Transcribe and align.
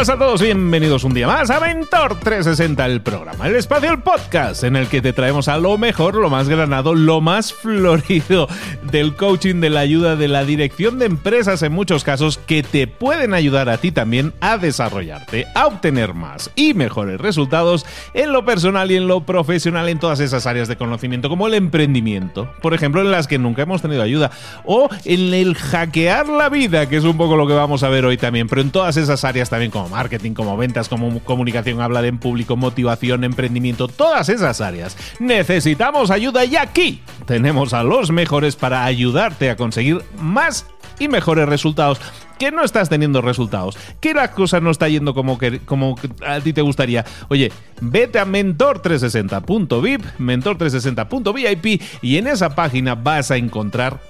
Hola 0.00 0.14
a 0.14 0.18
todos, 0.18 0.40
bienvenidos 0.40 1.04
un 1.04 1.12
día 1.12 1.26
más 1.26 1.50
a 1.50 1.60
Mentor 1.60 2.18
360, 2.18 2.86
el 2.86 3.02
programa, 3.02 3.46
el 3.46 3.56
espacio, 3.56 3.90
el 3.90 3.98
podcast 3.98 4.64
en 4.64 4.76
el 4.76 4.86
que 4.86 5.02
te 5.02 5.12
traemos 5.12 5.46
a 5.46 5.58
lo 5.58 5.76
mejor, 5.76 6.14
lo 6.14 6.30
más 6.30 6.48
granado, 6.48 6.94
lo 6.94 7.20
más 7.20 7.52
florido 7.52 8.48
del 8.80 9.14
coaching, 9.14 9.56
de 9.56 9.68
la 9.68 9.80
ayuda, 9.80 10.16
de 10.16 10.28
la 10.28 10.44
dirección 10.44 10.98
de 10.98 11.04
empresas 11.04 11.62
en 11.62 11.72
muchos 11.72 12.02
casos 12.02 12.38
que 12.38 12.62
te 12.62 12.86
pueden 12.86 13.34
ayudar 13.34 13.68
a 13.68 13.76
ti 13.76 13.92
también 13.92 14.32
a 14.40 14.56
desarrollarte, 14.56 15.46
a 15.54 15.66
obtener 15.66 16.14
más 16.14 16.50
y 16.56 16.72
mejores 16.72 17.20
resultados 17.20 17.84
en 18.14 18.32
lo 18.32 18.46
personal 18.46 18.90
y 18.90 18.96
en 18.96 19.06
lo 19.06 19.26
profesional 19.26 19.90
en 19.90 19.98
todas 19.98 20.20
esas 20.20 20.46
áreas 20.46 20.66
de 20.66 20.76
conocimiento 20.76 21.28
como 21.28 21.46
el 21.46 21.52
emprendimiento, 21.52 22.50
por 22.62 22.72
ejemplo, 22.72 23.02
en 23.02 23.10
las 23.10 23.26
que 23.26 23.38
nunca 23.38 23.62
hemos 23.62 23.82
tenido 23.82 24.00
ayuda, 24.00 24.30
o 24.64 24.88
en 25.04 25.34
el 25.34 25.54
hackear 25.56 26.26
la 26.30 26.48
vida, 26.48 26.88
que 26.88 26.96
es 26.96 27.04
un 27.04 27.18
poco 27.18 27.36
lo 27.36 27.46
que 27.46 27.52
vamos 27.52 27.82
a 27.82 27.90
ver 27.90 28.06
hoy 28.06 28.16
también, 28.16 28.48
pero 28.48 28.62
en 28.62 28.70
todas 28.70 28.96
esas 28.96 29.24
áreas 29.24 29.50
también 29.50 29.70
como 29.70 29.89
marketing, 29.90 30.32
como 30.32 30.56
ventas, 30.56 30.88
como 30.88 31.20
comunicación, 31.20 31.80
habla 31.80 32.02
de 32.02 32.08
en 32.08 32.18
público, 32.18 32.56
motivación, 32.56 33.24
emprendimiento, 33.24 33.88
todas 33.88 34.28
esas 34.28 34.60
áreas. 34.60 34.96
Necesitamos 35.18 36.10
ayuda 36.10 36.44
y 36.44 36.56
aquí 36.56 37.02
tenemos 37.26 37.74
a 37.74 37.82
los 37.82 38.10
mejores 38.10 38.56
para 38.56 38.84
ayudarte 38.84 39.50
a 39.50 39.56
conseguir 39.56 40.02
más 40.18 40.66
y 40.98 41.08
mejores 41.08 41.48
resultados 41.48 42.00
que 42.40 42.50
no 42.50 42.64
estás 42.64 42.88
teniendo 42.88 43.20
resultados, 43.20 43.76
que 44.00 44.14
la 44.14 44.32
cosa 44.32 44.60
no 44.60 44.70
está 44.70 44.88
yendo 44.88 45.12
como, 45.12 45.36
que, 45.36 45.60
como 45.60 45.94
a 46.26 46.40
ti 46.40 46.54
te 46.54 46.62
gustaría. 46.62 47.04
Oye, 47.28 47.52
vete 47.82 48.18
a 48.18 48.24
mentor360.vip, 48.24 50.02
mentor360.vip 50.18 51.82
y 52.00 52.16
en 52.16 52.26
esa 52.26 52.54
página 52.56 52.94
vas 52.94 53.30
a 53.30 53.36
encontrar 53.36 54.00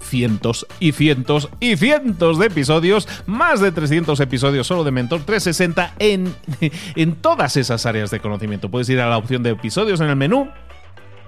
cientos 0.00 0.64
y 0.78 0.92
cientos 0.92 1.48
y 1.58 1.76
cientos 1.76 2.38
de 2.38 2.46
episodios, 2.46 3.08
más 3.26 3.60
de 3.60 3.72
300 3.72 4.20
episodios 4.20 4.68
solo 4.68 4.84
de 4.84 4.92
Mentor 4.92 5.22
360 5.22 5.94
en, 5.98 6.32
en 6.94 7.16
todas 7.16 7.56
esas 7.56 7.84
áreas 7.84 8.12
de 8.12 8.20
conocimiento. 8.20 8.70
Puedes 8.70 8.88
ir 8.90 9.00
a 9.00 9.08
la 9.08 9.18
opción 9.18 9.42
de 9.42 9.50
episodios 9.50 10.00
en 10.00 10.08
el 10.08 10.16
menú 10.16 10.48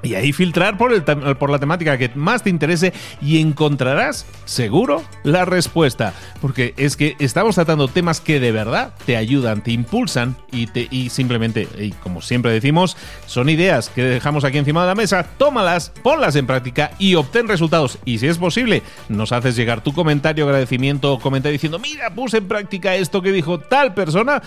y 0.05 0.15
ahí 0.15 0.33
filtrar 0.33 0.77
por, 0.79 0.93
el, 0.93 1.03
por 1.03 1.51
la 1.51 1.59
temática 1.59 1.99
que 1.99 2.11
más 2.15 2.43
te 2.43 2.51
interese 2.51 2.93
y 3.21 3.41
encontrarás, 3.41 4.27
seguro, 4.45 5.03
la 5.25 5.45
respuesta. 5.45 6.13
Porque 6.41 6.75
es 6.77 6.97
que 6.97 7.17
estamos 7.19 7.55
tratando 7.55 7.89
temas 7.89 8.21
que 8.21 8.39
de 8.39 8.53
verdad 8.53 8.95
te 9.07 9.17
ayudan, 9.17 9.63
te 9.63 9.73
impulsan 9.73 10.37
y, 10.53 10.67
te, 10.67 10.87
y 10.91 11.11
simplemente, 11.11 11.67
y 11.79 11.93
como 11.93 12.21
siempre 12.21 12.53
decimos, 12.53 12.97
son 13.27 13.49
ideas 13.49 13.89
que 13.89 14.03
dejamos 14.03 14.45
aquí 14.45 14.59
encima 14.59 14.83
de 14.83 14.89
la 14.89 14.95
mesa, 14.95 15.25
tómalas, 15.39 15.93
ponlas 16.03 16.37
en 16.37 16.47
práctica 16.47 16.93
y 16.99 17.15
obtén 17.15 17.49
resultados. 17.49 17.99
Y 18.05 18.19
si 18.19 18.27
es 18.27 18.39
posible, 18.39 18.83
nos 19.09 19.33
haces 19.33 19.57
llegar 19.57 19.83
tu 19.83 19.93
comentario, 19.93 20.45
agradecimiento 20.45 21.15
o 21.15 21.19
comentario 21.19 21.55
diciendo, 21.55 21.79
mira, 21.79 22.15
puse 22.15 22.39
en 22.39 22.49
práctica 22.49 22.95
esto 22.95 23.23
que 23.23 23.33
dijo 23.33 23.59
tal 23.59 23.95
persona 23.95 24.43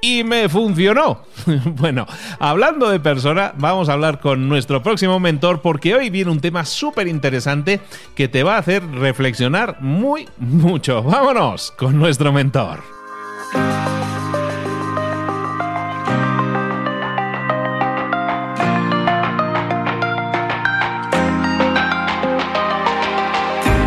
y 0.00 0.24
me 0.24 0.48
funcionó. 0.48 1.22
bueno, 1.64 2.06
hablando 2.38 2.88
de 2.88 3.00
persona, 3.00 3.52
vamos 3.56 3.88
a 3.88 3.94
hablar 3.94 4.20
con 4.20 4.48
nuestro 4.48 4.82
próximo 4.82 5.20
mentor 5.20 5.62
porque 5.62 5.94
hoy 5.94 6.10
viene 6.10 6.30
un 6.30 6.40
tema 6.40 6.64
súper 6.64 7.08
interesante 7.08 7.80
que 8.14 8.28
te 8.28 8.42
va 8.42 8.56
a 8.56 8.58
hacer 8.58 8.86
reflexionar 8.86 9.80
muy 9.80 10.28
mucho. 10.38 11.02
Vámonos 11.02 11.72
con 11.72 11.98
nuestro 11.98 12.32
mentor. 12.32 12.82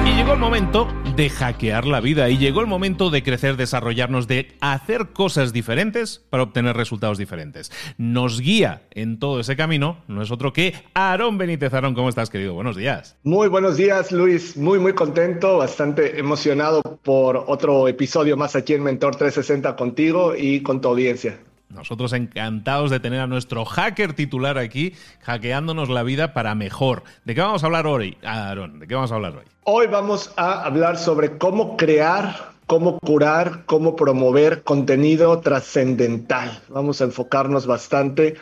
Y 0.05 0.11
llegó 0.13 0.33
el 0.33 0.39
momento 0.39 0.98
de 1.19 1.29
hackear 1.29 1.85
la 1.85 1.99
vida 1.99 2.29
y 2.29 2.37
llegó 2.37 2.61
el 2.61 2.67
momento 2.67 3.09
de 3.09 3.23
crecer, 3.23 3.57
desarrollarnos, 3.57 4.25
de 4.29 4.55
hacer 4.61 5.07
cosas 5.07 5.51
diferentes 5.51 6.25
para 6.29 6.43
obtener 6.43 6.77
resultados 6.77 7.17
diferentes. 7.17 7.73
Nos 7.97 8.39
guía 8.39 8.83
en 8.91 9.19
todo 9.19 9.41
ese 9.41 9.57
camino, 9.57 9.97
no 10.07 10.21
es 10.21 10.31
otro 10.31 10.53
que 10.53 10.73
Aarón 10.93 11.37
Benítez. 11.37 11.73
Aarón, 11.73 11.93
¿cómo 11.93 12.07
estás, 12.07 12.29
querido? 12.29 12.53
Buenos 12.53 12.77
días. 12.77 13.17
Muy 13.23 13.49
buenos 13.49 13.75
días, 13.75 14.13
Luis. 14.13 14.55
Muy, 14.55 14.79
muy 14.79 14.93
contento, 14.93 15.57
bastante 15.57 16.17
emocionado 16.17 16.81
por 17.03 17.43
otro 17.47 17.89
episodio 17.89 18.37
más 18.37 18.55
aquí 18.55 18.75
en 18.75 18.83
Mentor 18.83 19.17
360 19.17 19.75
contigo 19.75 20.35
y 20.37 20.61
con 20.63 20.79
tu 20.79 20.87
audiencia. 20.87 21.37
Nosotros 21.69 22.13
encantados 22.13 22.89
de 22.89 22.99
tener 22.99 23.21
a 23.21 23.27
nuestro 23.27 23.63
hacker 23.63 24.13
titular 24.13 24.57
aquí, 24.57 24.93
hackeándonos 25.21 25.89
la 25.89 26.01
vida 26.01 26.33
para 26.33 26.55
mejor. 26.55 27.03
¿De 27.25 27.35
qué 27.35 27.41
vamos 27.41 27.61
a 27.61 27.67
hablar 27.67 27.85
hoy, 27.85 28.17
Aaron? 28.23 28.79
¿De 28.79 28.87
qué 28.87 28.95
vamos 28.95 29.11
a 29.11 29.15
hablar 29.15 29.35
hoy? 29.35 29.45
Hoy 29.65 29.85
vamos 29.87 30.33
a 30.35 30.63
hablar 30.63 30.97
sobre 30.97 31.37
cómo 31.37 31.77
crear, 31.77 32.53
cómo 32.65 32.99
curar, 32.99 33.65
cómo 33.67 33.95
promover 33.95 34.63
contenido 34.63 35.39
trascendental. 35.41 36.59
Vamos 36.69 37.01
a 37.01 37.03
enfocarnos 37.03 37.67
bastante 37.67 38.35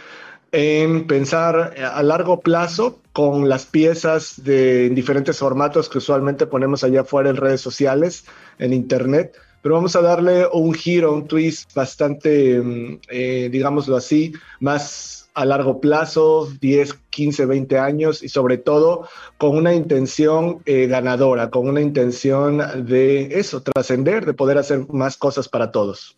en 0.54 1.06
pensar 1.08 1.76
a 1.78 2.02
largo 2.04 2.40
plazo 2.40 3.02
con 3.12 3.50
las 3.50 3.66
piezas 3.66 4.42
de 4.44 4.90
diferentes 4.90 5.40
formatos 5.40 5.90
que 5.90 5.98
usualmente 5.98 6.48
ponemos 6.48 6.84
allá 6.84 7.02
afuera 7.02 7.30
en 7.30 7.36
redes 7.36 7.60
sociales, 7.60 8.26
en 8.58 8.72
internet, 8.72 9.36
pero 9.62 9.75
vamos 9.75 9.95
a 9.95 10.01
darle 10.01 10.48
un 10.51 10.74
giro, 10.74 11.13
un 11.13 11.27
twist 11.27 11.74
bastante, 11.74 12.59
mm, 12.59 13.00
eh, 13.09 13.50
digámoslo 13.51 13.95
así, 13.95 14.33
más 14.59 15.30
a 15.33 15.45
largo 15.45 15.80
plazo, 15.80 16.50
10, 16.62 16.95
15, 17.12 17.45
20 17.45 17.77
años 17.77 18.24
y 18.24 18.30
sobre 18.30 18.57
todo 18.57 19.07
con 19.38 19.56
una 19.56 19.74
intención 19.74 20.63
eh, 20.65 20.88
ganadora, 20.88 21.51
con 21.51 21.68
una 21.69 21.80
intención 21.80 22.88
de 22.88 23.39
eso, 23.39 23.62
trascender, 23.62 24.25
de 24.25 24.33
poder 24.33 24.57
hacer 24.57 24.88
más 24.89 25.15
cosas 25.15 25.48
para 25.48 25.71
todos. 25.71 26.18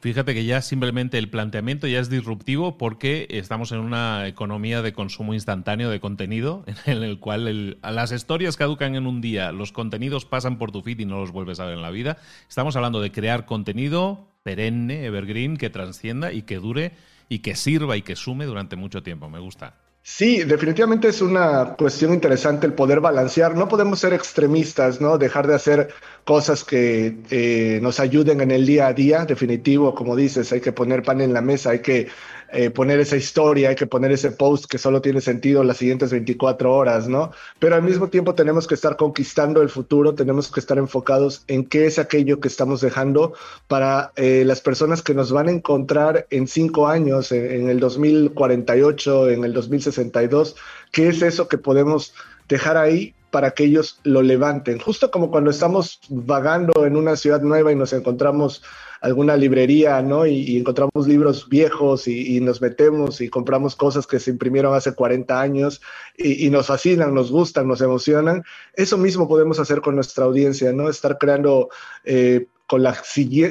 Fíjate 0.00 0.32
que 0.32 0.46
ya 0.46 0.62
simplemente 0.62 1.18
el 1.18 1.28
planteamiento 1.28 1.86
ya 1.86 2.00
es 2.00 2.08
disruptivo 2.08 2.78
porque 2.78 3.26
estamos 3.28 3.70
en 3.70 3.80
una 3.80 4.26
economía 4.26 4.80
de 4.80 4.94
consumo 4.94 5.34
instantáneo 5.34 5.90
de 5.90 6.00
contenido 6.00 6.64
en 6.86 7.02
el 7.02 7.18
cual 7.18 7.78
las 7.82 8.10
historias 8.10 8.56
caducan 8.56 8.94
en 8.94 9.06
un 9.06 9.20
día, 9.20 9.52
los 9.52 9.72
contenidos 9.72 10.24
pasan 10.24 10.56
por 10.56 10.72
tu 10.72 10.80
feed 10.80 11.00
y 11.00 11.04
no 11.04 11.18
los 11.18 11.32
vuelves 11.32 11.60
a 11.60 11.66
ver 11.66 11.74
en 11.74 11.82
la 11.82 11.90
vida. 11.90 12.16
Estamos 12.48 12.76
hablando 12.76 13.02
de 13.02 13.12
crear 13.12 13.44
contenido 13.44 14.26
perenne, 14.42 15.04
evergreen, 15.04 15.58
que 15.58 15.68
transcienda 15.68 16.32
y 16.32 16.42
que 16.42 16.56
dure 16.56 16.92
y 17.28 17.40
que 17.40 17.54
sirva 17.54 17.98
y 17.98 18.02
que 18.02 18.16
sume 18.16 18.46
durante 18.46 18.76
mucho 18.76 19.02
tiempo. 19.02 19.28
Me 19.28 19.38
gusta. 19.38 19.74
Sí, 20.02 20.42
definitivamente 20.44 21.08
es 21.08 21.20
una 21.20 21.76
cuestión 21.76 22.12
interesante 22.14 22.66
el 22.66 22.72
poder 22.74 23.00
balancear. 23.00 23.54
No 23.54 23.68
podemos 23.68 24.00
ser 24.00 24.12
extremistas, 24.14 25.00
¿no? 25.00 25.18
Dejar 25.18 25.46
de 25.46 25.54
hacer 25.54 25.92
cosas 26.24 26.64
que 26.64 27.18
eh, 27.30 27.78
nos 27.82 28.00
ayuden 28.00 28.40
en 28.40 28.50
el 28.50 28.66
día 28.66 28.86
a 28.88 28.92
día, 28.94 29.24
definitivo, 29.26 29.94
como 29.94 30.16
dices, 30.16 30.52
hay 30.52 30.60
que 30.60 30.72
poner 30.72 31.02
pan 31.02 31.20
en 31.20 31.32
la 31.34 31.42
mesa, 31.42 31.70
hay 31.70 31.80
que 31.80 32.08
eh, 32.52 32.70
poner 32.70 33.00
esa 33.00 33.16
historia, 33.16 33.70
hay 33.70 33.76
que 33.76 33.86
poner 33.86 34.12
ese 34.12 34.30
post 34.30 34.66
que 34.66 34.78
solo 34.78 35.00
tiene 35.00 35.20
sentido 35.20 35.62
las 35.64 35.76
siguientes 35.76 36.10
24 36.10 36.74
horas, 36.74 37.08
¿no? 37.08 37.32
Pero 37.58 37.76
al 37.76 37.82
mismo 37.82 38.08
tiempo 38.08 38.34
tenemos 38.34 38.66
que 38.66 38.74
estar 38.74 38.96
conquistando 38.96 39.62
el 39.62 39.68
futuro, 39.68 40.14
tenemos 40.14 40.50
que 40.50 40.60
estar 40.60 40.78
enfocados 40.78 41.44
en 41.46 41.64
qué 41.64 41.86
es 41.86 41.98
aquello 41.98 42.40
que 42.40 42.48
estamos 42.48 42.80
dejando 42.80 43.34
para 43.68 44.12
eh, 44.16 44.44
las 44.44 44.60
personas 44.60 45.02
que 45.02 45.14
nos 45.14 45.32
van 45.32 45.48
a 45.48 45.52
encontrar 45.52 46.26
en 46.30 46.46
cinco 46.46 46.88
años, 46.88 47.32
en, 47.32 47.62
en 47.62 47.68
el 47.68 47.80
2048, 47.80 49.30
en 49.30 49.44
el 49.44 49.52
2062, 49.52 50.56
qué 50.92 51.08
es 51.08 51.22
eso 51.22 51.48
que 51.48 51.58
podemos 51.58 52.14
dejar 52.48 52.76
ahí 52.76 53.14
para 53.30 53.52
que 53.52 53.64
ellos 53.64 54.00
lo 54.02 54.22
levanten. 54.22 54.78
Justo 54.78 55.10
como 55.10 55.30
cuando 55.30 55.50
estamos 55.50 56.00
vagando 56.08 56.84
en 56.84 56.96
una 56.96 57.16
ciudad 57.16 57.40
nueva 57.40 57.72
y 57.72 57.76
nos 57.76 57.92
encontramos 57.92 58.62
alguna 59.00 59.36
librería, 59.36 60.02
¿no? 60.02 60.26
Y, 60.26 60.58
encontramos 60.58 61.06
libros 61.06 61.48
viejos 61.48 62.06
y, 62.06 62.40
nos 62.40 62.60
metemos 62.60 63.20
y 63.20 63.28
compramos 63.28 63.76
cosas 63.76 64.06
que 64.06 64.20
se 64.20 64.30
imprimieron 64.30 64.74
hace 64.74 64.94
40 64.94 65.40
años 65.40 65.80
y, 66.16 66.50
nos 66.50 66.66
fascinan, 66.66 67.14
nos 67.14 67.30
gustan, 67.30 67.68
nos 67.68 67.80
emocionan. 67.80 68.42
Eso 68.74 68.98
mismo 68.98 69.28
podemos 69.28 69.58
hacer 69.58 69.80
con 69.80 69.94
nuestra 69.94 70.24
audiencia, 70.24 70.72
¿no? 70.72 70.88
Estar 70.88 71.18
creando... 71.18 71.68
Eh, 72.04 72.46
con, 72.66 72.84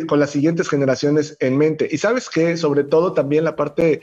con 0.08 0.20
las 0.20 0.30
siguientes 0.30 0.70
generaciones 0.70 1.36
en 1.42 1.58
mente. 1.58 1.90
Y 1.92 1.98
sabes 1.98 2.30
que, 2.30 2.56
sobre 2.56 2.86
todo 2.86 3.12
también 3.12 3.44
la 3.44 3.58
parte 3.58 4.00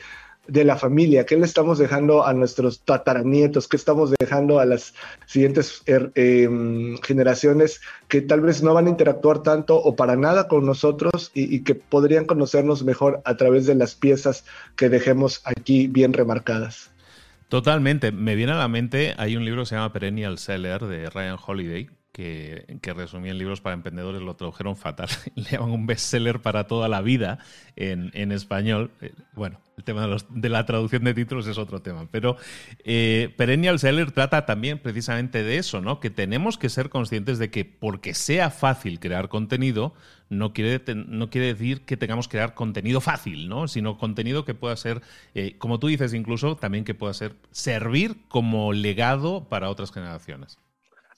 de 0.48 0.64
la 0.64 0.76
familia, 0.76 1.26
qué 1.26 1.36
le 1.36 1.44
estamos 1.44 1.78
dejando 1.78 2.26
a 2.26 2.32
nuestros 2.32 2.80
tataranietos, 2.80 3.68
qué 3.68 3.76
estamos 3.76 4.12
dejando 4.18 4.60
a 4.60 4.64
las 4.64 4.94
siguientes 5.26 5.82
er, 5.86 6.12
em, 6.14 6.96
generaciones 6.98 7.80
que 8.08 8.20
tal 8.20 8.40
vez 8.40 8.62
no 8.62 8.74
van 8.74 8.86
a 8.86 8.90
interactuar 8.90 9.42
tanto 9.42 9.76
o 9.76 9.96
para 9.96 10.16
nada 10.16 10.48
con 10.48 10.64
nosotros 10.64 11.30
y, 11.34 11.60
que 11.64 11.74
podrían 11.74 12.26
conocernos 12.26 12.84
mejor 12.84 13.22
a 13.24 13.36
través 13.36 13.66
de 13.66 13.74
las 13.74 13.94
piezas 13.94 14.44
que 14.76 14.88
dejemos 14.88 15.40
aquí 15.44 15.86
bien 15.86 16.12
remarcadas. 16.12 16.90
Totalmente. 17.48 18.12
Me 18.12 18.34
viene 18.34 18.52
a 18.52 18.56
la 18.56 18.68
mente, 18.68 19.14
hay 19.18 19.36
un 19.36 19.44
libro 19.44 19.62
que 19.62 19.66
se 19.66 19.74
llama 19.76 19.92
Perennial 19.92 20.38
Seller 20.38 20.84
de 20.84 21.08
Ryan 21.10 21.38
Holiday, 21.44 21.88
que, 22.16 22.78
que 22.80 22.90
en 22.92 23.38
libros 23.38 23.60
para 23.60 23.74
emprendedores, 23.74 24.22
lo 24.22 24.36
tradujeron 24.36 24.74
fatal. 24.74 25.08
Le 25.34 25.50
llaman 25.50 25.70
un 25.70 25.86
bestseller 25.86 26.40
para 26.40 26.66
toda 26.66 26.88
la 26.88 27.02
vida 27.02 27.40
en, 27.76 28.10
en 28.14 28.32
español. 28.32 28.90
Eh, 29.02 29.12
bueno, 29.34 29.60
el 29.76 29.84
tema 29.84 30.08
de, 30.30 30.48
la 30.48 30.64
traducción 30.64 31.04
de 31.04 31.12
títulos 31.12 31.46
es 31.46 31.58
otro 31.58 31.82
tema, 31.82 32.08
pero 32.10 32.38
eh, 32.84 33.34
Perennial 33.36 33.78
Seller 33.78 34.12
trata 34.12 34.46
también 34.46 34.78
precisamente 34.78 35.42
de 35.42 35.58
eso, 35.58 35.82
¿no? 35.82 36.00
Que 36.00 36.08
tenemos 36.08 36.56
que 36.56 36.70
ser 36.70 36.88
conscientes 36.88 37.38
de 37.38 37.50
que 37.50 37.66
porque 37.66 38.14
sea 38.14 38.48
fácil 38.48 38.98
crear 38.98 39.28
contenido, 39.28 39.92
no 40.30 40.54
quiere, 40.54 40.82
no 40.94 41.28
quiere 41.28 41.48
decir 41.48 41.82
que 41.82 41.98
tengamos 41.98 42.28
que 42.28 42.38
crear 42.38 42.54
contenido 42.54 43.02
fácil, 43.02 43.50
¿no? 43.50 43.68
Sino 43.68 43.98
contenido 43.98 44.46
que 44.46 44.54
pueda 44.54 44.74
ser, 44.76 45.02
eh, 45.34 45.56
como 45.58 45.78
tú 45.78 45.88
dices 45.88 46.14
incluso, 46.14 46.56
también 46.56 46.84
que 46.84 46.94
pueda 46.94 47.12
ser 47.12 47.36
servir 47.50 48.16
como 48.28 48.72
legado 48.72 49.50
para 49.50 49.68
otras 49.68 49.92
generaciones. 49.92 50.58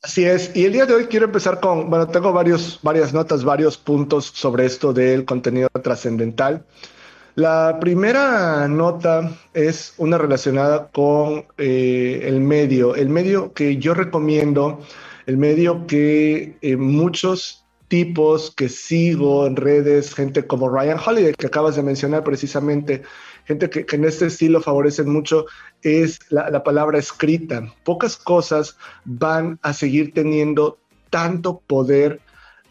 Así 0.01 0.25
es, 0.25 0.55
y 0.55 0.65
el 0.65 0.73
día 0.73 0.87
de 0.87 0.95
hoy 0.95 1.07
quiero 1.07 1.27
empezar 1.27 1.59
con, 1.59 1.91
bueno, 1.91 2.07
tengo 2.07 2.33
varios, 2.33 2.79
varias 2.83 3.13
notas, 3.13 3.43
varios 3.43 3.77
puntos 3.77 4.27
sobre 4.27 4.65
esto 4.65 4.93
del 4.93 5.25
contenido 5.25 5.69
trascendental. 5.83 6.65
La 7.35 7.79
primera 7.81 8.69
nota 8.69 9.33
es 9.55 9.95
una 9.99 10.17
relacionada 10.17 10.89
con 10.89 11.47
eh, 11.57 12.21
el 12.25 12.41
medio, 12.41 12.95
el 12.95 13.09
medio 13.09 13.53
que 13.53 13.79
yo 13.79 13.93
recomiendo, 13.93 14.81
el 15.27 15.37
medio 15.37 15.87
que 15.89 16.57
eh, 16.61 16.77
muchos 16.77 17.65
tipos 17.89 18.53
que 18.55 18.69
sigo 18.69 19.47
en 19.47 19.57
redes, 19.57 20.15
gente 20.15 20.47
como 20.47 20.69
Ryan 20.69 20.99
Holiday, 21.05 21.35
que 21.35 21.49
acabas 21.49 21.75
de 21.75 21.83
mencionar 21.83 22.23
precisamente, 22.23 23.03
gente 23.49 23.71
que, 23.71 23.87
en 23.91 24.05
este 24.05 24.27
estilo 24.27 24.61
favorecen 24.61 25.09
mucho, 25.11 25.47
es 25.83 26.19
la, 26.29 26.63
palabra 26.63 26.99
escrita. 26.99 27.75
Pocas 27.83 28.17
cosas 28.17 28.77
van 29.05 29.59
a 29.63 29.73
seguir 29.73 30.13
teniendo 30.13 30.79
tanto 31.11 31.61
poder 31.67 32.21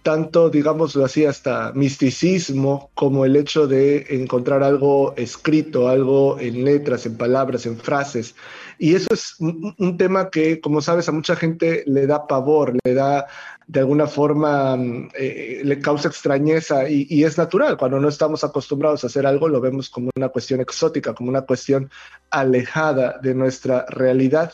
tanto, 0.04 0.50
digámoslo 0.50 1.04
así, 1.04 1.26
hasta 1.26 1.74
misticismo 1.74 2.92
como 2.94 3.26
el 3.26 3.36
hecho 3.36 3.68
de 3.68 4.06
encontrar 4.10 4.64
algo 4.64 5.14
escrito, 5.18 5.90
algo 5.90 6.40
en 6.40 6.64
letras, 6.64 7.06
en 7.06 7.18
palabras, 7.18 7.66
en 7.66 7.78
frases. 7.78 8.34
Y 8.80 8.96
eso 8.96 9.10
es 9.12 9.36
un, 9.40 9.98
tema 9.98 10.30
que, 10.30 10.62
como 10.62 10.80
sabes, 10.82 11.10
a 11.10 11.12
mucha 11.12 11.36
gente 11.36 11.84
le 11.88 12.08
da 12.08 12.26
pavor, 12.26 12.78
le 12.86 12.94
da 12.94 13.26
de 13.68 13.82
alguna 13.82 14.08
forma, 14.08 14.76
mm, 14.78 15.10
eh, 15.14 15.62
le 15.64 15.80
causa 15.80 16.08
extrañeza 16.08 16.90
y, 16.90 17.24
es 17.24 17.38
natural. 17.38 17.78
Cuando 17.78 18.00
no 18.00 18.08
estamos 18.08 18.44
acostumbrados 18.44 19.04
a 19.04 19.08
hacer 19.08 19.28
algo, 19.28 19.50
lo 19.50 19.60
vemos 19.60 19.90
como 19.90 20.10
una 20.16 20.30
cuestión 20.30 20.62
exótica, 20.62 21.14
como 21.14 21.30
una 21.30 21.42
cuestión 21.42 21.90
alejada 22.32 23.20
de 23.22 23.36
nuestra 23.36 23.86
realidad 23.90 24.54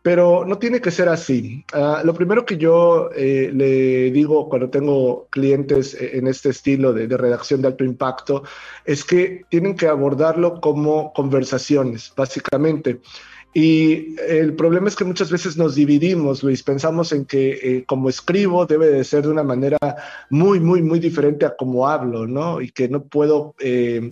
pero 0.00 0.44
no 0.46 0.58
tiene 0.58 0.80
que 0.80 0.90
ser 0.90 1.08
así. 1.08 1.64
Ah, 1.72 2.02
lo 2.02 2.14
primero 2.14 2.46
que 2.46 2.56
yo 2.56 3.10
eh, 3.14 3.50
le 3.52 4.10
digo 4.10 4.48
cuando 4.48 4.70
tengo 4.70 5.26
clientes 5.28 5.92
eh, 5.94 6.16
en 6.16 6.28
este 6.28 6.50
estilo 6.50 6.92
de, 6.94 7.14
redacción 7.14 7.60
de 7.60 7.68
alto 7.68 7.84
impacto 7.84 8.42
es 8.86 9.04
que 9.04 9.44
tienen 9.50 9.76
que 9.76 9.88
abordarlo 9.88 10.60
como 10.60 11.12
conversaciones, 11.12 12.12
básicamente. 12.16 13.00
Y 13.54 14.16
el 14.28 14.54
problema 14.54 14.88
es 14.88 14.96
que 14.96 15.04
muchas 15.04 15.30
veces 15.30 15.56
nos 15.56 15.74
dividimos, 15.74 16.42
Luis, 16.42 16.62
pensamos 16.62 17.12
en 17.12 17.24
que 17.24 17.50
eh, 17.50 17.84
como 17.86 18.08
escribo 18.08 18.66
debe 18.66 18.88
de 18.88 19.02
ser 19.04 19.22
de 19.22 19.30
una 19.30 19.42
manera 19.42 19.78
muy, 20.30 20.60
muy, 20.60 20.82
muy 20.82 21.00
diferente 21.00 21.46
a 21.46 21.56
como 21.56 21.88
hablo, 21.88 22.26
¿no? 22.26 22.60
Y 22.60 22.70
que 22.70 22.88
no 22.88 23.02
puedo 23.04 23.54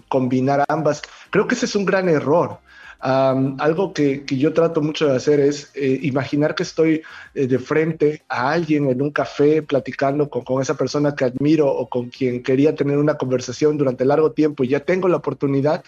combinar 0.09 0.65
ambas. 0.69 1.03
Creo 1.31 1.47
que 1.47 1.55
ese 1.55 1.67
es 1.67 1.77
un 1.77 1.85
gran 1.85 2.09
error 2.09 2.59
algo 3.01 3.93
que, 3.93 4.25
yo 4.27 4.53
trato 4.53 4.81
mucho 4.81 5.07
de 5.07 5.17
hacer 5.17 5.41
es 5.41 5.71
eh, 5.75 5.99
imaginar 6.03 6.55
que 6.55 6.63
estoy 6.63 7.03
eh, 7.35 7.47
de 7.47 7.59
frente 7.59 8.23
a 8.29 8.51
alguien 8.51 8.89
en 8.89 9.03
un 9.03 9.11
café 9.11 9.63
platicando 9.63 10.29
con, 10.29 10.63
esa 10.63 10.75
persona 10.75 11.15
que 11.15 11.25
admiro 11.25 11.69
o 11.69 11.89
con 11.89 12.09
quien 12.09 12.43
quería 12.43 12.75
tener 12.75 12.99
una 12.99 13.17
conversación 13.17 13.77
durante 13.77 14.05
largo 14.05 14.33
tiempo 14.33 14.65
y 14.65 14.69
ya 14.69 14.81
tengo 14.81 15.09
la 15.09 15.19
oportunidad. 15.19 15.85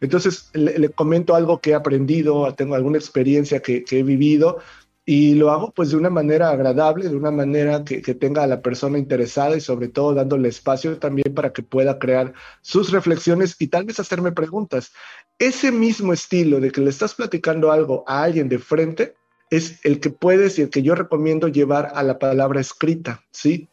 Entonces 0.00 0.50
le, 0.54 0.88
comento 0.90 1.34
algo 1.34 1.60
que 1.60 1.70
he 1.70 1.74
aprendido, 1.74 2.52
tengo 2.54 2.74
alguna 2.74 2.98
experiencia 2.98 3.60
que, 3.60 3.84
he 3.90 4.02
vivido 4.02 4.58
y 5.04 5.34
lo 5.34 5.50
hago 5.50 5.72
pues 5.72 5.90
de 5.90 5.96
una 5.96 6.10
manera 6.10 6.50
agradable, 6.50 7.08
de 7.08 7.16
una 7.16 7.30
manera 7.30 7.84
que, 7.84 8.00
que, 8.00 8.14
tenga 8.14 8.42
a 8.42 8.46
la 8.46 8.62
persona 8.62 8.98
interesada 8.98 9.56
y 9.56 9.60
sobre 9.60 9.88
todo 9.88 10.14
dándole 10.14 10.48
espacio 10.48 10.98
también 10.98 11.34
para 11.34 11.52
que 11.52 11.62
pueda 11.62 11.98
crear 11.98 12.32
sus 12.62 12.90
reflexiones 12.92 13.56
y 13.58 13.68
tal 13.68 13.84
vez 13.84 14.00
hacerme 14.00 14.32
preguntas. 14.32 14.92
Ese 15.38 15.72
mismo 15.72 16.12
estilo 16.12 16.60
de 16.60 16.70
que 16.70 16.80
le 16.80 16.90
estás 16.90 17.14
platicando 17.14 17.72
algo 17.72 18.04
a 18.06 18.22
alguien 18.22 18.48
de 18.48 18.58
frente 18.58 19.16
es 19.50 19.80
el 19.84 20.00
que 20.00 20.10
puedes 20.10 20.58
y 20.58 20.62
el 20.62 20.70
que 20.70 20.82
yo 20.82 20.94
recomiendo 20.94 21.48
llevar 21.48 21.90
a 21.94 22.02
la 22.02 22.18
palabra 22.18 22.60
escrita, 22.60 23.24
¿sí? 23.32 23.68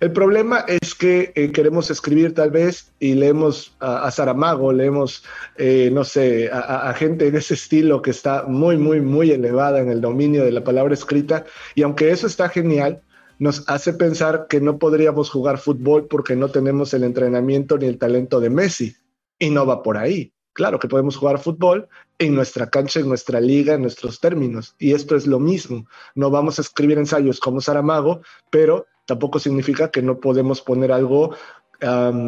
El 0.00 0.12
problema 0.12 0.64
es 0.66 0.94
que 0.94 1.32
eh, 1.34 1.52
queremos 1.52 1.90
escribir 1.90 2.34
tal 2.34 2.50
vez 2.50 2.92
y 2.98 3.14
leemos 3.14 3.76
a, 3.80 4.10
Saramago, 4.10 4.72
leemos, 4.72 5.24
eh, 5.56 5.90
no 5.92 6.04
sé, 6.04 6.50
a, 6.52 6.92
gente 6.94 7.30
de 7.30 7.38
ese 7.38 7.54
estilo 7.54 8.02
que 8.02 8.10
está 8.10 8.44
muy, 8.44 8.76
muy, 8.76 9.00
muy 9.00 9.30
elevada 9.30 9.80
en 9.80 9.90
el 9.90 10.00
dominio 10.00 10.44
de 10.44 10.52
la 10.52 10.64
palabra 10.64 10.94
escrita. 10.94 11.44
Y 11.74 11.82
aunque 11.82 12.10
eso 12.10 12.26
está 12.26 12.48
genial, 12.48 13.02
nos 13.38 13.68
hace 13.68 13.92
pensar 13.92 14.46
que 14.48 14.60
no 14.60 14.78
podríamos 14.78 15.30
jugar 15.30 15.58
fútbol 15.58 16.06
porque 16.06 16.36
no 16.36 16.48
tenemos 16.48 16.94
el 16.94 17.04
entrenamiento 17.04 17.78
ni 17.78 17.86
el 17.86 17.98
talento 17.98 18.40
de 18.40 18.50
Messi. 18.50 18.96
Y 19.38 19.50
no 19.50 19.66
va 19.66 19.82
por 19.82 19.96
ahí. 19.96 20.32
Claro 20.52 20.78
que 20.78 20.88
podemos 20.88 21.16
jugar 21.16 21.38
fútbol 21.38 21.88
en 22.18 22.34
nuestra 22.34 22.68
cancha, 22.68 23.00
en 23.00 23.08
nuestra 23.08 23.40
liga, 23.40 23.74
en 23.74 23.82
nuestros 23.82 24.20
términos. 24.20 24.74
Y 24.78 24.92
esto 24.92 25.16
es 25.16 25.26
lo 25.26 25.40
mismo. 25.40 25.86
No 26.14 26.30
vamos 26.30 26.58
a 26.58 26.62
escribir 26.62 26.98
ensayos 26.98 27.40
como 27.40 27.60
Saramago, 27.60 28.20
pero 28.50 28.86
tampoco 29.06 29.38
significa 29.38 29.90
que 29.90 30.02
no 30.02 30.20
podemos 30.20 30.60
poner 30.60 30.92
algo, 30.92 31.34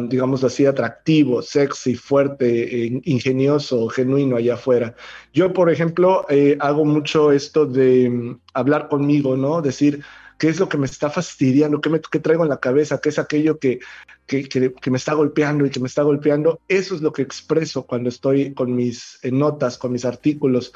digamos 0.09 0.43
así, 0.43 0.65
atractivo, 0.65 1.41
sexy, 1.41 1.95
fuerte, 1.95 2.85
eh, 2.85 3.01
ingenioso, 3.05 3.87
genuino 3.87 4.35
allá 4.35 4.55
afuera. 4.55 4.95
Yo, 5.33 5.53
por 5.53 5.69
ejemplo, 5.69 6.25
eh, 6.29 6.57
hago 6.59 6.83
mucho 6.83 7.31
esto 7.31 7.65
de 7.65 8.09
mm, 8.09 8.39
hablar 8.53 8.89
conmigo, 8.89 9.37
¿no? 9.37 9.61
Decir, 9.61 10.03
qué 10.37 10.49
es 10.49 10.59
lo 10.59 10.67
que 10.67 10.77
me 10.77 10.85
está 10.85 11.09
fastidiando, 11.09 11.79
qué, 11.79 11.89
me, 11.89 11.99
traigo 11.99 12.43
en 12.43 12.49
la 12.49 12.59
cabeza, 12.59 12.99
qué 12.99 13.09
es 13.09 13.17
aquello 13.17 13.57
que, 13.57 13.79
me 14.91 14.97
está 14.97 15.13
golpeando 15.13 15.65
y 15.65 15.69
que 15.69 15.79
me 15.79 15.87
está 15.87 16.01
golpeando. 16.01 16.59
Eso 16.67 16.93
es 16.95 17.01
lo 17.01 17.13
que 17.13 17.21
expreso 17.21 17.85
cuando 17.85 18.09
estoy 18.09 18.53
con 18.53 18.75
mis 18.75 19.19
notas, 19.23 19.77
con 19.77 19.93
mis 19.93 20.03
artículos. 20.03 20.73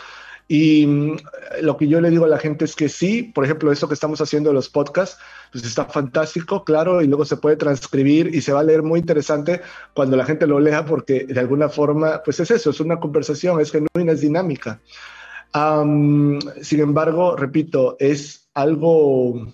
Y 0.52 0.88
mm, 0.88 1.18
lo 1.62 1.78
que 1.78 1.88
yo 1.88 2.02
le 2.02 2.10
digo 2.10 2.26
a 2.26 2.28
la 2.28 2.40
gente 2.40 2.66
es 2.66 2.76
que 2.76 2.90
sí, 2.90 3.22
por 3.22 3.46
ejemplo, 3.46 3.72
eso 3.72 3.88
que 3.88 3.94
estamos 3.94 4.20
haciendo 4.20 4.52
los 4.52 4.68
podcasts, 4.68 5.20
pues 5.52 5.64
está 5.64 5.86
fantástico, 5.86 6.64
claro, 6.66 7.04
y 7.04 7.08
luego 7.08 7.24
se 7.24 7.38
puede 7.38 7.56
transcribir 7.56 8.34
y 8.34 8.42
se 8.42 8.52
va 8.52 8.62
a 8.62 8.64
leer 8.64 8.82
muy 8.82 9.00
interesante 9.00 9.62
cuando 9.94 10.18
la 10.18 10.26
gente 10.26 10.48
lo 10.48 10.60
lea, 10.60 10.86
porque 10.86 11.26
de 11.26 11.40
alguna 11.40 11.70
forma, 11.70 12.24
pues 12.26 12.40
es 12.40 12.50
eso, 12.50 12.72
es 12.72 12.80
una 12.80 13.00
conversación, 13.00 13.62
es 13.62 13.72
genuina, 13.72 14.12
es 14.12 14.22
dinámica. 14.22 14.82
sin 15.54 16.80
embargo, 16.80 17.36
repito, 17.36 17.96
es 18.00 18.50
algo, 18.56 19.54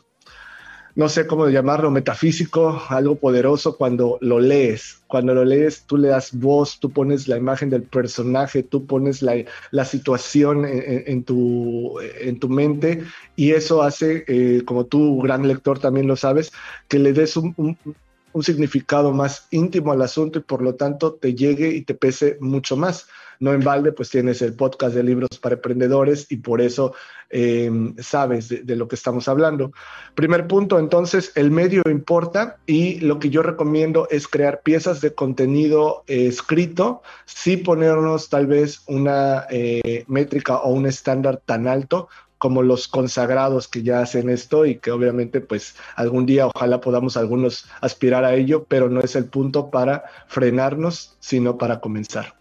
no 0.95 1.09
sé 1.09 1.27
cómo 1.27 1.49
llamarlo, 1.49 1.91
metafísico, 1.91 2.81
algo 2.87 3.15
poderoso 3.15 3.77
cuando 3.77 4.17
lo 4.21 4.39
lees. 4.39 5.01
Cuando 5.07 5.33
lo 5.33 5.43
lees, 5.43 5.83
tú 5.83 5.97
le 5.97 6.07
das 6.07 6.33
voz, 6.33 6.79
tú 6.79 6.89
pones 6.89 7.27
la 7.27 7.37
imagen 7.37 7.69
del 7.69 7.83
personaje, 7.83 8.63
tú 8.63 8.85
pones 8.85 9.21
la, 9.21 9.85
situación 9.85 10.65
en, 10.65 11.23
tu, 11.23 11.99
en 11.99 12.39
tu 12.39 12.49
mente 12.49 13.03
y 13.35 13.51
eso 13.51 13.83
hace, 13.83 14.23
eh, 14.27 14.63
como 14.65 14.85
tú, 14.85 15.21
gran 15.21 15.47
lector, 15.47 15.79
también 15.79 16.07
lo 16.07 16.15
sabes, 16.15 16.53
que 16.87 16.97
le 16.97 17.11
des 17.11 17.35
un 17.35 17.77
significado 18.43 19.13
más 19.13 19.47
íntimo 19.51 19.91
al 19.91 20.01
asunto 20.01 20.39
y 20.39 20.41
por 20.43 20.61
lo 20.61 20.75
tanto 20.75 21.13
te 21.13 21.35
llegue 21.35 21.69
y 21.69 21.81
te 21.81 21.95
pese 21.95 22.37
mucho 22.39 22.77
más. 22.77 23.07
No 23.39 23.53
en 23.53 23.61
balde, 23.61 23.91
pues 23.91 24.09
tienes 24.09 24.41
el 24.41 24.53
podcast 24.53 24.95
de 24.95 25.03
libros 25.03 25.29
para 25.41 25.55
emprendedores 25.55 26.25
y 26.29 26.37
por 26.37 26.61
eso 26.61 26.93
eh, 27.29 27.69
sabes 27.99 28.47
de, 28.47 28.75
lo 28.75 28.87
que 28.87 28.95
estamos 28.95 29.27
hablando. 29.27 29.71
Primer 30.13 30.47
punto, 30.47 30.79
entonces, 30.79 31.31
el 31.35 31.51
medio 31.51 31.81
importa 31.89 32.57
y 32.65 32.99
lo 33.01 33.19
que 33.19 33.29
yo 33.29 33.41
recomiendo 33.41 34.07
es 34.09 34.27
crear 34.27 34.61
piezas 34.61 35.01
de 35.01 35.13
contenido 35.13 36.03
eh, 36.07 36.27
escrito, 36.27 37.01
sí 37.25 37.57
ponernos 37.57 38.29
tal 38.29 38.47
vez 38.47 38.83
una 38.87 39.45
eh, 39.49 40.05
métrica 40.07 40.57
o 40.57 40.69
un 40.69 40.85
estándar 40.85 41.41
tan 41.45 41.67
alto 41.67 42.07
como 42.45 42.61
los 42.61 42.87
consagrados 42.87 43.67
que 43.67 43.81
ya 43.81 44.01
hacen 44.01 44.29
esto 44.29 44.67
y 44.67 44.75
que 44.75 44.91
obviamente 44.91 45.41
pues 45.41 45.75
algún 45.95 46.27
día 46.27 46.45
ojalá 46.45 46.79
podamos 46.79 47.17
algunos 47.17 47.65
aspirar 47.81 48.23
a 48.23 48.35
ello, 48.35 48.65
pero 48.69 48.87
no 48.87 49.01
es 49.01 49.15
el 49.15 49.25
punto 49.25 49.71
para 49.71 50.03
frenarnos, 50.27 51.17
sino 51.19 51.57
para 51.57 51.79
comenzar. 51.79 52.35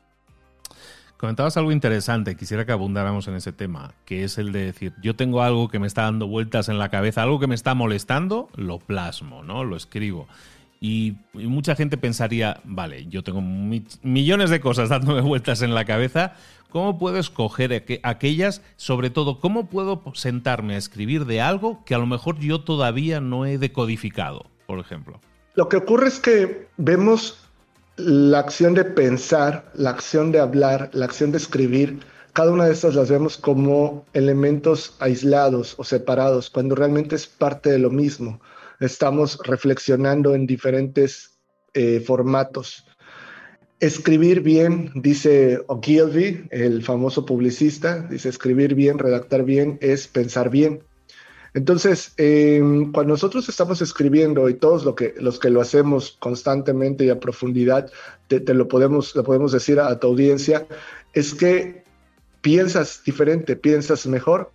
Comentabas 1.16 1.56
algo 1.56 1.72
interesante, 1.72 2.36
quisiera 2.36 2.66
que 2.66 2.72
abundáramos 2.72 3.28
en 3.28 3.36
ese 3.36 3.52
tema, 3.52 3.94
que 4.04 4.24
es 4.24 4.36
el 4.36 4.52
de 4.52 4.66
decir, 4.66 4.92
yo 5.00 5.16
tengo 5.16 5.40
algo 5.40 5.70
que 5.70 5.78
me 5.78 5.86
está 5.86 6.02
dando 6.02 6.26
vueltas 6.26 6.68
en 6.68 6.78
la 6.78 6.90
cabeza, 6.90 7.22
algo 7.22 7.40
que 7.40 7.46
me 7.46 7.54
está 7.54 7.72
molestando, 7.72 8.50
lo 8.56 8.80
plasmo, 8.80 9.42
¿no? 9.42 9.64
Lo 9.64 9.74
escribo. 9.74 10.28
Y, 10.86 11.16
mucha 11.32 11.74
gente 11.74 11.96
pensaría, 11.96 12.60
vale, 12.62 13.06
yo 13.08 13.24
tengo 13.24 13.40
millones 13.40 14.50
de 14.50 14.60
cosas 14.60 14.90
dándome 14.90 15.22
vueltas 15.22 15.62
en 15.62 15.74
la 15.74 15.86
cabeza, 15.86 16.34
¿cómo 16.68 16.98
puedo 16.98 17.16
escoger 17.16 17.86
aquellas? 18.02 18.60
Sobre 18.76 19.08
todo, 19.08 19.40
¿cómo 19.40 19.70
puedo 19.70 20.02
sentarme 20.12 20.74
a 20.74 20.76
escribir 20.76 21.24
de 21.24 21.40
algo 21.40 21.82
que 21.86 21.94
a 21.94 21.98
lo 21.98 22.04
mejor 22.04 22.38
yo 22.38 22.60
todavía 22.60 23.22
no 23.22 23.46
he 23.46 23.56
decodificado, 23.56 24.44
por 24.66 24.78
ejemplo? 24.78 25.22
Lo 25.54 25.70
que 25.70 25.78
ocurre 25.78 26.08
es 26.08 26.20
que 26.20 26.68
vemos 26.76 27.38
la 27.96 28.40
acción 28.40 28.74
de 28.74 28.84
pensar, 28.84 29.72
la 29.72 29.88
acción 29.88 30.32
de 30.32 30.40
hablar, 30.40 30.90
la 30.92 31.06
acción 31.06 31.30
de 31.32 31.38
escribir, 31.38 32.00
cada 32.34 32.50
una 32.50 32.66
de 32.66 32.74
estas 32.74 32.94
las 32.94 33.08
vemos 33.08 33.38
como 33.38 34.04
elementos 34.12 34.96
aislados 34.98 35.76
o 35.78 35.84
separados, 35.84 36.50
cuando 36.50 36.74
realmente 36.74 37.16
es 37.16 37.26
parte 37.26 37.70
de 37.70 37.78
lo 37.78 37.88
mismo. 37.88 38.38
Estamos 38.84 39.38
reflexionando 39.44 40.34
en 40.34 40.46
diferentes 40.46 41.38
eh, 41.72 42.00
formatos. 42.00 42.86
Escribir 43.80 44.40
bien, 44.40 44.92
dice 44.94 45.60
Ogilvy, 45.66 46.46
el 46.50 46.82
famoso 46.82 47.26
publicista, 47.26 48.06
dice 48.08 48.28
escribir 48.28 48.74
bien, 48.74 48.98
redactar 48.98 49.44
bien, 49.44 49.78
es 49.80 50.06
pensar 50.06 50.50
bien. 50.50 50.84
Entonces, 51.54 52.12
em, 52.16 52.90
cuando 52.90 53.12
nosotros 53.12 53.48
estamos 53.48 53.80
escribiendo 53.80 54.48
y 54.48 54.54
todos 54.54 54.84
lo 54.84 54.94
que, 54.96 55.14
los 55.18 55.38
que 55.38 55.50
lo 55.50 55.60
hacemos 55.60 56.16
constantemente 56.18 57.04
y 57.04 57.10
a 57.10 57.20
profundidad, 57.20 57.90
te, 58.26 58.40
lo, 58.54 58.66
podemos, 58.66 59.14
lo 59.14 59.22
podemos 59.22 59.52
decir 59.52 59.78
a, 59.78 59.98
tu 60.00 60.08
audiencia, 60.08 60.66
es 61.12 61.32
que 61.32 61.84
piensas 62.40 63.02
diferente, 63.04 63.54
piensas 63.54 64.06
mejor. 64.06 64.50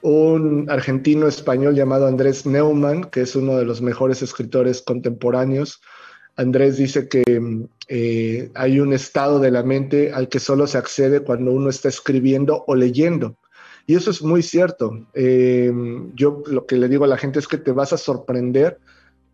Un 0.00 0.70
argentino 0.70 1.26
español 1.26 1.74
llamado 1.74 2.06
Andrés 2.06 2.46
Neumann, 2.46 3.04
que 3.04 3.22
es 3.22 3.34
uno 3.34 3.56
de 3.56 3.64
los 3.64 3.82
mejores 3.82 4.22
escritores 4.22 4.82
contemporáneos, 4.82 5.80
Andrés 6.38 6.76
dice 6.76 7.08
que 7.08 7.24
eh, 7.88 8.50
hay 8.54 8.78
un 8.78 8.92
estado 8.92 9.40
de 9.40 9.50
la 9.50 9.64
mente 9.64 10.12
al 10.12 10.28
que 10.28 10.38
solo 10.38 10.68
se 10.68 10.78
accede 10.78 11.20
cuando 11.20 11.50
uno 11.50 11.68
está 11.68 11.88
escribiendo 11.88 12.64
o 12.68 12.76
leyendo. 12.76 13.36
Y 13.88 13.96
eso 13.96 14.12
es 14.12 14.22
muy 14.22 14.42
cierto. 14.42 15.08
Eh, 15.14 15.72
yo 16.14 16.44
lo 16.46 16.64
que 16.64 16.76
le 16.76 16.88
digo 16.88 17.04
a 17.04 17.08
la 17.08 17.18
gente 17.18 17.40
es 17.40 17.48
que 17.48 17.58
te 17.58 17.72
vas 17.72 17.92
a 17.92 17.98
sorprender 17.98 18.78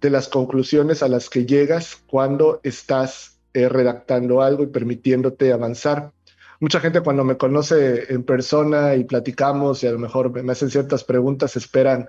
de 0.00 0.08
las 0.08 0.28
conclusiones 0.28 1.02
a 1.02 1.08
las 1.08 1.28
que 1.28 1.44
llegas 1.44 2.02
cuando 2.06 2.60
estás 2.62 3.38
eh, 3.52 3.68
redactando 3.68 4.40
algo 4.40 4.62
y 4.62 4.68
permitiéndote 4.68 5.52
avanzar. 5.52 6.12
Mucha 6.60 6.80
gente 6.80 7.00
cuando 7.00 7.24
me 7.24 7.36
conoce 7.36 8.12
en 8.12 8.22
persona 8.22 8.94
y 8.94 9.04
platicamos 9.04 9.82
y 9.82 9.86
a 9.86 9.92
lo 9.92 9.98
mejor 9.98 10.42
me 10.42 10.52
hacen 10.52 10.70
ciertas 10.70 11.04
preguntas, 11.04 11.56
esperan, 11.56 12.08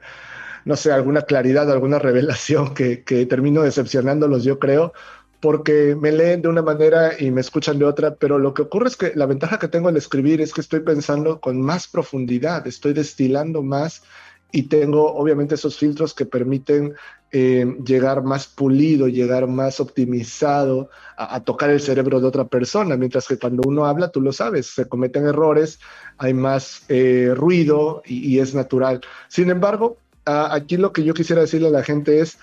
no 0.66 0.76
sé, 0.76 0.92
alguna 0.92 1.24
claridad, 1.24 1.72
alguna 1.72 2.00
revelación 2.00 2.74
que, 2.74 2.98
termino 3.28 3.64
decepcionándolos, 3.64 4.44
yo 4.44 4.60
creo, 4.60 4.94
porque 5.40 5.96
me 6.00 6.12
leen 6.12 6.42
de 6.42 6.48
una 6.48 6.62
manera 6.62 7.12
y 7.20 7.32
me 7.32 7.42
escuchan 7.42 7.80
de 7.80 7.86
otra, 7.86 8.16
pero 8.16 8.40
lo 8.40 8.54
que 8.54 8.64
ocurre 8.64 8.88
es 8.88 8.98
que 8.98 9.14
la 9.16 9.26
ventaja 9.26 9.60
que 9.60 9.68
tengo 9.68 9.90
al 9.90 9.98
escribir 9.98 10.42
es 10.42 10.54
que 10.54 10.62
estoy 10.62 10.80
pensando 10.80 11.40
con 11.40 11.62
más 11.62 11.88
profundidad, 11.88 12.66
estoy 12.68 12.94
destilando 12.94 13.62
más 13.62 14.04
y 14.52 14.64
tengo 14.64 15.14
obviamente 15.14 15.56
esos 15.56 15.78
filtros 15.78 16.14
que 16.14 16.26
permiten 16.26 16.94
eh, 17.32 17.66
llegar 17.86 18.24
más 18.24 18.48
pulido, 18.48 19.10
llegar 19.10 19.48
más 19.48 19.82
optimizado 19.82 20.90
a, 21.18 21.44
tocar 21.44 21.70
el 21.70 21.82
cerebro 21.82 22.22
de 22.22 22.28
otra 22.28 22.46
persona, 22.46 22.96
mientras 22.96 23.28
que 23.28 23.38
cuando 23.38 23.64
uno 23.68 23.86
habla, 23.86 24.10
tú 24.10 24.22
lo 24.22 24.32
sabes, 24.32 24.68
se 24.68 24.88
cometen 24.88 25.28
errores, 25.28 25.80
hay 26.18 26.34
más 26.34 26.84
eh, 26.88 27.34
ruido 27.36 28.02
y, 28.06 28.40
es 28.40 28.56
natural. 28.56 29.02
Sin 29.28 29.50
embargo, 29.50 29.98
aquí 30.24 30.78
lo 30.78 30.94
que 30.94 31.04
yo 31.04 31.14
quisiera 31.14 31.42
decirle 31.42 31.68
a 31.68 31.72
la 31.72 31.84
gente 31.84 32.22
es, 32.22 32.38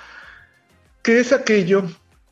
que 1.02 1.20
es 1.20 1.32
aquello 1.32 1.84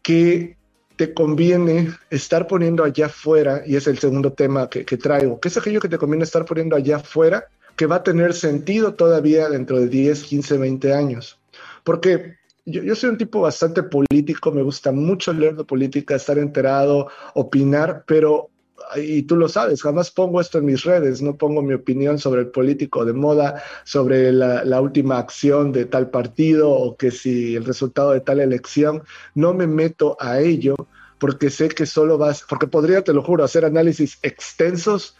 que 0.02 0.58
te 0.96 1.14
conviene 1.14 1.94
estar 2.10 2.46
poniendo 2.46 2.84
allá 2.84 3.06
afuera, 3.06 3.62
y 3.64 3.76
es 3.76 3.86
el 3.86 3.98
segundo 3.98 4.34
tema 4.34 4.68
que, 4.68 4.84
traigo, 4.98 5.40
¿qué 5.40 5.48
es 5.48 5.56
aquello 5.56 5.80
que 5.80 5.88
te 5.88 5.96
conviene 5.96 6.24
estar 6.24 6.44
poniendo 6.44 6.76
allá 6.76 6.96
afuera 6.96 7.46
que 7.80 7.86
va 7.86 7.96
a 7.96 8.02
tener 8.02 8.34
sentido 8.34 8.92
todavía 8.92 9.48
dentro 9.48 9.80
de 9.80 9.88
10, 9.88 10.24
15, 10.24 10.58
20 10.58 10.92
años? 10.92 11.40
Porque 11.82 12.36
yo, 12.66 12.94
soy 12.94 13.08
un 13.08 13.16
tipo 13.16 13.40
bastante 13.40 13.82
político, 13.82 14.52
me 14.52 14.62
gusta 14.62 14.92
mucho 14.92 15.32
leer 15.32 15.56
de 15.56 15.64
política, 15.64 16.14
estar 16.14 16.36
enterado, 16.36 17.08
opinar, 17.32 18.04
pero 18.06 18.50
y 18.96 19.22
tú 19.22 19.34
lo 19.34 19.48
sabes, 19.48 19.80
jamás 19.80 20.10
pongo 20.10 20.42
esto 20.42 20.58
en 20.58 20.66
mis 20.66 20.84
redes, 20.84 21.22
no 21.22 21.38
pongo 21.38 21.62
mi 21.62 21.72
opinión 21.72 22.18
sobre 22.18 22.42
el 22.42 22.48
político 22.48 23.06
de 23.06 23.14
moda, 23.14 23.62
sobre 23.84 24.30
la, 24.30 24.80
última 24.82 25.16
acción 25.16 25.72
de 25.72 25.86
tal 25.86 26.10
partido 26.10 26.68
o 26.68 26.98
que 26.98 27.10
si 27.10 27.56
el 27.56 27.64
resultado 27.64 28.10
de 28.10 28.20
tal 28.20 28.40
elección, 28.40 29.04
no 29.34 29.54
me 29.54 29.66
meto 29.66 30.18
a 30.20 30.38
ello 30.40 30.76
porque 31.18 31.48
sé 31.48 31.70
que 31.70 31.86
solo 31.86 32.18
vas, 32.18 32.44
porque 32.46 32.66
podría, 32.66 33.02
te 33.02 33.14
lo 33.14 33.22
juro, 33.22 33.42
hacer 33.42 33.64
análisis 33.64 34.18
extensos 34.20 35.16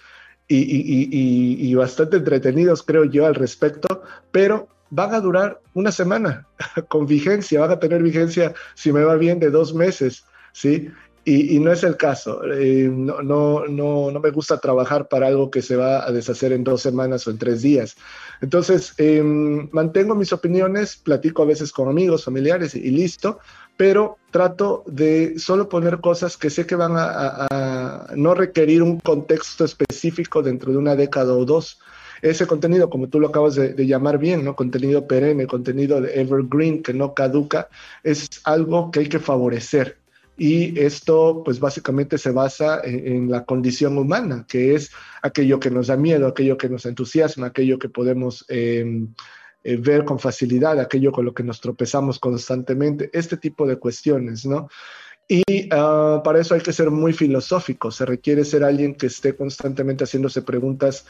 y, 0.56 1.70
y 1.70 1.74
bastante 1.74 2.16
entretenidos, 2.16 2.82
creo 2.82 3.04
yo, 3.04 3.26
al 3.26 3.34
respecto, 3.34 4.02
pero 4.32 4.68
van 4.90 5.14
a 5.14 5.20
durar 5.20 5.60
una 5.74 5.92
semana 5.92 6.46
con 6.88 7.06
vigencia, 7.06 7.60
van 7.60 7.70
a 7.70 7.78
tener 7.78 8.02
vigencia, 8.02 8.54
si 8.74 8.92
me 8.92 9.02
va 9.02 9.16
bien, 9.16 9.38
de 9.38 9.50
dos 9.50 9.72
meses, 9.72 10.24
¿sí? 10.52 10.90
Y, 11.24 11.58
no 11.60 11.70
es 11.70 11.84
el 11.84 11.96
caso. 11.96 12.40
Eh, 12.50 12.88
no, 12.90 13.20
no, 13.20 13.66
no, 13.66 14.20
me 14.20 14.30
gusta 14.30 14.58
trabajar 14.58 15.06
para 15.08 15.26
algo 15.26 15.50
que 15.50 15.60
se 15.60 15.76
va 15.76 16.06
a 16.06 16.12
deshacer 16.12 16.52
en 16.52 16.64
dos 16.64 16.80
semanas 16.80 17.26
o 17.26 17.30
en 17.30 17.38
tres 17.38 17.60
días. 17.60 17.96
Entonces, 18.40 18.94
em, 18.96 19.68
mantengo 19.70 20.14
mis 20.14 20.32
opiniones, 20.32 20.96
platico 20.96 21.42
a 21.42 21.46
veces 21.46 21.72
con 21.72 21.88
amigos, 21.88 22.24
familiares 22.24 22.74
y, 22.74 22.90
listo, 22.90 23.38
pero 23.76 24.16
trato 24.30 24.82
de 24.86 25.38
solo 25.38 25.68
poner 25.68 26.00
cosas 26.00 26.36
que 26.38 26.48
sé 26.48 26.66
que 26.66 26.74
van 26.74 26.92
a, 26.96 28.06
no 28.16 28.34
requerir 28.34 28.82
un 28.82 28.98
contexto 29.00 29.64
específico 29.64 30.42
dentro 30.42 30.72
de 30.72 30.78
una 30.78 30.96
década 30.96 31.34
o 31.34 31.44
dos 31.44 31.80
ese 32.22 32.46
contenido, 32.46 32.90
como 32.90 33.08
tú 33.08 33.18
lo 33.18 33.28
acabas 33.28 33.54
de, 33.54 33.72
de, 33.72 33.86
llamar 33.86 34.18
bien, 34.18 34.44
¿no? 34.44 34.54
Contenido 34.54 35.06
perenne, 35.06 35.46
contenido 35.46 36.02
de 36.02 36.20
evergreen 36.20 36.82
que 36.82 36.92
no 36.92 37.14
caduca, 37.14 37.68
es 38.02 38.28
algo 38.44 38.90
que 38.90 39.00
hay 39.00 39.08
que 39.08 39.20
favorecer 39.20 39.99
y 40.42 40.80
esto 40.80 41.42
pues 41.44 41.60
básicamente 41.60 42.16
se 42.16 42.30
basa 42.30 42.80
en, 42.82 43.30
la 43.30 43.44
condición 43.44 43.98
humana, 43.98 44.46
que 44.48 44.74
es 44.74 44.90
aquello 45.20 45.60
que 45.60 45.70
nos 45.70 45.88
da 45.88 45.98
miedo, 45.98 46.26
aquello 46.26 46.56
que 46.56 46.70
nos 46.70 46.86
entusiasma, 46.86 47.48
aquello 47.48 47.78
que 47.78 47.90
podemos 47.90 48.46
em, 48.48 49.12
eh, 49.64 49.76
ver 49.76 50.06
con 50.06 50.18
facilidad, 50.18 50.80
aquello 50.80 51.12
con 51.12 51.26
lo 51.26 51.34
que 51.34 51.42
nos 51.42 51.60
tropezamos 51.60 52.18
constantemente, 52.18 53.10
este 53.12 53.36
tipo 53.36 53.66
de 53.66 53.76
cuestiones, 53.76 54.46
¿no? 54.46 54.70
Y 55.28 55.68
ah, 55.72 56.22
para 56.24 56.40
eso 56.40 56.54
hay 56.54 56.62
que 56.62 56.72
ser 56.72 56.90
muy 56.90 57.12
filosófico, 57.12 57.90
se 57.90 58.06
requiere 58.06 58.46
ser 58.46 58.64
alguien 58.64 58.94
que 58.94 59.08
esté 59.08 59.36
constantemente 59.36 60.04
haciéndose 60.04 60.40
preguntas 60.40 61.04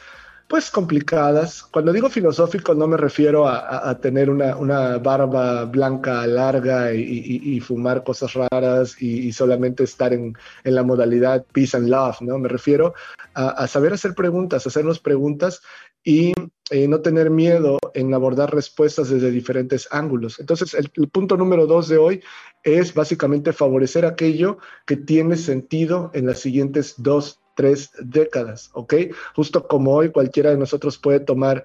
pues 0.51 0.69
complicadas. 0.69 1.63
Cuando 1.63 1.93
digo 1.93 2.11
filosófico 2.11 2.75
no 2.75 2.89
me 2.89 2.97
refiero 2.97 3.47
a, 3.47 3.97
tener 4.01 4.29
una, 4.29 4.99
barba 4.99 5.65
blanca 5.65 6.27
larga 6.27 6.93
y, 6.93 7.61
fumar 7.61 8.03
cosas 8.03 8.35
raras 8.35 9.01
y, 9.01 9.33
solamente 9.33 9.85
estar 9.85 10.13
en, 10.13 10.37
la 10.65 10.83
modalidad 10.83 11.47
peace 11.53 11.77
and 11.77 11.89
love, 11.89 12.21
¿no? 12.23 12.37
Me 12.39 12.49
refiero 12.49 12.95
a, 13.33 13.65
saber 13.69 13.93
hacer 13.93 14.13
preguntas, 14.17 14.67
hacernos 14.67 14.99
preguntas 14.99 15.63
y 16.03 16.33
eh, 16.71 16.89
no 16.89 17.01
tener 17.01 17.31
miedo 17.31 17.79
en 17.95 18.13
abordar 18.13 18.53
respuestas 18.53 19.09
desde 19.09 19.31
diferentes 19.31 19.87
ángulos. 19.93 20.41
Entonces, 20.41 20.75
el, 20.75 20.91
el, 20.97 21.09
punto 21.09 21.37
número 21.37 21.69
dos 21.69 21.89
de 21.89 21.99
hoy 21.99 22.23
es 22.65 22.93
básicamente 22.93 23.53
favorecer 23.53 24.05
aquello 24.05 24.59
que 24.85 24.97
tiene 24.97 25.37
sentido 25.37 26.11
en 26.13 26.27
las 26.27 26.41
siguientes 26.41 26.95
dos 26.97 27.40
tres 27.55 27.91
décadas, 28.01 28.71
¿ok? 28.73 28.95
Justo 29.35 29.67
como 29.67 29.95
hoy 29.95 30.11
cualquiera 30.11 30.51
de 30.51 30.57
nosotros 30.57 30.99
puede 30.99 31.21
tomar, 31.21 31.65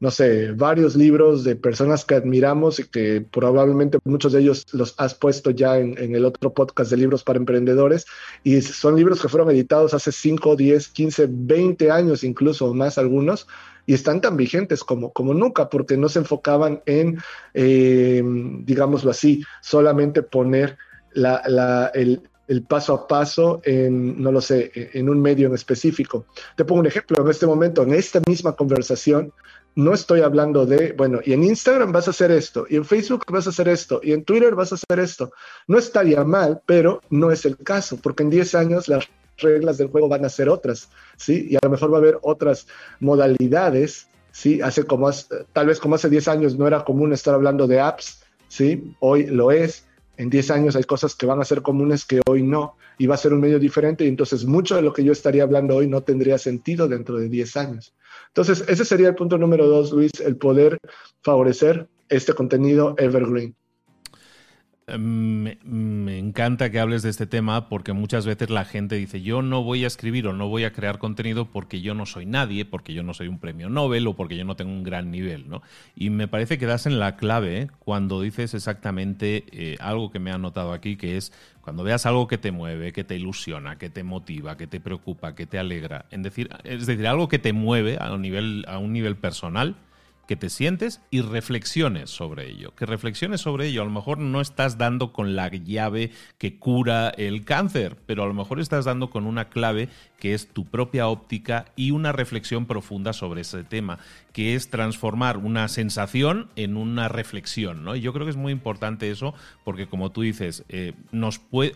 no 0.00 0.10
sé, 0.10 0.52
varios 0.52 0.96
libros 0.96 1.44
de 1.44 1.56
personas 1.56 2.04
que 2.04 2.14
admiramos 2.14 2.80
y 2.80 2.84
que 2.84 3.24
probablemente 3.30 3.98
muchos 4.04 4.32
de 4.32 4.40
ellos 4.40 4.66
los 4.72 4.94
has 4.98 5.14
puesto 5.14 5.50
ya 5.50 5.78
en, 5.78 5.96
el 6.14 6.24
otro 6.24 6.52
podcast 6.52 6.90
de 6.90 6.96
libros 6.96 7.24
para 7.24 7.38
emprendedores 7.38 8.06
y 8.42 8.60
son 8.62 8.96
libros 8.96 9.22
que 9.22 9.28
fueron 9.28 9.50
editados 9.50 9.94
hace 9.94 10.12
5, 10.12 10.56
10, 10.56 10.88
15, 10.88 11.28
20 11.30 11.90
años 11.90 12.24
incluso 12.24 12.74
más 12.74 12.98
algunos 12.98 13.46
y 13.86 13.94
están 13.94 14.20
tan 14.20 14.36
vigentes 14.36 14.84
como, 14.84 15.12
como 15.12 15.34
nunca 15.34 15.68
porque 15.68 15.96
no 15.96 16.08
se 16.08 16.20
enfocaban 16.20 16.82
en, 16.86 17.18
eh, 17.54 18.22
digámoslo 18.60 19.10
así, 19.10 19.42
solamente 19.60 20.22
poner 20.22 20.78
la, 21.14 21.42
la, 21.46 21.90
el, 21.94 22.22
el 22.48 22.62
paso 22.62 22.94
a 22.94 23.06
paso 23.06 23.60
en, 23.64 24.20
no 24.20 24.32
lo 24.32 24.40
sé, 24.40 24.70
en 24.74 25.08
un 25.08 25.20
medio 25.20 25.48
en 25.48 25.54
específico. 25.54 26.26
Te 26.56 26.64
pongo 26.64 26.80
un 26.80 26.86
ejemplo, 26.86 27.22
en 27.22 27.30
este 27.30 27.46
momento, 27.46 27.82
en 27.82 27.94
esta 27.94 28.20
misma 28.26 28.52
conversación, 28.52 29.32
no 29.74 29.94
estoy 29.94 30.20
hablando 30.20 30.66
de, 30.66 30.92
bueno, 30.92 31.20
y 31.24 31.32
en 31.32 31.44
Instagram 31.44 31.92
vas 31.92 32.06
a 32.06 32.10
hacer 32.10 32.30
esto, 32.30 32.66
y 32.68 32.76
en 32.76 32.84
Facebook 32.84 33.24
vas 33.28 33.46
a 33.46 33.50
hacer 33.50 33.68
esto, 33.68 34.00
y 34.02 34.12
en 34.12 34.24
Twitter 34.24 34.54
vas 34.54 34.72
a 34.72 34.74
hacer 34.74 34.98
esto. 34.98 35.32
No 35.66 35.78
estaría 35.78 36.24
mal, 36.24 36.60
pero 36.66 37.00
no 37.10 37.30
es 37.30 37.46
el 37.46 37.56
caso, 37.56 37.96
porque 37.96 38.22
en 38.22 38.30
10 38.30 38.54
años 38.54 38.88
las 38.88 39.08
reglas 39.38 39.78
del 39.78 39.88
juego 39.88 40.08
van 40.08 40.24
a 40.24 40.28
ser 40.28 40.48
otras, 40.48 40.90
¿sí? 41.16 41.46
Y 41.50 41.56
a 41.56 41.60
lo 41.62 41.70
mejor 41.70 41.92
va 41.92 41.96
a 41.96 42.00
haber 42.00 42.18
otras 42.22 42.66
modalidades, 43.00 44.08
¿sí? 44.30 44.60
Hace 44.60 44.84
como, 44.84 45.10
tal 45.52 45.66
vez 45.66 45.80
como 45.80 45.94
hace 45.94 46.10
10 46.10 46.28
años 46.28 46.58
no 46.58 46.66
era 46.66 46.84
común 46.84 47.12
estar 47.12 47.34
hablando 47.34 47.66
de 47.66 47.80
apps, 47.80 48.22
¿sí? 48.48 48.94
Hoy 49.00 49.26
lo 49.26 49.50
es 49.52 49.86
en 50.22 50.30
10 50.30 50.50
años 50.52 50.76
hay 50.76 50.84
cosas 50.84 51.14
que 51.16 51.26
van 51.26 51.40
a 51.40 51.44
ser 51.44 51.62
comunes 51.62 52.04
que 52.04 52.20
hoy 52.28 52.42
no, 52.42 52.76
y 52.96 53.06
va 53.06 53.16
a 53.16 53.18
ser 53.18 53.32
un 53.32 53.40
medio 53.40 53.58
diferente, 53.58 54.04
y 54.04 54.08
entonces 54.08 54.44
mucho 54.44 54.76
de 54.76 54.82
lo 54.82 54.92
que 54.92 55.02
yo 55.02 55.12
estaría 55.12 55.42
hablando 55.42 55.76
hoy 55.76 55.88
no 55.88 56.02
tendría 56.02 56.38
sentido 56.38 56.86
dentro 56.86 57.18
de 57.18 57.28
10 57.28 57.56
años. 57.56 57.94
Entonces, 58.28 58.64
ese 58.68 58.84
sería 58.84 59.08
el 59.08 59.14
punto 59.14 59.36
número 59.36 59.66
dos, 59.66 59.90
Luis, 59.92 60.12
el 60.24 60.36
poder 60.36 60.78
favorecer 61.22 61.88
este 62.08 62.34
contenido 62.34 62.94
evergreen. 62.98 63.56
Me, 64.88 65.58
me, 65.62 66.18
encanta 66.18 66.70
que 66.70 66.80
hables 66.80 67.02
de 67.02 67.10
este 67.10 67.28
tema 67.28 67.68
porque 67.68 67.92
muchas 67.92 68.26
veces 68.26 68.50
la 68.50 68.64
gente 68.64 68.96
dice 68.96 69.22
yo 69.22 69.40
no 69.40 69.62
voy 69.62 69.84
a 69.84 69.86
escribir 69.86 70.26
o 70.26 70.32
no 70.32 70.48
voy 70.48 70.64
a 70.64 70.72
crear 70.72 70.98
contenido 70.98 71.44
porque 71.44 71.80
yo 71.80 71.94
no 71.94 72.04
soy 72.04 72.26
nadie, 72.26 72.64
porque 72.64 72.92
yo 72.92 73.04
no 73.04 73.14
soy 73.14 73.28
un 73.28 73.38
premio 73.38 73.70
Nobel 73.70 74.08
o 74.08 74.16
porque 74.16 74.36
yo 74.36 74.44
no 74.44 74.56
tengo 74.56 74.72
un 74.72 74.82
gran 74.82 75.12
nivel, 75.12 75.48
¿no? 75.48 75.62
Y 75.94 76.10
me 76.10 76.26
parece 76.26 76.58
que 76.58 76.66
das 76.66 76.86
en 76.86 76.98
la 76.98 77.14
clave 77.14 77.70
cuando 77.78 78.20
dices 78.20 78.54
exactamente 78.54 79.44
eh, 79.52 79.76
algo 79.78 80.10
que 80.10 80.18
me 80.18 80.32
ha 80.32 80.38
notado 80.38 80.72
aquí, 80.72 80.96
que 80.96 81.16
es 81.16 81.32
cuando 81.60 81.84
veas 81.84 82.04
algo 82.04 82.26
que 82.26 82.38
te 82.38 82.50
mueve, 82.50 82.92
que 82.92 83.04
te 83.04 83.14
ilusiona, 83.14 83.78
que 83.78 83.88
te 83.88 84.02
motiva, 84.02 84.56
que 84.56 84.66
te 84.66 84.80
preocupa, 84.80 85.36
que 85.36 85.46
te 85.46 85.60
alegra, 85.60 86.06
en 86.10 86.24
decir, 86.24 86.50
es 86.64 86.86
decir, 86.86 87.06
algo 87.06 87.28
que 87.28 87.38
te 87.38 87.52
mueve 87.52 87.98
a 88.00 88.16
nivel, 88.18 88.64
a 88.66 88.78
un 88.78 88.92
nivel 88.92 89.14
personal, 89.14 89.76
que 90.32 90.36
te 90.36 90.48
sientes 90.48 91.02
y 91.10 91.20
reflexiones 91.20 92.08
sobre 92.08 92.48
ello. 92.48 92.74
Que 92.74 92.86
reflexiones 92.86 93.42
sobre 93.42 93.66
ello. 93.66 93.82
A 93.82 93.84
lo 93.84 93.90
mejor 93.90 94.16
no 94.16 94.40
estás 94.40 94.78
dando 94.78 95.12
con 95.12 95.36
la 95.36 95.50
llave 95.50 96.10
que 96.38 96.58
cura 96.58 97.10
el 97.10 97.44
cáncer, 97.44 97.98
pero 98.06 98.22
a 98.22 98.26
lo 98.26 98.32
mejor 98.32 98.58
estás 98.58 98.86
dando 98.86 99.10
con 99.10 99.26
una 99.26 99.50
clave 99.50 99.90
que 100.18 100.32
es 100.32 100.48
tu 100.48 100.64
propia 100.64 101.08
óptica 101.08 101.66
y 101.76 101.90
una 101.90 102.12
reflexión 102.12 102.64
profunda 102.64 103.12
sobre 103.12 103.42
ese 103.42 103.62
tema, 103.62 103.98
que 104.32 104.54
es 104.54 104.70
transformar 104.70 105.36
una 105.36 105.68
sensación 105.68 106.48
en 106.56 106.78
una 106.78 107.08
reflexión. 107.08 107.86
Y 107.94 108.00
yo 108.00 108.14
creo 108.14 108.24
que 108.24 108.30
es 108.30 108.36
muy 108.36 108.52
importante 108.52 109.10
eso 109.10 109.34
porque, 109.64 109.86
como 109.86 110.12
tú 110.12 110.22
dices, 110.22 110.64
eh, 110.70 110.94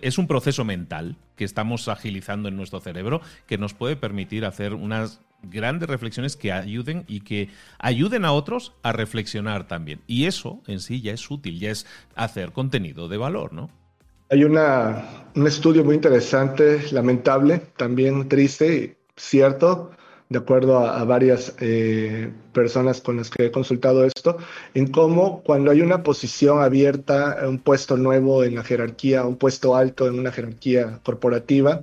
es 0.01 0.16
un 0.16 0.27
proceso 0.27 0.64
mental 0.64 1.16
que 1.37 1.45
estamos 1.45 1.88
agilizando 1.88 2.49
en 2.49 2.57
nuestro 2.57 2.81
cerebro 2.81 3.21
que 3.47 3.59
nos 3.59 3.75
puede 3.75 3.97
permitir 3.97 4.47
hacer 4.47 4.73
unas 4.73 5.21
grandes 5.42 5.88
reflexiones 5.88 6.37
que 6.37 6.53
ayuden 6.53 7.05
y 7.07 7.20
que 7.20 7.51
ayuden 7.79 8.25
a 8.25 8.33
otros 8.33 8.72
a 8.83 8.92
reflexionar 8.92 9.68
también. 9.68 10.01
Y 10.07 10.27
eso 10.27 10.62
en 10.66 10.81
sí 10.81 11.01
ya 11.01 11.12
es 11.12 11.31
útil, 11.31 11.59
ya 11.59 11.70
es 11.70 11.87
hacer 12.14 12.53
contenido 12.53 13.09
de 13.09 13.16
valor, 13.16 13.53
¿no? 13.53 13.70
Hay 14.29 14.42
una, 14.42 15.05
un 15.37 15.46
estudio 15.46 15.85
muy 15.85 15.94
interesante, 15.94 16.83
lamentable, 16.90 17.62
también 17.77 18.29
triste, 18.29 18.96
cierto, 19.14 19.92
de 20.29 20.38
acuerdo 20.38 20.79
a, 20.79 21.05
varias 21.05 21.55
eh, 21.61 22.33
personas 22.53 23.01
con 23.01 23.18
las 23.18 23.31
que 23.31 23.46
he 23.46 23.51
consultado 23.53 24.05
esto, 24.05 24.38
en 24.75 24.88
cómo 24.88 25.42
cuando 25.44 25.70
hay 25.70 25.81
una 25.81 26.03
posición 26.03 26.61
abierta, 26.61 27.38
un 27.46 27.59
puesto 27.59 27.96
nuevo 27.96 28.42
en 28.42 28.57
la 28.57 28.64
jerarquía, 28.64 29.25
un 29.25 29.37
puesto 29.37 29.77
alto 29.77 30.09
en 30.09 30.18
una 30.18 30.33
jerarquía 30.33 30.99
corporativa, 31.05 31.83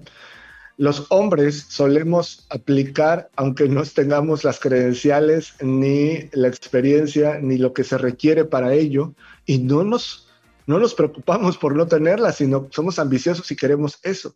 los 0.77 1.05
hombres 1.09 1.65
solemos 1.69 2.45
aplicar, 2.49 3.29
aunque 3.35 3.67
no 3.67 3.83
tengamos 3.83 4.43
las 4.43 4.59
credenciales, 4.59 5.53
ni 5.61 6.29
la 6.31 6.47
experiencia, 6.47 7.39
ni 7.39 7.57
lo 7.57 7.73
que 7.73 7.83
se 7.83 7.97
requiere 7.97 8.45
para 8.45 8.73
ello, 8.73 9.13
y 9.45 9.59
no 9.59 9.83
nos, 9.83 10.27
no 10.65 10.79
nos 10.79 10.95
preocupamos 10.95 11.57
por 11.57 11.75
no 11.75 11.87
tenerla, 11.87 12.31
sino 12.31 12.67
somos 12.71 12.97
ambiciosos 12.99 13.51
y 13.51 13.55
queremos 13.55 13.99
eso. 14.03 14.35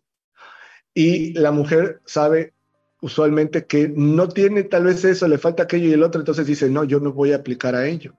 Y 0.94 1.32
la 1.34 1.50
mujer 1.50 2.00
sabe 2.04 2.54
usualmente 3.00 3.66
que 3.66 3.88
no 3.88 4.28
tiene 4.28 4.64
tal 4.64 4.84
vez 4.84 5.04
eso, 5.04 5.28
le 5.28 5.38
falta 5.38 5.64
aquello 5.64 5.88
y 5.88 5.92
el 5.92 6.02
otro, 6.02 6.20
entonces 6.20 6.46
dice, 6.46 6.68
no, 6.68 6.84
yo 6.84 7.00
no 7.00 7.12
voy 7.12 7.32
a 7.32 7.36
aplicar 7.36 7.74
a 7.74 7.86
ello. 7.86 8.14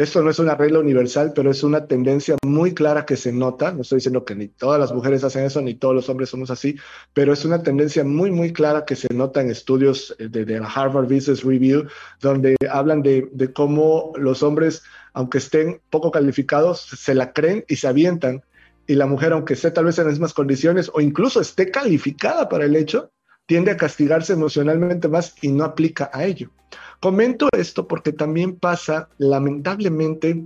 Esto 0.00 0.22
no 0.22 0.30
es 0.30 0.38
una 0.38 0.54
regla 0.54 0.78
universal, 0.78 1.34
pero 1.34 1.50
es 1.50 1.62
una 1.62 1.86
tendencia 1.86 2.34
muy 2.42 2.72
clara 2.72 3.04
que 3.04 3.18
se 3.18 3.34
nota. 3.34 3.70
No 3.70 3.82
estoy 3.82 3.96
diciendo 3.96 4.24
que 4.24 4.34
ni 4.34 4.48
todas 4.48 4.80
las 4.80 4.94
mujeres 4.94 5.24
hacen 5.24 5.44
eso, 5.44 5.60
ni 5.60 5.74
todos 5.74 5.94
los 5.94 6.08
hombres 6.08 6.30
somos 6.30 6.50
así, 6.50 6.74
pero 7.12 7.34
es 7.34 7.44
una 7.44 7.62
tendencia 7.62 8.02
muy, 8.02 8.30
muy 8.30 8.50
clara 8.50 8.86
que 8.86 8.96
se 8.96 9.12
nota 9.12 9.42
en 9.42 9.50
estudios 9.50 10.16
de, 10.18 10.46
la 10.58 10.66
Harvard 10.66 11.04
Business 11.04 11.44
Review, 11.44 11.86
donde 12.18 12.56
hablan 12.70 13.02
de, 13.02 13.28
de 13.32 13.52
cómo 13.52 14.14
los 14.16 14.42
hombres, 14.42 14.82
aunque 15.12 15.36
estén 15.36 15.82
poco 15.90 16.10
calificados, 16.10 16.80
se 16.80 17.14
la 17.14 17.34
creen 17.34 17.66
y 17.68 17.76
se 17.76 17.86
avientan. 17.86 18.42
Y 18.86 18.94
la 18.94 19.04
mujer, 19.04 19.34
aunque 19.34 19.52
esté 19.52 19.70
tal 19.70 19.84
vez 19.84 19.98
en 19.98 20.06
las 20.06 20.14
mismas 20.14 20.32
condiciones 20.32 20.90
o 20.94 21.02
incluso 21.02 21.42
esté 21.42 21.70
calificada 21.70 22.48
para 22.48 22.64
el 22.64 22.74
hecho, 22.74 23.12
tiende 23.50 23.72
a 23.72 23.76
castigarse 23.76 24.32
emocionalmente 24.32 25.08
más 25.08 25.34
y 25.42 25.48
no 25.48 25.64
aplica 25.64 26.08
a 26.12 26.24
ello. 26.24 26.52
Comento 27.00 27.48
esto 27.50 27.88
porque 27.88 28.12
también 28.12 28.54
pasa, 28.54 29.08
lamentablemente, 29.18 30.44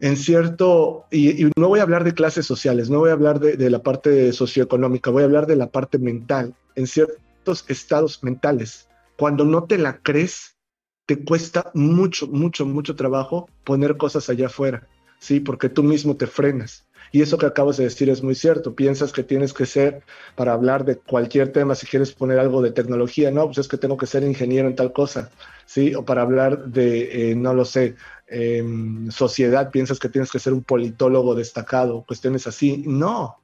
en 0.00 0.16
cierto, 0.16 1.04
y, 1.10 1.50
no 1.54 1.68
voy 1.68 1.80
a 1.80 1.82
hablar 1.82 2.04
de 2.04 2.14
clases 2.14 2.46
sociales, 2.46 2.88
no 2.88 3.00
voy 3.00 3.10
a 3.10 3.12
hablar 3.12 3.40
de, 3.40 3.68
la 3.68 3.82
parte 3.82 4.32
socioeconómica, 4.32 5.10
voy 5.10 5.20
a 5.20 5.26
hablar 5.26 5.46
de 5.46 5.56
la 5.56 5.66
parte 5.66 5.98
mental, 5.98 6.54
en 6.76 6.86
ciertos 6.86 7.66
estados 7.68 8.24
mentales. 8.24 8.88
Cuando 9.18 9.44
no 9.44 9.64
te 9.64 9.76
la 9.76 9.98
crees, 9.98 10.56
te 11.04 11.22
cuesta 11.22 11.72
mucho, 11.74 12.26
mucho, 12.26 12.64
mucho 12.64 12.96
trabajo 12.96 13.50
poner 13.64 13.98
cosas 13.98 14.30
allá 14.30 14.46
afuera, 14.46 14.88
¿sí? 15.18 15.40
Porque 15.40 15.68
tú 15.68 15.82
mismo 15.82 16.16
te 16.16 16.26
frenas. 16.26 16.86
Y 17.12 17.20
eso 17.20 17.36
que 17.36 17.44
acabas 17.44 17.76
de 17.76 17.84
decir 17.84 18.08
es 18.08 18.22
muy 18.22 18.34
cierto. 18.34 18.74
Piensas 18.74 19.12
que 19.12 19.22
tienes 19.22 19.52
que 19.52 19.66
ser, 19.66 20.02
para 20.34 20.54
hablar 20.54 20.86
de 20.86 20.96
cualquier 20.96 21.52
tema, 21.52 21.74
si 21.74 21.86
quieres 21.86 22.12
poner 22.12 22.38
algo 22.38 22.62
de 22.62 22.72
tecnología, 22.72 23.30
no, 23.30 23.44
pues 23.44 23.58
es 23.58 23.68
que 23.68 23.76
tengo 23.76 23.98
que 23.98 24.06
ser 24.06 24.24
ingeniero 24.24 24.66
en 24.66 24.74
tal 24.74 24.94
cosa, 24.94 25.30
¿sí? 25.66 25.94
O 25.94 26.06
para 26.06 26.22
hablar 26.22 26.64
de, 26.64 27.32
eh, 27.32 27.34
no 27.34 27.52
lo 27.52 27.66
sé, 27.66 27.96
em, 28.26 29.10
sociedad, 29.10 29.70
piensas 29.70 29.98
que 29.98 30.08
tienes 30.08 30.32
que 30.32 30.38
ser 30.38 30.54
un 30.54 30.64
politólogo 30.64 31.34
destacado, 31.34 32.02
cuestiones 32.06 32.46
así. 32.46 32.82
No. 32.86 33.42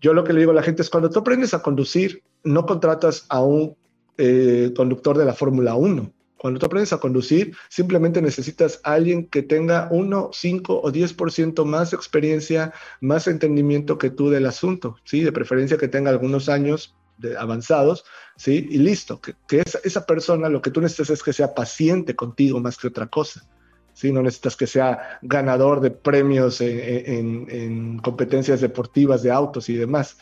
Yo 0.00 0.12
lo 0.12 0.22
que 0.24 0.34
le 0.34 0.40
digo 0.40 0.52
a 0.52 0.54
la 0.54 0.62
gente 0.62 0.82
es 0.82 0.90
cuando 0.90 1.08
tú 1.08 1.20
aprendes 1.20 1.54
a 1.54 1.62
conducir, 1.62 2.22
no 2.42 2.66
contratas 2.66 3.24
a 3.30 3.42
un 3.42 3.76
eh, 4.18 4.72
conductor 4.76 5.16
de 5.16 5.24
la 5.24 5.32
Fórmula 5.32 5.74
1 5.74 6.12
cuando 6.44 6.60
tú 6.60 6.66
aprendes 6.66 6.92
a 6.92 6.98
conducir, 6.98 7.56
simplemente 7.70 8.20
necesitas 8.20 8.78
a 8.84 8.92
alguien 8.92 9.28
que 9.28 9.42
tenga 9.42 9.88
1, 9.90 10.28
5 10.30 10.78
o 10.82 10.92
10% 10.92 11.64
más 11.64 11.94
experiencia, 11.94 12.74
más 13.00 13.28
entendimiento 13.28 13.96
que 13.96 14.10
tú 14.10 14.28
del 14.28 14.44
asunto, 14.44 14.98
¿sí? 15.04 15.22
De 15.22 15.32
preferencia 15.32 15.78
que 15.78 15.88
tenga 15.88 16.10
algunos 16.10 16.50
años 16.50 16.94
de 17.16 17.38
avanzados, 17.38 18.04
¿sí? 18.36 18.68
Y 18.70 18.76
listo, 18.76 19.22
que, 19.22 19.34
esa, 19.58 19.78
esa, 19.84 20.04
persona 20.04 20.50
lo 20.50 20.60
que 20.60 20.70
tú 20.70 20.82
necesitas 20.82 21.08
es 21.08 21.22
que 21.22 21.32
sea 21.32 21.54
paciente 21.54 22.14
contigo 22.14 22.60
más 22.60 22.76
que 22.76 22.88
otra 22.88 23.06
cosa. 23.06 23.48
¿Sí? 23.94 24.12
No 24.12 24.20
necesitas 24.22 24.54
que 24.54 24.66
sea 24.66 25.20
ganador 25.22 25.80
de 25.80 25.92
premios 25.92 26.60
en, 26.60 27.46
en 27.48 27.98
competencias 28.00 28.60
deportivas 28.60 29.22
de 29.22 29.30
autos 29.30 29.70
y 29.70 29.76
demás. 29.76 30.18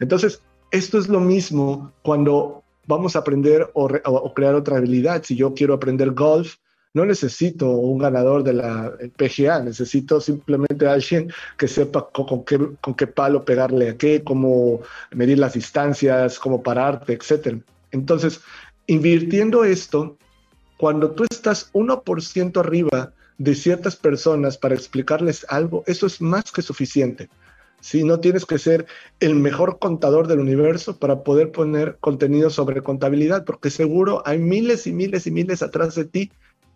Entonces, 0.00 0.40
esto 0.70 0.96
es 0.96 1.08
lo 1.08 1.20
mismo 1.20 1.92
cuando 2.00 2.64
vamos 2.86 3.16
a 3.16 3.20
aprender 3.20 3.70
o, 3.74 3.88
crear 4.34 4.54
otra 4.54 4.76
habilidad. 4.76 5.22
Si 5.24 5.36
yo 5.36 5.54
quiero 5.54 5.74
aprender 5.74 6.12
golf, 6.12 6.56
no 6.94 7.04
necesito 7.04 7.70
un 7.70 7.98
ganador 7.98 8.42
de 8.42 8.54
la 8.54 8.92
PGA, 9.16 9.60
necesito 9.60 10.20
simplemente 10.20 10.86
alguien 10.86 11.30
que 11.58 11.68
sepa 11.68 12.08
con, 12.10 12.44
qué, 12.44 12.58
con, 12.80 12.94
qué, 12.94 13.06
palo 13.06 13.44
pegarle 13.44 13.90
a 13.90 13.96
qué, 13.98 14.24
cómo 14.24 14.80
medir 15.10 15.38
las 15.38 15.52
distancias, 15.52 16.38
cómo 16.38 16.62
pararte, 16.62 17.12
etc. 17.12 17.58
Entonces, 17.90 18.40
invirtiendo 18.86 19.64
esto, 19.64 20.16
cuando 20.78 21.10
tú 21.10 21.24
estás 21.30 21.70
1% 21.74 22.58
arriba 22.58 23.12
de 23.38 23.54
ciertas 23.54 23.96
personas 23.96 24.56
para 24.56 24.74
explicarles 24.74 25.44
algo, 25.50 25.84
eso 25.86 26.06
es 26.06 26.20
más 26.22 26.50
que 26.50 26.62
suficiente. 26.62 27.28
¿Sí? 27.86 28.02
No 28.02 28.18
tienes 28.18 28.44
que 28.44 28.58
ser 28.58 28.86
el 29.20 29.36
mejor 29.36 29.78
contador 29.78 30.26
del 30.26 30.40
universo 30.40 30.98
para 30.98 31.22
poder 31.22 31.52
poner 31.52 31.98
contenido 32.00 32.50
sobre 32.50 32.82
contabilidad, 32.82 33.44
porque 33.44 33.70
seguro 33.70 34.24
hay 34.26 34.38
miles 34.38 34.88
y 34.88 34.92
miles 34.92 35.28
y 35.28 35.30
miles 35.30 35.62
atrás 35.62 35.94
de 35.94 36.04
ti 36.04 36.32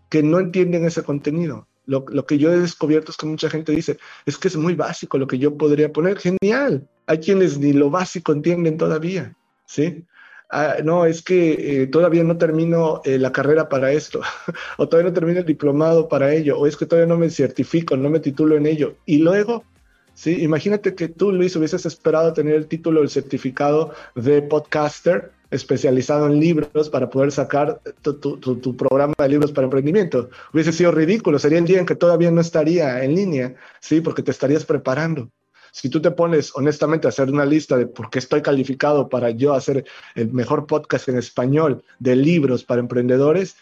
que 0.08 0.22
no 0.22 0.38
entienden 0.38 0.84
ese 0.84 1.02
contenido. 1.02 1.66
Lo, 1.86 2.04
que 2.04 2.38
yo 2.38 2.52
he 2.52 2.60
descubierto 2.60 3.10
es 3.10 3.16
que 3.16 3.26
mucha 3.26 3.50
gente 3.50 3.72
dice, 3.72 3.98
es 4.24 4.38
que 4.38 4.46
es 4.46 4.56
muy 4.56 4.74
básico 4.74 5.18
lo 5.18 5.26
que 5.26 5.38
yo 5.38 5.56
podría 5.56 5.92
poner. 5.92 6.16
Genial. 6.18 6.88
Hay 7.06 7.18
quienes 7.18 7.58
ni 7.58 7.72
lo 7.72 7.90
básico 7.90 8.30
entienden 8.30 8.78
todavía, 8.78 9.36
¿sí? 9.66 10.04
Ah, 10.48 10.76
no, 10.84 11.06
es 11.06 11.22
que 11.22 11.82
eh, 11.82 11.86
todavía 11.88 12.22
no 12.22 12.38
termino 12.38 13.00
eh, 13.04 13.18
la 13.18 13.32
carrera 13.32 13.68
para 13.68 13.90
esto, 13.90 14.20
o 14.78 14.88
todavía 14.88 15.10
no 15.10 15.14
termino 15.14 15.40
el 15.40 15.46
diplomado 15.46 16.08
para 16.08 16.32
ello, 16.32 16.56
o 16.56 16.68
es 16.68 16.76
que 16.76 16.86
todavía 16.86 17.12
no 17.12 17.18
me 17.18 17.30
certifico, 17.30 17.96
no 17.96 18.10
me 18.10 18.20
titulo 18.20 18.56
en 18.56 18.66
ello. 18.66 18.94
Y 19.06 19.18
luego 19.18 19.64
¿sí? 20.14 20.42
Imagínate 20.42 20.94
que 20.94 21.08
tú, 21.08 21.32
Luis, 21.32 21.56
hubieses 21.56 21.86
esperado 21.86 22.32
tener 22.32 22.54
el 22.54 22.66
título, 22.66 23.02
el 23.02 23.10
certificado 23.10 23.94
de 24.14 24.42
podcaster 24.42 25.32
especializado 25.50 26.26
en 26.26 26.38
libros 26.38 26.88
para 26.90 27.10
poder 27.10 27.32
sacar 27.32 27.80
tu, 28.02 28.76
programa 28.76 29.14
de 29.18 29.28
libros 29.28 29.52
para 29.52 29.64
emprendimiento. 29.64 30.30
Hubiese 30.52 30.72
sido 30.72 30.92
ridículo, 30.92 31.38
sería 31.38 31.58
el 31.58 31.64
día 31.64 31.80
en 31.80 31.86
que 31.86 31.96
todavía 31.96 32.30
no 32.30 32.40
estaría 32.40 33.02
en 33.02 33.14
línea, 33.14 33.54
¿sí? 33.80 34.00
Porque 34.00 34.22
te 34.22 34.30
estarías 34.30 34.64
preparando. 34.64 35.30
Si 35.72 35.88
tú 35.88 36.00
te 36.00 36.10
pones 36.10 36.52
honestamente 36.54 37.06
a 37.06 37.10
hacer 37.10 37.30
una 37.30 37.44
lista 37.44 37.76
de 37.76 37.86
por 37.86 38.10
qué 38.10 38.18
estoy 38.18 38.42
calificado 38.42 39.08
para 39.08 39.30
yo 39.30 39.54
hacer 39.54 39.84
el 40.14 40.32
mejor 40.32 40.66
podcast 40.66 41.08
en 41.08 41.18
español 41.18 41.84
de 41.98 42.16
libros 42.16 42.64
para 42.64 42.80
emprendedores, 42.80 43.56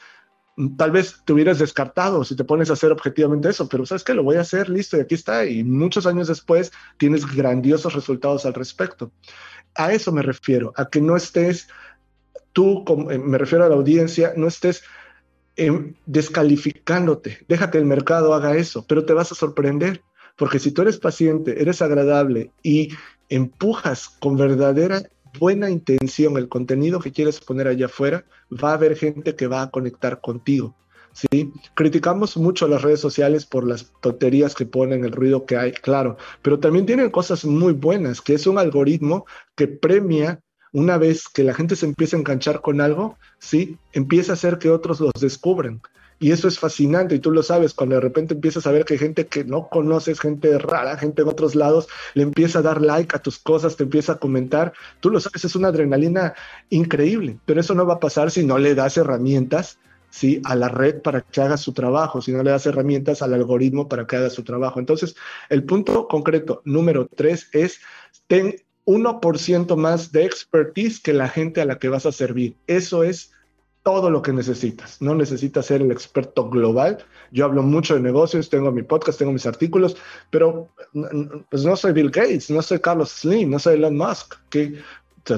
tal 0.77 0.90
vez 0.90 1.23
te 1.25 1.33
hubieras 1.33 1.59
descartado 1.59 2.25
si 2.25 2.35
te 2.35 2.44
pones 2.44 2.71
a 2.71 2.73
hacer 2.73 2.90
objetivamente 2.90 3.49
eso, 3.49 3.68
pero 3.68 3.87
sabes 3.87 4.03
que 4.03 4.14
lo 4.14 4.25
voy 4.25 4.37
a 4.37 4.40
hacer, 4.40 4.68
listo, 4.68 4.97
y 4.97 5.01
aquí 5.01 5.14
está, 5.14 5.44
y 5.44 5.62
muchos 5.62 6.07
años 6.07 6.29
después 6.29 6.73
tienes 6.97 7.27
grandiosos 7.33 7.94
resultados 7.94 8.44
al 8.44 8.55
respecto. 8.55 9.12
A 9.75 9.92
eso 9.92 10.11
me 10.11 10.23
refiero, 10.23 10.73
a 10.77 10.88
que 10.88 11.01
no 11.01 11.16
estés 11.16 11.68
tú, 12.53 12.85
eh, 13.11 13.18
me 13.18 13.38
refiero 13.38 13.64
a 13.64 13.68
la 13.68 13.77
audiencia, 13.77 14.33
no 14.37 14.49
estés 14.49 14.83
em, 15.57 15.94
descalificándote, 16.07 17.44
deja 17.49 17.71
que 17.71 17.79
el 17.79 17.85
mercado 17.85 18.35
haga 18.35 18.57
eso, 18.57 18.85
pero 18.88 19.05
te 19.05 19.12
vas 19.12 19.31
a 19.31 19.37
sorprender, 19.37 20.03
porque 20.37 20.59
si 20.59 20.73
tú 20.73 20.83
eres 20.83 20.99
paciente, 20.99 21.61
eres 21.61 21.83
agradable 21.83 22.51
y 22.62 22.90
empujas 23.29 24.09
con 24.09 24.37
verdadera 24.37 25.03
buena 25.38 25.71
intención 25.71 26.37
el 26.37 26.49
contenido 26.49 27.01
que 27.01 27.12
quieres 27.12 27.41
poner 27.41 27.69
allá 27.69 27.87
afuera, 27.87 28.25
va 28.53 28.71
a 28.71 28.75
haber 28.75 28.97
gente 28.97 29.35
que 29.35 29.47
va 29.47 29.62
a 29.62 29.71
conectar 29.71 30.21
contigo. 30.21 30.75
¿sí? 31.12 31.53
Criticamos 31.75 32.37
mucho 32.37 32.69
las 32.69 32.83
redes 32.83 33.01
sociales 33.01 33.47
por 33.47 33.67
las 33.67 33.93
tonterías 34.01 34.55
que 34.55 34.67
ponen, 34.67 35.05
el 35.05 35.12
ruido 35.12 35.47
que 35.47 35.57
hay, 35.57 35.73
claro, 35.73 36.17
pero 36.43 36.59
también 36.59 36.87
tienen 36.87 37.11
cosas 37.11 37.45
muy 37.45 37.73
buenas, 37.73 38.21
que 38.21 38.35
es 38.35 38.47
un 38.47 38.59
algoritmo 38.59 39.27
que 39.55 39.69
premia 39.69 40.41
una 40.73 40.99
vez 40.99 41.29
que 41.29 41.45
la 41.45 41.55
gente 41.55 41.77
se 41.77 41.87
empieza 41.87 42.17
a 42.17 42.21
enganchar 42.21 42.61
con 42.61 42.81
algo, 42.81 43.17
¿sí? 43.38 43.79
Empieza 43.93 44.33
a 44.33 44.35
hacer 44.35 44.59
que 44.59 44.71
otros 44.71 45.01
los 45.01 45.12
descubran. 45.21 45.81
Y 46.18 46.33
eso 46.33 46.48
es 46.48 46.59
fascinante 46.59 47.14
y 47.14 47.18
tú 47.20 47.31
lo 47.31 47.42
sabes, 47.42 47.74
cuando 47.74 47.94
de 47.94 48.00
repente 48.00 48.35
empiezas 48.35 48.66
a 48.66 48.72
ver 48.72 48.85
que 48.85 48.98
gente 48.98 49.26
que 49.26 49.44
no 49.44 49.68
conoces, 49.68 50.20
gente 50.20 50.59
rara, 50.59 50.96
gente 50.96 51.22
en 51.22 51.28
otros 51.28 51.54
lados, 51.54 51.88
le 52.14 52.24
empieza 52.24 52.59
a 52.59 52.62
dar 52.62 52.83
like 52.83 53.14
a 53.14 53.20
tus 53.20 53.38
cosas, 53.38 53.76
te 53.76 53.85
empieza 53.85 54.12
a 54.12 54.18
comentar, 54.18 54.72
tú 55.00 55.11
lo 55.11 55.20
sabes, 55.20 55.44
es 55.44 55.54
una 55.54 55.68
adrenalina 55.68 56.35
increíble, 56.70 57.38
pero 57.44 57.61
eso 57.61 57.74
no 57.74 57.87
va 57.87 57.94
a 57.94 58.00
pasar 58.00 58.31
si 58.31 58.44
no 58.44 58.59
le 58.59 58.74
das 58.74 58.96
herramientas 58.96 59.78
¿sí? 60.11 60.40
a 60.44 60.57
la 60.57 60.68
red 60.68 61.02
para 61.02 61.20
que 61.20 61.40
haga 61.40 61.57
su 61.57 61.72
trabajo, 61.72 62.20
si 62.20 62.33
no 62.33 62.42
le 62.42 62.50
das 62.50 62.66
herramientas 62.66 63.22
al 63.22 63.35
algoritmo 63.35 63.88
para 63.88 64.07
que 64.07 64.16
haga 64.16 64.31
su 64.31 64.42
trabajo. 64.42 64.81
Entonces, 64.81 65.16
el 65.48 65.64
punto 65.64 66.09
concreto 66.09 66.62
número 66.64 67.07
tres 67.07 67.48
es, 67.52 67.81
ten 68.26 68.57
1% 68.87 69.76
más 69.76 70.12
de 70.12 70.24
expertise 70.24 71.00
que 71.00 71.12
la 71.12 71.28
gente 71.28 71.61
a 71.61 71.66
la 71.66 71.78
que 71.78 71.90
vas 71.90 72.07
a 72.07 72.12
servir. 72.12 72.57
Eso 72.66 73.04
es 73.04 73.33
todo 73.88 74.11
lo 74.11 74.20
que 74.20 74.35
necesitas. 74.35 75.01
No 75.01 75.14
necesitas 75.14 75.64
ser 75.64 75.81
el 75.81 75.90
experto 75.90 76.51
global. 76.51 76.98
Yo 77.31 77.46
hablo 77.46 77.62
mucho 77.62 77.94
de 77.94 78.01
negocios, 78.01 78.51
tengo 78.51 78.70
mi 78.70 78.83
podcast, 78.83 79.18
tengo 79.18 79.33
mis 79.33 79.46
artículos, 79.46 79.96
pero 80.29 80.68
pues 81.48 81.64
no 81.64 81.74
soy 81.74 81.92
Bill 81.92 82.11
Gates, 82.11 82.51
no 82.51 82.61
soy 82.61 82.81
Carlos 82.81 83.09
Slim, 83.09 83.48
no 83.48 83.59
soy 83.59 83.77
Elon 83.77 83.96
Musk. 83.96 84.35
Que 84.51 84.74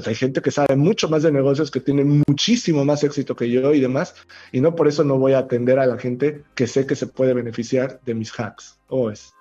hay 0.04 0.14
gente 0.16 0.42
que 0.42 0.50
sabe 0.50 0.74
mucho 0.74 1.08
más 1.08 1.22
de 1.22 1.30
negocios, 1.30 1.70
que 1.70 1.78
tiene 1.78 2.02
muchísimo 2.26 2.84
más 2.84 3.04
éxito 3.04 3.36
que 3.36 3.48
yo 3.48 3.72
y 3.72 3.78
demás, 3.78 4.16
y 4.50 4.60
no 4.60 4.74
por 4.74 4.88
eso 4.88 5.04
no 5.04 5.16
voy 5.16 5.34
a 5.34 5.38
atender 5.38 5.78
a 5.78 5.86
la 5.86 5.96
gente 5.96 6.42
que 6.56 6.66
sé 6.66 6.86
que 6.86 6.96
se 6.96 7.06
puede 7.06 7.34
beneficiar 7.34 8.00
de 8.04 8.14
mis 8.14 8.32
hacks. 8.36 8.80
¿O 8.88 9.12
es? 9.12 9.32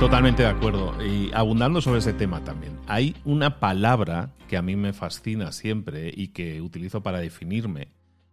Totalmente 0.00 0.42
de 0.42 0.48
acuerdo. 0.48 0.94
Y 1.04 1.30
abundando 1.34 1.82
sobre 1.82 1.98
ese 1.98 2.14
tema 2.14 2.42
también. 2.42 2.78
Hay 2.86 3.14
una 3.26 3.60
palabra 3.60 4.30
que 4.48 4.56
a 4.56 4.62
mí 4.62 4.74
me 4.74 4.94
fascina 4.94 5.52
siempre 5.52 6.10
y 6.16 6.28
que 6.28 6.62
utilizo 6.62 7.02
para 7.02 7.20
definirme 7.20 7.88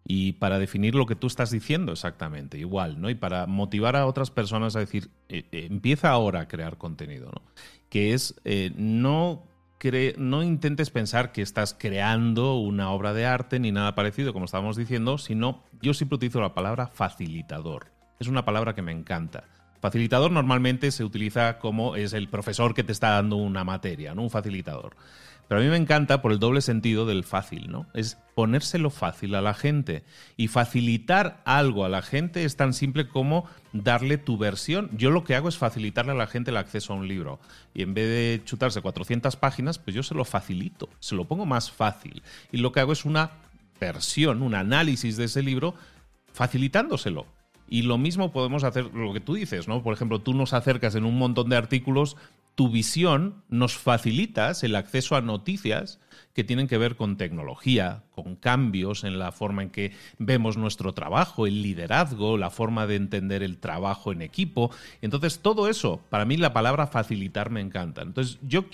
y 0.05 0.31
para 0.33 0.59
definir 0.59 0.95
lo 0.95 1.05
que 1.05 1.17
tú 1.17 1.27
estás 1.27 1.51
diciendo 1.51 1.91
exactamente, 1.91 2.57
igual, 2.57 3.01
¿no? 3.01 3.09
Y 3.09 3.15
para 3.15 3.47
motivar 3.47 3.97
a 3.97 4.05
otras 4.05 4.31
personas 4.31 4.77
a 4.77 4.79
decir, 4.79 5.09
eh, 5.27 5.43
eh, 5.51 5.67
empieza 5.69 6.09
ahora 6.09 6.39
a 6.39 6.47
crear 6.47 6.77
contenido, 6.77 7.31
¿no? 7.35 7.41
Que 7.89 8.13
es, 8.13 8.39
eh, 8.45 8.71
no, 8.77 9.43
no 10.17 10.43
intentes 10.43 10.89
pensar 10.89 11.33
que 11.33 11.41
estás 11.41 11.75
creando 11.77 12.55
una 12.55 12.91
obra 12.91 13.11
de 13.13 13.25
arte 13.25 13.59
ni 13.59 13.73
nada 13.73 13.93
parecido, 13.93 14.31
como 14.31 14.45
estábamos 14.45 14.77
diciendo, 14.77 15.17
sino 15.17 15.65
yo 15.81 15.93
siempre 15.93 16.15
utilizo 16.15 16.39
la 16.39 16.53
palabra 16.53 16.87
facilitador. 16.87 17.91
Es 18.21 18.29
una 18.29 18.45
palabra 18.45 18.73
que 18.73 18.81
me 18.81 18.93
encanta 18.93 19.43
Facilitador 19.79 20.31
normalmente 20.31 20.91
se 20.91 21.03
utiliza 21.03 21.59
como 21.59 21.95
es 21.95 22.13
el 22.13 22.29
profesor 22.29 22.73
que 22.73 22.83
te 22.83 22.91
está 22.91 23.11
dando 23.11 23.35
una 23.35 23.63
materia, 23.63 24.15
¿no? 24.15 24.23
Un 24.23 24.29
facilitador. 24.29 24.95
Pero 25.47 25.61
a 25.61 25.63
mí 25.63 25.69
me 25.69 25.77
encanta 25.77 26.21
por 26.21 26.31
el 26.33 26.39
doble 26.39 26.61
sentido 26.61 27.05
del 27.05 27.23
fácil, 27.23 27.71
¿no? 27.71 27.87
Es 27.93 28.17
ponérselo 28.35 28.89
fácil 28.89 29.33
a 29.35 29.41
la 29.41 29.53
gente. 29.53 30.03
Y 30.35 30.49
facilitar 30.49 31.41
algo 31.45 31.85
a 31.85 31.89
la 31.89 32.01
gente 32.01 32.43
es 32.43 32.57
tan 32.57 32.73
simple 32.73 33.07
como 33.07 33.45
darle 33.71 34.17
tu 34.17 34.37
versión. 34.37 34.89
Yo 34.93 35.09
lo 35.09 35.23
que 35.23 35.35
hago 35.35 35.47
es 35.47 35.57
facilitarle 35.57 36.11
a 36.11 36.15
la 36.15 36.27
gente 36.27 36.51
el 36.51 36.57
acceso 36.57 36.91
a 36.91 36.97
un 36.97 37.07
libro. 37.07 37.39
Y 37.73 37.81
en 37.81 37.93
vez 37.93 38.07
de 38.09 38.41
chutarse 38.43 38.81
400 38.81 39.37
páginas, 39.37 39.79
pues 39.79 39.95
yo 39.95 40.03
se 40.03 40.15
lo 40.15 40.25
facilito, 40.25 40.89
se 40.99 41.15
lo 41.15 41.25
pongo 41.25 41.45
más 41.45 41.71
fácil. 41.71 42.23
Y 42.51 42.57
lo 42.57 42.73
que 42.73 42.81
hago 42.81 42.91
es 42.91 43.05
una 43.05 43.31
versión, 43.79 44.41
un 44.41 44.53
análisis 44.53 45.15
de 45.15 45.25
ese 45.25 45.43
libro 45.43 45.75
facilitándoselo. 46.33 47.25
Y 47.67 47.83
lo 47.83 47.97
mismo 47.97 48.31
podemos 48.31 48.63
hacer 48.63 48.93
lo 48.93 49.13
que 49.13 49.19
tú 49.19 49.33
dices, 49.35 49.67
¿no? 49.67 49.83
Por 49.83 49.93
ejemplo, 49.93 50.19
tú 50.19 50.33
nos 50.33 50.53
acercas 50.53 50.95
en 50.95 51.05
un 51.05 51.17
montón 51.17 51.49
de 51.49 51.57
artículos 51.57 52.17
tu 52.57 52.71
visión 52.71 53.43
nos 53.49 53.77
facilitas 53.77 54.63
el 54.63 54.75
acceso 54.75 55.15
a 55.15 55.21
noticias 55.21 55.99
que 56.33 56.43
tienen 56.43 56.67
que 56.67 56.79
ver 56.79 56.95
con 56.95 57.15
tecnología, 57.15 58.03
con 58.09 58.35
cambios 58.35 59.03
en 59.03 59.19
la 59.19 59.31
forma 59.31 59.61
en 59.61 59.69
que 59.69 59.91
vemos 60.17 60.57
nuestro 60.57 60.95
trabajo, 60.95 61.45
el 61.45 61.61
liderazgo, 61.61 62.35
la 62.35 62.49
forma 62.49 62.87
de 62.87 62.95
entender 62.95 63.43
el 63.43 63.59
trabajo 63.59 64.11
en 64.11 64.23
equipo. 64.23 64.71
Entonces, 65.03 65.39
todo 65.39 65.69
eso, 65.69 66.01
para 66.09 66.25
mí 66.25 66.35
la 66.35 66.51
palabra 66.51 66.87
facilitar 66.87 67.51
me 67.51 67.61
encanta. 67.61 68.01
Entonces, 68.01 68.39
yo 68.41 68.65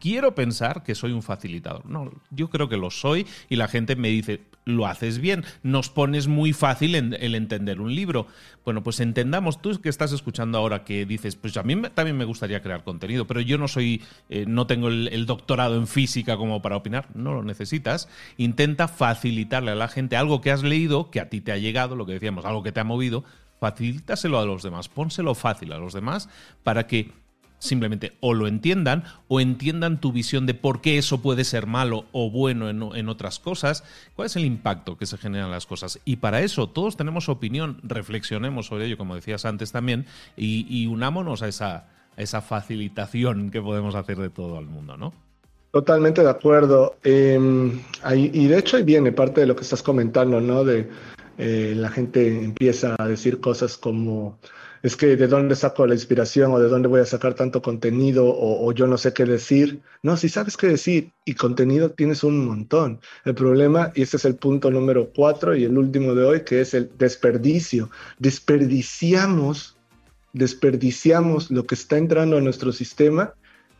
quiero 0.00 0.34
pensar 0.34 0.82
que 0.82 0.94
soy 0.94 1.12
un 1.12 1.22
facilitador. 1.22 1.86
No, 1.86 2.10
yo 2.30 2.50
creo 2.50 2.68
que 2.68 2.76
lo 2.76 2.90
soy 2.90 3.26
y 3.48 3.56
la 3.56 3.68
gente 3.68 3.94
me 3.94 4.08
dice, 4.08 4.40
lo 4.64 4.86
haces 4.86 5.18
bien, 5.18 5.44
nos 5.62 5.88
pones 5.88 6.26
muy 6.26 6.52
fácil 6.52 6.94
el 6.94 7.34
entender 7.34 7.80
un 7.80 7.94
libro. 7.94 8.26
Bueno, 8.64 8.82
pues 8.82 9.00
entendamos, 9.00 9.62
tú 9.62 9.80
que 9.80 9.88
estás 9.88 10.12
escuchando 10.12 10.58
ahora 10.58 10.84
que 10.84 11.06
dices, 11.06 11.36
pues 11.36 11.56
a 11.56 11.62
mí 11.62 11.74
también 11.94 12.16
me 12.16 12.24
gustaría 12.24 12.62
crear 12.62 12.84
contenido, 12.84 13.26
pero 13.26 13.40
yo 13.40 13.58
no 13.58 13.68
soy, 13.68 14.02
eh, 14.28 14.44
no 14.46 14.66
tengo 14.66 14.88
el, 14.88 15.26
doctorado 15.26 15.76
en 15.76 15.86
física 15.86 16.36
como 16.36 16.60
para 16.62 16.76
opinar, 16.76 17.08
no 17.14 17.32
lo 17.32 17.42
necesitas. 17.42 18.08
Intenta 18.36 18.88
facilitarle 18.88 19.70
a 19.70 19.76
la 19.76 19.88
gente 19.88 20.16
algo 20.16 20.40
que 20.40 20.50
has 20.50 20.62
leído, 20.62 21.10
que 21.10 21.20
a 21.20 21.28
ti 21.28 21.40
te 21.40 21.52
ha 21.52 21.56
llegado, 21.56 21.96
lo 21.96 22.06
que 22.06 22.14
decíamos, 22.14 22.44
algo 22.44 22.62
que 22.62 22.72
te 22.72 22.80
ha 22.80 22.84
movido, 22.84 23.24
facilítaselo 23.60 24.38
a 24.38 24.46
los 24.46 24.62
demás, 24.62 24.88
pónselo 24.88 25.34
fácil 25.34 25.72
a 25.72 25.78
los 25.78 25.92
demás 25.92 26.28
para 26.62 26.86
que 26.86 27.12
simplemente 27.60 28.14
o 28.18 28.34
lo 28.34 28.48
entiendan 28.48 29.04
o 29.28 29.40
entiendan 29.40 30.00
tu 30.00 30.10
visión 30.10 30.46
de 30.46 30.54
por 30.54 30.80
qué 30.80 30.98
eso 30.98 31.22
puede 31.22 31.44
ser 31.44 31.66
malo 31.66 32.06
o 32.10 32.30
bueno 32.30 32.68
en, 32.68 33.08
otras 33.08 33.38
cosas, 33.38 33.84
cuál 34.16 34.26
es 34.26 34.34
el 34.34 34.44
impacto 34.44 34.96
que 34.96 35.06
se 35.06 35.18
generan 35.18 35.50
las 35.52 35.66
cosas. 35.66 36.00
Y 36.04 36.16
para 36.16 36.40
eso 36.40 36.68
todos 36.68 36.96
tenemos 36.96 37.28
opinión, 37.28 37.78
reflexionemos 37.84 38.66
sobre 38.66 38.86
ello, 38.86 38.98
como 38.98 39.14
decías 39.14 39.44
antes 39.44 39.70
también, 39.70 40.06
y, 40.36 40.86
unámonos 40.86 41.42
a 41.42 41.48
esa, 41.48 41.88
esa 42.16 42.40
facilitación 42.40 43.50
que 43.50 43.60
podemos 43.60 43.94
hacer 43.94 44.16
de 44.18 44.30
todo 44.30 44.58
el 44.58 44.66
mundo, 44.66 44.96
¿no? 44.96 45.12
Totalmente 45.70 46.22
de 46.22 46.30
acuerdo. 46.30 46.96
Em, 47.04 47.80
y 48.12 48.46
de 48.48 48.58
hecho 48.58 48.76
ahí 48.76 48.82
viene 48.82 49.12
parte 49.12 49.42
de 49.42 49.46
lo 49.46 49.54
que 49.54 49.62
estás 49.62 49.82
comentando, 49.82 50.40
¿no? 50.40 50.64
De 50.64 50.88
eh, 51.38 51.74
la 51.76 51.90
gente 51.90 52.44
empieza 52.44 52.96
a 52.98 53.06
decir 53.06 53.40
cosas 53.40 53.76
como 53.78 54.38
es 54.82 54.96
que 54.96 55.16
de 55.16 55.26
dónde 55.26 55.56
saco 55.56 55.86
la 55.86 55.94
inspiración 55.94 56.52
o 56.52 56.58
de 56.58 56.68
dónde 56.68 56.88
voy 56.88 57.00
a 57.00 57.06
sacar 57.06 57.34
tanto 57.34 57.60
contenido 57.60 58.24
o, 58.26 58.72
yo 58.72 58.86
no 58.86 58.96
sé 58.96 59.12
qué 59.12 59.24
decir. 59.24 59.80
No, 60.02 60.16
si 60.16 60.28
sabes 60.28 60.56
qué 60.56 60.68
decir 60.68 61.12
y 61.24 61.34
contenido 61.34 61.90
tienes 61.90 62.24
un 62.24 62.46
montón. 62.46 63.00
El 63.24 63.34
problema, 63.34 63.92
y 63.94 64.02
este 64.02 64.16
es 64.16 64.24
el 64.24 64.36
punto 64.36 64.70
número 64.70 65.10
cuatro 65.14 65.54
y 65.54 65.64
el 65.64 65.76
último 65.76 66.14
de 66.14 66.24
hoy, 66.24 66.44
que 66.44 66.60
es 66.60 66.72
el 66.74 66.90
desperdicio. 66.96 67.90
Desperdiciamos, 68.18 69.76
desperdiciamos 70.32 71.50
lo 71.50 71.66
que 71.66 71.74
está 71.74 71.98
entrando 71.98 72.38
a 72.38 72.40
nuestro 72.40 72.72
sistema 72.72 73.34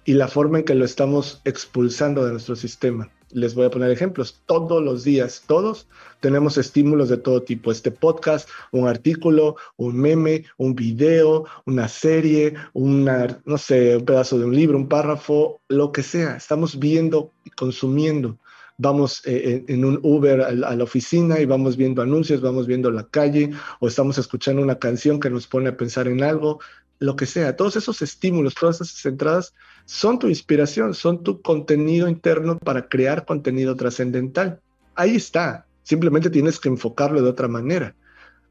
y 0.04 0.14
la 0.14 0.28
forma 0.28 0.58
en 0.58 0.64
que 0.64 0.74
lo 0.74 0.84
estamos 0.84 1.40
expulsando 1.44 2.24
de 2.24 2.32
nuestro 2.32 2.56
sistema. 2.56 3.10
Les 3.32 3.54
voy 3.54 3.66
a 3.66 3.70
poner 3.70 3.90
ejemplos. 3.90 4.42
Todos 4.46 4.82
los 4.82 5.04
días, 5.04 5.44
todos 5.46 5.88
tenemos 6.20 6.58
estímulos 6.58 7.08
de 7.08 7.16
todo 7.16 7.42
tipo. 7.42 7.70
Este 7.70 7.90
podcast, 7.90 8.48
un 8.72 8.88
artículo, 8.88 9.56
un 9.76 9.96
meme, 9.96 10.44
un 10.56 10.74
video, 10.74 11.44
una 11.66 11.88
serie, 11.88 12.54
una, 12.72 13.40
no 13.44 13.58
sé, 13.58 13.96
un 13.96 14.04
pedazo 14.04 14.38
de 14.38 14.44
un 14.44 14.54
libro, 14.54 14.76
un 14.76 14.88
párrafo, 14.88 15.60
lo 15.68 15.92
que 15.92 16.02
sea. 16.02 16.36
Estamos 16.36 16.78
viendo 16.78 17.32
y 17.44 17.50
consumiendo. 17.50 18.38
Vamos 18.78 19.20
eh, 19.26 19.62
en 19.68 19.84
un 19.84 20.00
Uber 20.02 20.40
a 20.40 20.52
la 20.52 20.84
oficina 20.84 21.38
y 21.38 21.44
vamos 21.44 21.76
viendo 21.76 22.00
anuncios, 22.00 22.40
vamos 22.40 22.66
viendo 22.66 22.90
la 22.90 23.06
calle 23.06 23.50
o 23.78 23.88
estamos 23.88 24.16
escuchando 24.16 24.62
una 24.62 24.78
canción 24.78 25.20
que 25.20 25.28
nos 25.28 25.46
pone 25.46 25.68
a 25.68 25.76
pensar 25.76 26.08
en 26.08 26.22
algo, 26.22 26.60
lo 27.00 27.16
que 27.16 27.26
sea. 27.26 27.56
Todos 27.56 27.74
esos 27.76 28.00
estímulos, 28.02 28.54
todas 28.54 28.80
esas 28.80 29.04
entradas 29.06 29.54
son 29.86 30.18
tu 30.18 30.28
inspiración, 30.28 30.94
son 30.94 31.24
tu 31.24 31.42
contenido 31.42 32.08
interno 32.08 32.58
para 32.58 32.88
crear 32.88 33.24
contenido 33.24 33.74
trascendental. 33.74 34.60
Ahí 34.94 35.16
está, 35.16 35.66
simplemente 35.82 36.30
tienes 36.30 36.60
que 36.60 36.68
enfocarlo 36.68 37.20
de 37.22 37.30
otra 37.30 37.48
manera. 37.48 37.96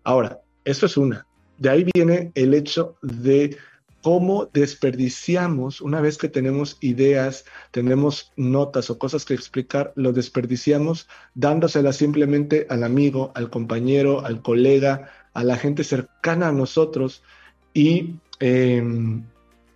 Ahora, 0.03 0.41
eso 0.65 0.85
es 0.87 0.97
una. 0.97 1.25
De 1.57 1.69
ahí 1.69 1.85
viene 1.93 2.31
el 2.35 2.53
hecho 2.53 2.97
de 3.01 3.57
cómo 4.01 4.49
desperdiciamos, 4.51 5.81
una 5.81 6.01
vez 6.01 6.17
que 6.17 6.29
tenemos 6.29 6.77
ideas, 6.79 7.45
tenemos 7.71 8.31
notas 8.35 8.89
o 8.89 8.97
cosas 8.97 9.25
que 9.25 9.33
explicar, 9.33 9.91
lo 9.95 10.13
desperdiciamos 10.13 11.07
dándoselas 11.35 11.97
simplemente 11.97 12.65
al 12.69 12.83
amigo, 12.83 13.31
al 13.35 13.49
compañero, 13.49 14.25
al 14.25 14.41
colega, 14.41 15.11
a 15.33 15.43
la 15.43 15.57
gente 15.57 15.83
cercana 15.83 16.47
a 16.47 16.53
nosotros 16.53 17.23
y 17.73 18.15
em, 18.39 19.23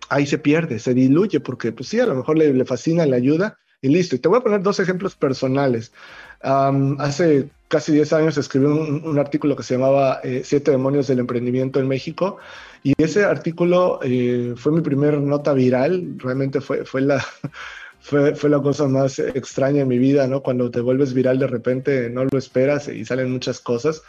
ahí 0.08 0.26
se 0.26 0.38
pierde, 0.38 0.78
se 0.78 0.94
diluye, 0.94 1.40
porque 1.40 1.72
pues 1.72 1.88
sí, 1.88 2.00
a 2.00 2.06
lo 2.06 2.14
mejor 2.14 2.38
le, 2.38 2.64
fascina, 2.64 3.06
le 3.06 3.16
ayuda 3.16 3.58
y 3.80 3.88
listo. 3.88 4.16
Y 4.16 4.18
te 4.18 4.28
voy 4.28 4.38
a 4.38 4.42
poner 4.42 4.62
dos 4.62 4.80
ejemplos 4.80 5.14
personales. 5.14 5.92
hace 6.40 7.48
casi 7.68 7.92
10 7.92 8.12
años 8.12 8.38
escribí 8.38 8.66
un, 8.66 9.18
artículo 9.18 9.56
que 9.56 9.62
se 9.62 9.74
llamaba 9.74 10.20
eh, 10.22 10.42
Siete 10.44 10.70
demonios 10.70 11.08
del 11.08 11.18
emprendimiento 11.18 11.80
en 11.80 11.88
México 11.88 12.38
y 12.84 12.92
ese 12.98 13.24
artículo 13.24 13.98
eh, 14.02 14.54
fue 14.56 14.72
mi 14.72 14.82
primer 14.82 15.18
nota 15.18 15.54
viral, 15.54 16.16
realmente 16.18 16.60
fue, 16.60 16.84
fue 16.84 17.00
la... 17.00 17.24
Fue, 18.06 18.34
fue, 18.34 18.50
la 18.50 18.60
cosa 18.60 18.86
más 18.86 19.18
extraña 19.18 19.80
en 19.80 19.88
mi 19.88 19.96
vida, 19.96 20.26
¿no? 20.26 20.42
Cuando 20.42 20.70
te 20.70 20.82
vuelves 20.82 21.14
viral 21.14 21.38
de 21.38 21.46
repente 21.46 22.10
no 22.10 22.26
lo 22.26 22.36
esperas 22.36 22.86
y 22.88 23.02
salen 23.06 23.30
muchas 23.30 23.60
cosas 23.60 24.02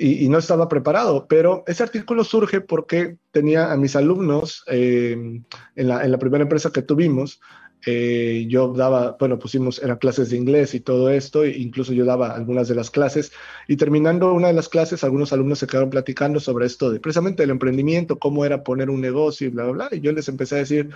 y, 0.00 0.28
no 0.28 0.38
estaba 0.38 0.68
preparado, 0.68 1.26
pero 1.28 1.62
ese 1.66 1.82
artículo 1.82 2.24
surge 2.24 2.60
porque 2.60 3.18
tenía 3.30 3.70
a 3.70 3.76
mis 3.76 3.94
alumnos 3.96 4.64
eh, 4.66 5.12
en, 5.12 5.88
la, 5.88 6.04
en, 6.04 6.10
la, 6.10 6.18
primera 6.18 6.42
empresa 6.42 6.72
que 6.72 6.80
tuvimos. 6.82 7.40
Eh, 7.86 8.46
yo 8.48 8.72
daba, 8.72 9.16
bueno, 9.18 9.38
pusimos, 9.38 9.82
eran 9.82 9.98
clases 9.98 10.30
de 10.30 10.36
inglés 10.36 10.74
y 10.74 10.80
todo 10.80 11.10
esto, 11.10 11.44
e 11.44 11.58
incluso 11.58 11.92
yo 11.92 12.04
daba 12.04 12.34
algunas 12.34 12.68
de 12.68 12.74
las 12.74 12.90
clases, 12.90 13.32
y 13.68 13.76
terminando 13.76 14.32
una 14.34 14.48
de 14.48 14.52
las 14.52 14.68
clases, 14.68 15.02
algunos 15.02 15.32
alumnos 15.32 15.60
se 15.60 15.66
quedaron 15.66 15.88
platicando 15.88 16.40
sobre 16.40 16.66
esto, 16.66 16.90
de 16.90 17.00
precisamente 17.00 17.42
el 17.42 17.50
emprendimiento, 17.50 18.18
cómo 18.18 18.44
era 18.44 18.64
poner 18.64 18.90
un 18.90 19.00
negocio 19.00 19.46
y 19.46 19.50
bla, 19.50 19.64
bla, 19.64 19.72
bla, 19.72 19.88
y 19.96 20.00
yo 20.00 20.12
les 20.12 20.28
empecé 20.28 20.56
a 20.56 20.58
decir, 20.58 20.90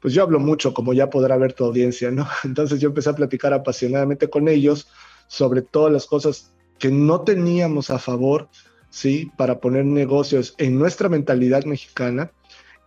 pues 0.00 0.14
yo 0.14 0.22
hablo 0.22 0.38
mucho, 0.38 0.74
como 0.74 0.92
ya 0.92 1.10
podrá 1.10 1.36
ver 1.36 1.54
tu 1.54 1.64
audiencia, 1.64 2.12
¿no? 2.12 2.28
Entonces 2.44 2.80
yo 2.80 2.88
empecé 2.88 3.10
a 3.10 3.16
platicar 3.16 3.52
apasionadamente 3.52 4.30
con 4.30 4.46
ellos 4.46 4.88
sobre 5.26 5.62
todas 5.62 5.92
las 5.92 6.06
cosas 6.06 6.52
que 6.78 6.90
no 6.90 7.22
teníamos 7.22 7.90
a 7.90 7.98
favor, 7.98 8.48
¿sí? 8.90 9.30
Para 9.36 9.60
poner 9.60 9.84
negocios 9.84 10.54
en 10.58 10.78
nuestra 10.78 11.08
mentalidad 11.08 11.64
mexicana. 11.64 12.32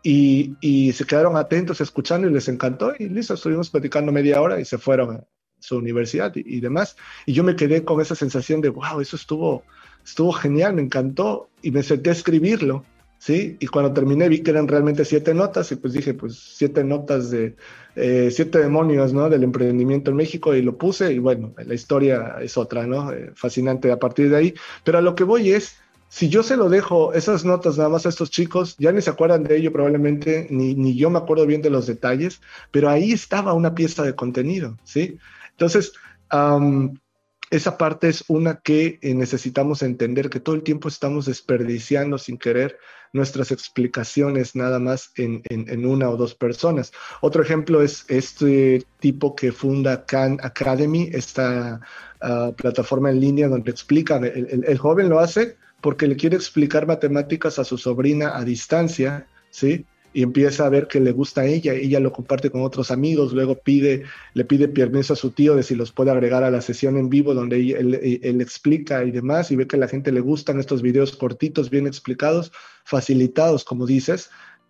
Y, 0.04 0.56
y, 0.62 0.94
se 0.94 1.06
quedaron 1.06 1.38
atentos 1.38 1.80
escuchando 1.80 2.28
y 2.28 2.34
les 2.34 2.48
encantó 2.48 2.94
y 2.98 3.08
listo, 3.08 3.36
estuvimos 3.36 3.70
platicando 3.70 4.12
media 4.12 4.42
hora 4.42 4.60
y 4.60 4.66
se 4.66 4.80
fueron 4.80 5.18
a 5.18 5.24
su 5.62 5.78
universidad 5.78 6.34
y, 6.36 6.60
demás. 6.60 6.98
Y 7.26 7.34
yo 7.34 7.44
me 7.44 7.56
quedé 7.56 7.86
con 7.86 8.02
esa 8.02 8.16
sensación 8.16 8.62
de, 8.62 8.70
wow, 8.70 9.00
eso 9.00 9.16
estuvo, 9.16 9.64
estuvo 10.04 10.34
genial, 10.34 10.74
me 10.74 10.82
encantó 10.82 11.50
y 11.62 11.72
me 11.72 11.84
senté 11.84 12.10
a 12.10 12.14
escribirlo. 12.14 12.84
¿Sí? 13.22 13.56
Y 13.60 13.68
cuando 13.68 13.94
terminé 13.94 14.28
vi 14.30 14.42
que 14.42 14.50
eran 14.50 14.68
realmente 14.68 15.06
siete 15.06 15.36
notas 15.36 15.72
y 15.72 15.76
pues 15.76 15.94
dije, 15.94 16.16
pues 16.16 16.40
siete 16.56 16.84
notas 16.84 17.30
de 17.30 17.56
eh, 17.96 18.30
siete 18.32 18.58
demonios, 18.58 19.14
¿no? 19.14 19.30
Del 19.30 19.44
emprendimiento 19.44 20.10
en 20.10 20.18
México 20.18 20.56
y 20.56 20.64
lo 20.64 20.76
puse 20.76 21.14
y 21.14 21.20
bueno, 21.20 21.54
la 21.56 21.74
historia 21.76 22.38
es 22.42 22.58
otra, 22.58 22.88
¿no? 22.88 23.12
Eh, 23.12 23.32
fascinante 23.36 23.92
a 23.92 24.00
partir 24.00 24.32
de 24.32 24.38
ahí. 24.38 24.54
Pero 24.84 24.98
a 24.98 25.02
lo 25.02 25.14
que 25.14 25.24
voy 25.24 25.52
es, 25.52 25.76
si 26.10 26.30
yo 26.30 26.42
se 26.42 26.58
lo 26.58 26.68
dejo 26.68 27.14
esas 27.14 27.46
notas 27.46 27.78
nada 27.78 27.90
más 27.90 28.08
a 28.08 28.10
estos 28.10 28.32
chicos, 28.32 28.76
ya 28.80 28.92
ni 28.92 29.04
se 29.04 29.12
acuerdan 29.12 29.44
de 29.44 29.56
ello 29.56 29.72
probablemente, 29.72 30.48
ni, 30.50 30.74
ni 30.74 30.96
yo 30.96 31.12
me 31.12 31.20
acuerdo 31.20 31.46
bien 31.46 31.62
de 31.62 31.70
los 31.70 31.86
detalles, 31.86 32.42
pero 32.72 32.90
ahí 32.90 33.12
estaba 33.12 33.54
una 33.54 33.76
pieza 33.76 34.02
de 34.02 34.16
contenido, 34.16 34.80
¿sí? 34.84 35.20
Entonces, 35.52 35.94
esa 37.52 37.78
parte 37.78 38.08
es 38.08 38.24
una 38.30 38.62
que 38.62 38.98
necesitamos 39.04 39.84
entender, 39.84 40.32
que 40.32 40.40
todo 40.40 40.56
el 40.56 40.64
tiempo 40.64 40.88
estamos 40.88 41.28
desperdiciando 41.28 42.18
sin 42.18 42.40
querer 42.40 42.80
nuestras 43.14 43.52
explicaciones 43.52 44.56
nada 44.56 44.80
más 44.80 45.12
en, 45.16 45.42
en, 45.50 45.86
una 45.86 46.10
o 46.10 46.18
dos 46.18 46.34
personas. 46.36 46.92
Otro 47.22 47.44
ejemplo 47.44 47.82
es 47.82 48.06
este 48.08 48.86
tipo 49.00 49.36
que 49.36 49.52
funda 49.52 50.06
Khan 50.06 50.38
Academy, 50.42 51.10
esta 51.12 51.82
ah, 52.22 52.52
plataforma 52.56 53.10
en 53.10 53.20
línea 53.20 53.48
donde 53.48 53.72
explican, 53.72 54.24
el, 54.24 54.64
el, 54.66 54.78
joven 54.78 55.10
lo 55.10 55.20
hace 55.20 55.58
porque 55.82 56.08
le 56.08 56.16
quiere 56.16 56.36
explicar 56.36 56.88
matemáticas 56.88 57.60
a 57.60 57.64
su 57.64 57.78
sobrina 57.78 58.38
a 58.38 58.46
distancia, 58.46 59.28
¿sí? 59.50 59.86
Y 60.14 60.24
empieza 60.24 60.66
a 60.66 60.70
ver 60.70 60.88
que 60.88 61.00
le 61.00 61.12
gusta 61.12 61.42
a 61.42 61.46
ella, 61.46 61.74
ella 61.74 62.00
lo 62.00 62.12
comparte 62.12 62.50
con 62.50 62.62
otros 62.62 62.92
amigos, 62.92 63.34
luego 63.34 63.56
pide, 63.56 64.04
le 64.34 64.46
pide 64.46 64.68
permiso 64.68 65.14
a 65.14 65.16
su 65.16 65.32
tío 65.32 65.56
de 65.56 65.64
si 65.64 65.76
los 65.76 65.92
puede 65.92 66.12
agregar 66.12 66.44
a 66.44 66.52
la 66.52 66.62
sesión 66.62 66.98
en 66.98 67.10
vivo 67.10 67.34
donde 67.34 67.72
él, 67.72 68.42
explica 68.42 69.04
y 69.06 69.12
demás, 69.12 69.52
y 69.52 69.56
ve 69.56 69.68
que 69.68 69.78
a 69.78 69.80
la 69.80 69.88
gente 69.88 70.12
le 70.12 70.20
gustan 70.20 70.60
estos 70.60 70.82
videos 70.82 71.16
cortitos, 71.16 71.70
bien 71.70 71.88
explicados, 71.88 72.52
facilitados, 72.84 73.64
como 73.64 73.86
dices, 73.86 74.30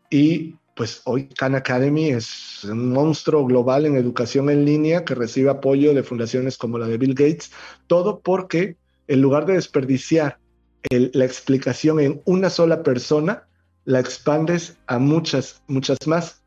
y 0.10 0.56
pues 0.76 1.02
hoy 1.06 1.28
Khan 1.28 1.56
Academy 1.56 2.10
es 2.10 2.64
un 2.64 2.92
monstruo 2.92 3.46
global 3.46 3.86
en 3.86 3.98
educación 3.98 4.50
en 4.50 4.66
línea 4.66 5.04
que 5.04 5.16
recibe 5.16 5.50
apoyo 5.50 5.94
de 5.94 6.04
fundaciones 6.04 6.58
como 6.58 6.78
la 6.78 6.88
de 6.88 6.98
Bill 6.98 7.14
Gates, 7.14 7.52
todo 7.88 8.20
porque 8.20 8.78
en 9.08 9.22
lugar 9.22 9.46
de 9.46 9.54
desperdiciar 9.54 10.38
la 10.90 11.26
explicación 11.26 12.00
en 12.00 12.22
una 12.26 12.50
sola 12.50 12.84
persona, 12.84 13.48
la 13.86 14.00
expandes 14.00 14.78
a 14.88 15.00
muchas, 15.00 15.62
muchas 15.67 15.98
más. 16.06 16.41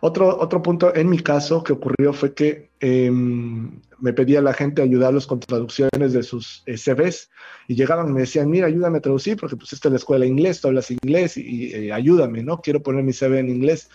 Otro, 0.00 0.36
otro 0.40 0.62
punto 0.62 0.92
en 0.94 1.08
mi 1.08 1.20
caso 1.20 1.62
que 1.62 1.72
ocurrió 1.72 2.12
fue 2.12 2.34
que 2.34 2.70
em, 2.80 3.80
me 4.00 4.12
pedía 4.12 4.42
la 4.42 4.52
gente 4.52 4.82
ayudarlos 4.82 5.28
con 5.28 5.38
traducciones 5.38 6.12
de 6.12 6.24
sus 6.24 6.64
eh, 6.66 6.76
CVs 6.76 7.30
y 7.68 7.76
llegaban 7.76 8.08
y 8.08 8.12
me 8.12 8.20
decían, 8.22 8.50
mira, 8.50 8.66
ayúdame 8.66 8.98
a 8.98 9.00
traducir 9.00 9.36
porque 9.36 9.56
pues 9.56 9.72
esta 9.72 9.88
es 9.88 9.92
la 9.92 9.98
escuela 9.98 10.24
de 10.24 10.30
inglés, 10.30 10.60
tú 10.60 10.68
hablas 10.68 10.90
inglés 10.90 11.36
y, 11.36 11.72
eh, 11.72 11.92
ayúdame, 11.92 12.42
¿no? 12.42 12.60
Quiero 12.60 12.82
poner 12.82 13.04
mi 13.04 13.12
CV 13.12 13.38
en 13.38 13.48
inglés. 13.48 13.90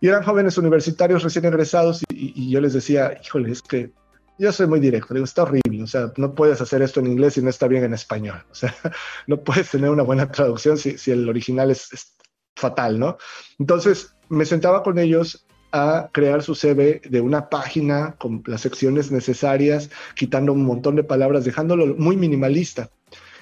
Y 0.00 0.08
eran 0.08 0.24
jóvenes 0.24 0.58
universitarios 0.58 1.22
recién 1.22 1.46
egresados 1.46 2.02
y, 2.12 2.34
y 2.36 2.50
yo 2.50 2.60
les 2.60 2.74
decía, 2.74 3.18
híjole, 3.24 3.50
es 3.50 3.62
que 3.62 3.92
yo 4.38 4.52
soy 4.52 4.66
muy 4.66 4.80
directo, 4.80 5.14
digo, 5.14 5.24
está 5.24 5.42
horrible, 5.42 5.82
o 5.82 5.86
sea, 5.86 6.12
no 6.16 6.34
puedes 6.34 6.60
hacer 6.60 6.82
esto 6.82 7.00
en 7.00 7.06
inglés 7.06 7.34
si 7.34 7.42
no 7.42 7.50
está 7.50 7.68
bien 7.68 7.84
en 7.84 7.94
español, 7.94 8.44
o 8.50 8.54
sea, 8.54 8.74
no 9.26 9.40
puedes 9.42 9.70
tener 9.70 9.90
una 9.90 10.02
buena 10.02 10.30
traducción 10.30 10.78
si, 10.78 10.98
si 10.98 11.10
el 11.10 11.28
original 11.28 11.70
es, 11.70 11.92
es, 11.92 12.14
fatal, 12.56 13.00
¿no? 13.00 13.18
Entonces, 13.58 14.14
me 14.28 14.44
sentaba 14.44 14.84
con 14.84 14.98
ellos 14.98 15.44
a 15.72 16.08
crear 16.12 16.40
su 16.40 16.54
CV 16.54 17.02
de 17.04 17.20
una 17.20 17.48
página 17.48 18.14
con 18.16 18.44
las 18.46 18.60
secciones 18.60 19.10
necesarias, 19.10 19.90
quitando 20.14 20.52
un 20.52 20.64
montón 20.64 20.94
de 20.94 21.02
palabras, 21.02 21.44
dejándolo 21.44 21.96
muy 21.96 22.16
minimalista. 22.16 22.90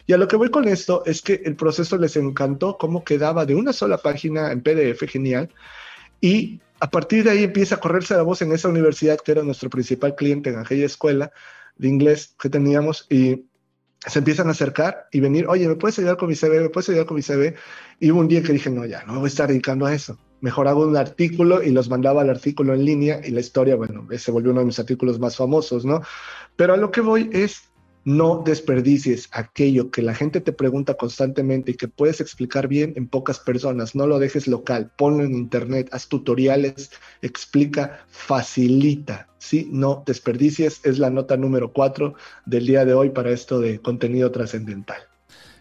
Y 0.07 0.15
a 0.15 0.17
lo 0.17 0.27
que 0.29 0.37
voy 0.37 0.51
con 0.51 0.67
esto 0.67 1.03
es 1.05 1.21
que 1.21 1.43
el 1.45 1.57
proceso 1.57 1.99
les 1.99 2.17
encantó 2.17 2.79
cómo 2.79 3.05
quedaba 3.05 3.45
de 3.45 3.55
una 3.55 3.75
sola 3.75 3.99
página 3.99 4.51
en 4.51 4.63
PDF, 4.63 5.07
genial, 5.09 5.51
y 6.23 6.61
a 6.83 6.91
partir 6.91 7.23
de 7.23 7.31
ahí 7.31 7.45
empieza 7.45 7.77
a 7.77 7.81
correrse 7.81 8.17
la 8.17 8.23
voz 8.23 8.43
en 8.43 8.51
esa 8.51 8.69
universidad 8.69 9.17
que 9.21 9.31
era 9.31 9.45
nuestro 9.45 9.71
principal 9.71 10.17
cliente 10.17 10.51
en 10.51 10.59
aquella 10.59 10.85
escuela 10.85 11.31
de 11.77 11.87
inglés 11.87 12.35
que 12.41 12.51
teníamos 12.51 13.07
y 13.09 13.47
se 14.05 14.19
empiezan 14.19 14.49
a 14.49 14.51
acercar 14.51 15.07
y 15.13 15.21
venir, 15.21 15.47
oye, 15.47 15.69
¿me 15.69 15.77
puedes 15.77 15.97
ayudar 16.01 16.17
con 16.17 16.29
mi 16.29 16.35
CV? 16.35 16.61
¿Me 16.61 16.71
puedes 16.71 16.89
ayudar 16.89 17.07
con 17.07 17.15
mi 17.15 17.23
CV? 17.23 17.55
Y 18.01 18.11
hubo 18.11 18.19
un 18.19 18.27
día 18.27 18.43
que 18.43 18.53
dije, 18.53 18.69
no, 18.69 18.85
ya, 18.85 19.05
no 19.05 19.13
me 19.13 19.19
voy 19.21 19.27
a 19.27 19.29
estar 19.29 19.47
dedicando 19.47 19.87
a 19.87 19.95
eso. 19.95 20.19
Mejor 20.41 20.67
hago 20.67 20.85
un 20.85 20.97
artículo 20.97 21.63
y 21.63 21.71
los 21.71 21.89
mandaba 21.89 22.23
al 22.23 22.31
artículo 22.31 22.75
en 22.75 22.85
línea 22.85 23.21
y 23.25 23.31
la 23.31 23.39
historia, 23.39 23.77
bueno, 23.77 24.05
se 24.19 24.33
volvió 24.33 24.51
uno 24.51 24.59
de 24.63 24.67
mis 24.67 24.81
artículos 24.81 25.21
más 25.21 25.37
famosos, 25.37 25.85
¿no? 25.85 26.03
Pero 26.57 26.75
a 26.75 26.77
lo 26.77 26.91
que 26.91 27.01
voy 27.01 27.31
es, 27.33 27.63
no 28.05 28.43
desperdicies 28.45 29.29
aquello 29.33 29.91
que 29.91 30.03
la 30.03 30.15
gente 30.15 30.41
te 30.41 30.53
pregunta 30.53 30.95
constantemente 30.95 31.73
y 31.73 31.75
que 31.75 31.89
puedes 31.89 32.21
explicar 32.21 32.69
bien 32.69 32.93
en 32.97 33.09
pocas 33.09 33.39
personas. 33.39 33.95
No 33.95 34.07
lo 34.07 34.19
dejes 34.19 34.47
local, 34.47 34.91
ponlo 34.97 35.25
en 35.25 35.35
internet, 35.35 35.89
haz 35.93 36.09
tutoriales, 36.09 36.91
explica, 37.23 38.05
facilita. 38.09 39.29
¿sí? 39.39 39.69
No 39.71 40.03
desperdicies 40.07 40.81
es 40.85 40.99
la 40.99 41.11
nota 41.11 41.37
número 41.37 41.73
cuatro 41.73 42.15
del 42.47 42.67
día 42.67 42.85
de 42.85 42.95
hoy 42.95 43.11
para 43.11 43.31
esto 43.31 43.61
de 43.61 43.81
contenido 43.81 44.31
trascendental. 44.31 45.12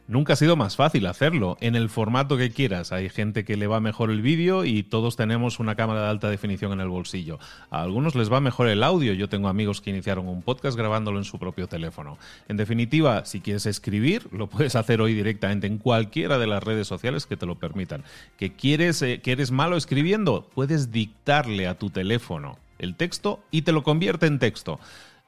Nunca 0.08 0.34
ha 0.34 0.36
sido 0.36 0.56
más 0.56 0.76
fácil 0.76 1.06
hacerlo, 1.06 1.58
en 1.62 1.76
el 1.76 1.90
formato 1.90 2.36
que 2.36 2.52
quieras. 2.52 2.92
Hay 2.92 3.10
gente 3.10 3.46
que 3.46 3.56
le 3.56 3.68
va 3.68 3.80
mejor 3.80 4.12
el 4.12 4.22
vídeo 4.22 4.66
y 4.66 4.84
todos 4.84 5.16
tenemos 5.16 5.60
una 5.60 5.76
cámara 5.76 6.02
de 6.02 6.10
alta 6.10 6.30
definición 6.30 6.74
en 6.74 6.82
el 6.82 6.90
bolsillo. 6.90 7.40
A 7.70 7.82
algunos 7.82 8.16
les 8.16 8.32
va 8.32 8.42
mejor 8.42 8.68
el 8.68 8.84
audio. 8.84 9.14
Yo 9.14 9.30
tengo 9.30 9.48
amigos 9.48 9.80
que 9.80 9.92
iniciaron 9.92 10.28
un 10.28 10.42
podcast 10.42 10.78
grabándolo 10.78 11.18
en 11.18 11.24
su 11.24 11.40
propio 11.40 11.68
teléfono. 11.68 12.18
En 12.50 12.58
definitiva, 12.58 13.26
si 13.26 13.40
quieres 13.40 13.66
escribir, 13.66 14.28
lo 14.32 14.48
puedes 14.48 14.76
hacer 14.76 15.02
hoy 15.02 15.14
directamente 15.14 15.68
en 15.68 15.78
cualquiera 15.78 16.38
de 16.38 16.48
las 16.48 16.64
redes 16.64 16.88
sociales 16.88 17.26
que 17.26 17.38
te 17.38 17.46
lo 17.46 17.56
permitan. 17.56 18.04
¿Que, 18.38 18.54
quieres, 18.54 19.02
eh, 19.02 19.22
que 19.22 19.32
eres 19.32 19.52
malo 19.52 19.78
escribiendo? 19.78 20.50
Puedes 20.54 20.92
dictarle 20.92 21.68
a 21.68 21.78
tu 21.78 21.90
teléfono 21.90 22.58
el 22.80 22.96
texto 22.96 23.44
y 23.52 23.62
te 23.62 23.72
lo 23.72 23.84
convierte 23.84 24.26
en 24.26 24.40
texto 24.40 24.80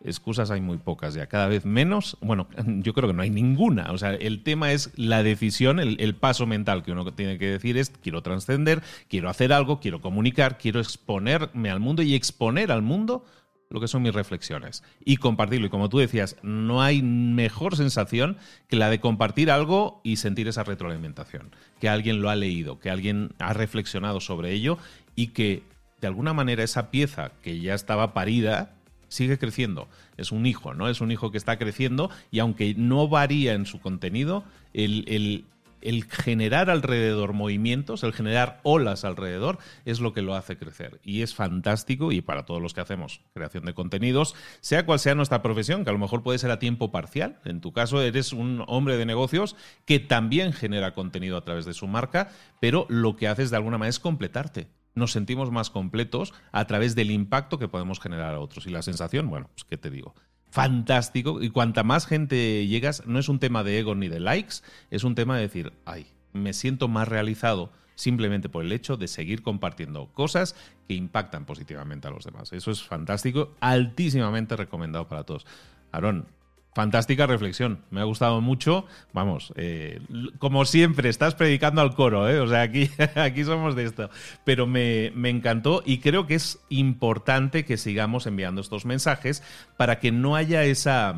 excusas 0.03 0.51
hay 0.51 0.61
muy 0.61 0.77
pocas 0.77 1.13
ya, 1.13 1.27
cada 1.27 1.47
vez 1.47 1.65
menos. 1.65 2.17
Bueno, 2.21 2.47
yo 2.67 2.93
creo 2.93 3.09
que 3.09 3.15
no 3.15 3.21
hay 3.21 3.29
ninguna. 3.29 3.91
O 3.91 3.97
sea, 3.97 4.13
el 4.13 4.43
tema 4.43 4.71
es 4.71 4.91
la 4.95 5.23
decisión, 5.23 5.79
el, 5.79 6.15
paso 6.15 6.45
mental 6.45 6.83
que 6.83 6.91
uno 6.91 7.05
tiene 7.13 7.37
que 7.37 7.47
decir 7.47 7.77
es 7.77 7.89
quiero 7.89 8.21
trascender, 8.21 8.81
quiero 9.09 9.29
hacer 9.29 9.51
algo, 9.53 9.79
quiero 9.79 10.01
comunicar, 10.01 10.57
quiero 10.57 10.79
exponerme 10.79 11.69
al 11.69 11.79
mundo 11.79 12.01
y 12.01 12.15
exponer 12.15 12.71
al 12.71 12.81
mundo 12.81 13.25
lo 13.69 13.79
que 13.79 13.87
son 13.87 14.03
mis 14.03 14.13
reflexiones 14.13 14.83
y 15.03 15.17
compartirlo. 15.17 15.65
Y 15.65 15.69
como 15.69 15.89
tú 15.89 15.97
decías, 15.97 16.37
no 16.43 16.83
hay 16.83 17.01
mejor 17.01 17.75
sensación 17.75 18.37
que 18.67 18.75
la 18.75 18.89
de 18.89 18.99
compartir 18.99 19.49
algo 19.49 19.99
y 20.03 20.17
sentir 20.17 20.47
esa 20.47 20.63
retroalimentación, 20.63 21.55
que 21.79 21.89
alguien 21.89 22.21
lo 22.21 22.29
ha 22.29 22.35
leído, 22.35 22.79
que 22.79 22.91
alguien 22.91 23.31
ha 23.39 23.53
reflexionado 23.53 24.19
sobre 24.19 24.51
ello 24.51 24.77
y 25.15 25.27
que 25.27 25.63
de 25.99 26.07
alguna 26.07 26.33
manera 26.33 26.63
esa 26.63 26.91
pieza 26.91 27.31
que 27.41 27.59
ya 27.59 27.73
estaba 27.73 28.13
parida 28.13 28.75
sigue 29.13 29.37
creciendo. 29.37 29.87
Es 30.17 30.31
un 30.31 30.45
hijo, 30.45 30.73
¿no? 30.73 30.89
Es 30.89 31.01
un 31.01 31.11
hijo 31.11 31.31
que 31.31 31.37
está 31.37 31.57
creciendo 31.57 32.09
y 32.31 32.39
aunque 32.39 32.73
no 32.75 33.07
varía 33.07 33.53
en 33.53 33.65
su 33.65 33.79
contenido, 33.79 34.43
el, 34.73 35.45
generar 36.09 36.69
alrededor 36.69 37.33
movimientos, 37.33 38.03
el 38.03 38.13
generar 38.13 38.59
olas 38.63 39.03
alrededor, 39.03 39.59
es 39.85 39.99
lo 39.99 40.13
que 40.13 40.21
lo 40.21 40.33
hace 40.35 40.57
crecer. 40.57 40.99
Y 41.03 41.21
es 41.21 41.35
fantástico 41.35 42.11
y 42.11 42.21
para 42.21 42.45
todos 42.45 42.61
los 42.61 42.73
que 42.73 42.81
hacemos 42.81 43.21
creación 43.33 43.65
de 43.65 43.73
contenidos, 43.73 44.33
sea 44.61 44.85
cual 44.85 44.99
sea 44.99 45.13
nuestra 45.13 45.41
profesión, 45.41 45.83
que 45.83 45.89
a 45.89 45.93
lo 45.93 45.99
mejor 45.99 46.23
puede 46.23 46.39
ser 46.39 46.51
a 46.51 46.59
tiempo 46.59 46.91
parcial, 46.91 47.39
en 47.45 47.61
tu 47.61 47.71
caso 47.71 48.01
eres 48.01 48.33
un 48.33 48.63
hombre 48.67 48.97
de 48.97 49.05
negocios 49.05 49.55
que 49.85 49.99
también 49.99 50.53
genera 50.53 50.93
contenido 50.93 51.37
a 51.37 51.43
través 51.43 51.65
de 51.65 51.73
su 51.73 51.87
marca, 51.87 52.31
pero 52.59 52.85
lo 52.89 53.15
que 53.15 53.27
haces 53.27 53.51
de 53.51 53.57
alguna 53.57 53.77
manera 53.77 53.89
es 53.89 53.99
completarte 53.99 54.67
nos 54.95 55.11
sentimos 55.11 55.51
más 55.51 55.69
completos 55.69 56.33
a 56.51 56.65
través 56.65 56.95
del 56.95 57.11
impacto 57.11 57.57
que 57.59 57.67
podemos 57.67 57.99
generar 57.99 58.35
a 58.35 58.39
otros. 58.39 58.67
Y 58.67 58.69
la 58.69 58.81
sensación, 58.81 59.29
bueno, 59.29 59.49
pues 59.53 59.63
qué 59.63 59.77
te 59.77 59.89
digo. 59.89 60.13
Fantástico. 60.49 61.41
Y 61.41 61.49
cuanta 61.49 61.83
más 61.83 62.05
gente 62.05 62.67
llegas, 62.67 63.05
no 63.07 63.19
es 63.19 63.27
un 63.27 63.39
tema 63.39 63.63
de 63.63 63.79
ego 63.79 63.95
ni 63.95 64.07
de 64.07 64.19
likes, 64.19 64.57
es 64.91 65.03
un 65.03 65.15
tema 65.15 65.35
de 65.35 65.41
decir, 65.43 65.73
ay, 65.85 66.07
me 66.31 66.53
siento 66.53 66.87
más 66.87 67.07
realizado 67.07 67.71
simplemente 67.95 68.49
por 68.49 68.63
el 68.63 68.71
hecho 68.71 68.97
de 68.97 69.07
seguir 69.07 69.43
compartiendo 69.43 70.07
cosas 70.13 70.55
que 70.87 70.95
impactan 70.95 71.45
positivamente 71.45 72.07
a 72.07 72.11
los 72.11 72.25
demás. 72.25 72.51
Eso 72.53 72.71
es 72.71 72.83
fantástico, 72.83 73.55
altísimamente 73.59 74.55
recomendado 74.55 75.07
para 75.07 75.23
todos. 75.23 75.45
Aarón, 75.91 76.27
Fantástica 76.75 77.27
reflexión, 77.27 77.79
me 77.91 78.01
ha 78.01 78.03
gustado 78.03 78.41
mucho. 78.41 78.85
Vamos, 79.13 79.53
eh, 79.55 79.99
como 80.39 80.65
siempre, 80.65 81.09
estás 81.09 81.35
predicando 81.35 81.81
al 81.81 81.93
coro, 81.93 82.27
¿eh? 82.27 82.39
o 82.39 82.47
sea, 82.47 82.61
aquí, 82.61 82.89
aquí 83.15 83.43
somos 83.43 83.75
de 83.75 83.85
esto. 83.85 84.09
Pero 84.43 84.65
me, 84.65 85.11
me, 85.13 85.29
encantó 85.29 85.83
y 85.85 85.99
creo 85.99 86.25
que 86.25 86.35
es 86.35 86.59
importante 86.69 87.63
que 87.63 87.77
sigamos 87.77 88.25
enviando 88.25 88.59
estos 88.59 88.85
mensajes 88.85 89.43
para 89.77 89.99
que 89.99 90.11
no 90.11 90.35
haya 90.35 90.63
esa, 90.63 91.15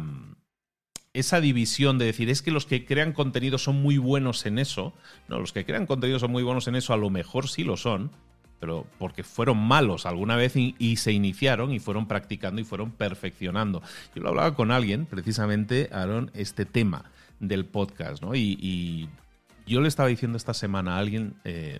esa 1.15 1.39
división 1.39 1.97
de 1.97 2.05
decir, 2.05 2.29
es 2.29 2.41
que 2.41 2.51
los 2.51 2.65
que 2.65 2.85
crean 2.85 3.13
contenido 3.13 3.57
son 3.57 3.81
muy 3.81 3.97
buenos 3.97 4.45
en 4.45 4.59
eso. 4.59 4.93
No, 5.29 5.39
los 5.39 5.53
que 5.53 5.65
crean 5.65 5.85
contenido 5.85 6.19
son 6.19 6.31
muy 6.31 6.43
buenos 6.43 6.67
en 6.67 6.75
eso, 6.75 6.93
a 6.93 6.97
lo 6.97 7.09
mejor 7.09 7.47
sí 7.47 7.63
lo 7.63 7.77
son, 7.77 8.11
pero 8.59 8.85
porque 8.97 9.23
fueron 9.23 9.57
malos 9.57 10.05
alguna 10.05 10.35
vez 10.35 10.55
y, 10.55 10.95
se 10.95 11.11
iniciaron 11.11 11.71
y 11.71 11.79
fueron 11.79 12.07
practicando 12.07 12.61
y 12.61 12.63
fueron 12.63 12.91
perfeccionando. 12.91 13.81
Yo 14.15 14.21
lo 14.21 14.29
hablaba 14.29 14.55
con 14.55 14.71
alguien, 14.71 15.05
precisamente, 15.05 15.89
Aaron, 15.91 16.31
este 16.33 16.65
tema 16.65 17.11
del 17.39 17.65
podcast, 17.65 18.21
¿no? 18.23 18.35
Y, 18.35 19.09
yo 19.67 19.81
le 19.81 19.87
estaba 19.87 20.09
diciendo 20.09 20.37
esta 20.37 20.53
semana 20.53 20.95
a 20.95 20.99
alguien, 20.99 21.33
eh, 21.43 21.79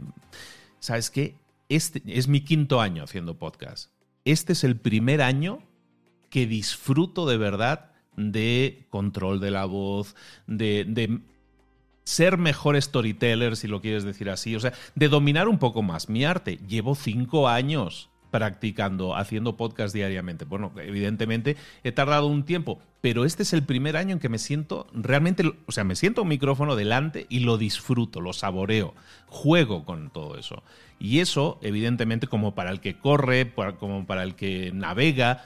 ¿sabes 0.80 1.12
qué? 1.12 1.36
Este 1.70 2.02
es 2.08 2.28
mi 2.28 2.42
quinto 2.42 2.82
año 2.82 3.04
haciendo 3.04 3.38
podcast. 3.38 3.92
Este 4.24 4.54
es 4.54 4.64
el 4.64 4.76
primer 4.76 5.22
año 5.22 5.60
que 6.32 6.48
disfruto 6.48 7.28
de 7.28 7.38
verdad 7.38 7.92
de 8.18 8.88
control 8.90 9.40
de 9.40 9.52
la 9.52 9.66
voz, 9.66 10.16
de 10.48 11.22
ser 12.06 12.38
mejor 12.38 12.82
storyteller, 12.82 13.58
si 13.58 13.68
lo 13.68 13.82
quieres 13.82 14.04
decir 14.04 14.30
así, 14.30 14.56
o 14.56 14.60
sea, 14.60 14.74
de 14.94 15.10
dominar 15.10 15.48
un 15.48 15.60
poco 15.60 15.82
más 15.82 16.08
mi 16.08 16.24
arte. 16.24 16.60
Llevo 16.68 16.96
cinco 16.96 17.50
años 17.50 18.10
practicando, 18.32 19.16
haciendo 19.16 19.56
podcast 19.56 19.94
diariamente. 19.94 20.46
Bueno, 20.46 20.72
evidentemente 20.78 21.56
he 21.84 21.92
tardado 21.92 22.28
un 22.28 22.44
tiempo, 22.44 22.80
pero 23.02 23.24
este 23.24 23.44
es 23.44 23.54
el 23.54 23.64
primer 23.64 23.96
año 23.96 24.14
en 24.14 24.20
que 24.20 24.30
me 24.30 24.40
siento 24.40 24.88
realmente, 24.94 25.54
o 25.66 25.72
sea, 25.72 25.84
me 25.84 25.96
siento 25.96 26.24
un 26.24 26.28
micrófono 26.28 26.76
delante 26.76 27.28
y 27.30 27.40
lo 27.40 27.58
disfruto, 27.58 28.20
lo 28.20 28.34
saboreo, 28.34 28.94
juego 29.28 29.86
con 29.86 30.10
todo 30.10 30.38
eso. 30.38 30.64
Y 31.00 31.20
eso, 31.20 31.60
evidentemente, 31.62 32.28
como 32.28 32.56
para 32.56 32.72
el 32.72 32.82
que 32.82 33.00
corre, 33.00 33.54
como 33.80 34.06
para 34.06 34.24
el 34.24 34.36
que 34.36 34.72
navega, 34.74 35.46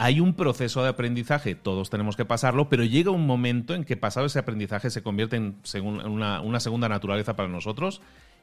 hay 0.00 0.18
un 0.18 0.32
proceso 0.32 0.82
de 0.82 0.88
aprendizaje, 0.88 1.54
todos 1.54 1.90
tenemos 1.90 2.16
que 2.16 2.24
pasarlo, 2.24 2.70
pero 2.70 2.84
llega 2.84 3.10
un 3.10 3.26
momento 3.26 3.74
en 3.74 3.84
que 3.84 3.98
pasado 3.98 4.24
ese 4.24 4.38
aprendizaje 4.38 4.88
se 4.88 5.02
convierte 5.02 5.36
en, 5.36 5.56
una, 5.84 6.60
segunda 6.60 6.88
naturaleza 6.88 7.36
para 7.36 7.50
nosotros 7.50 8.00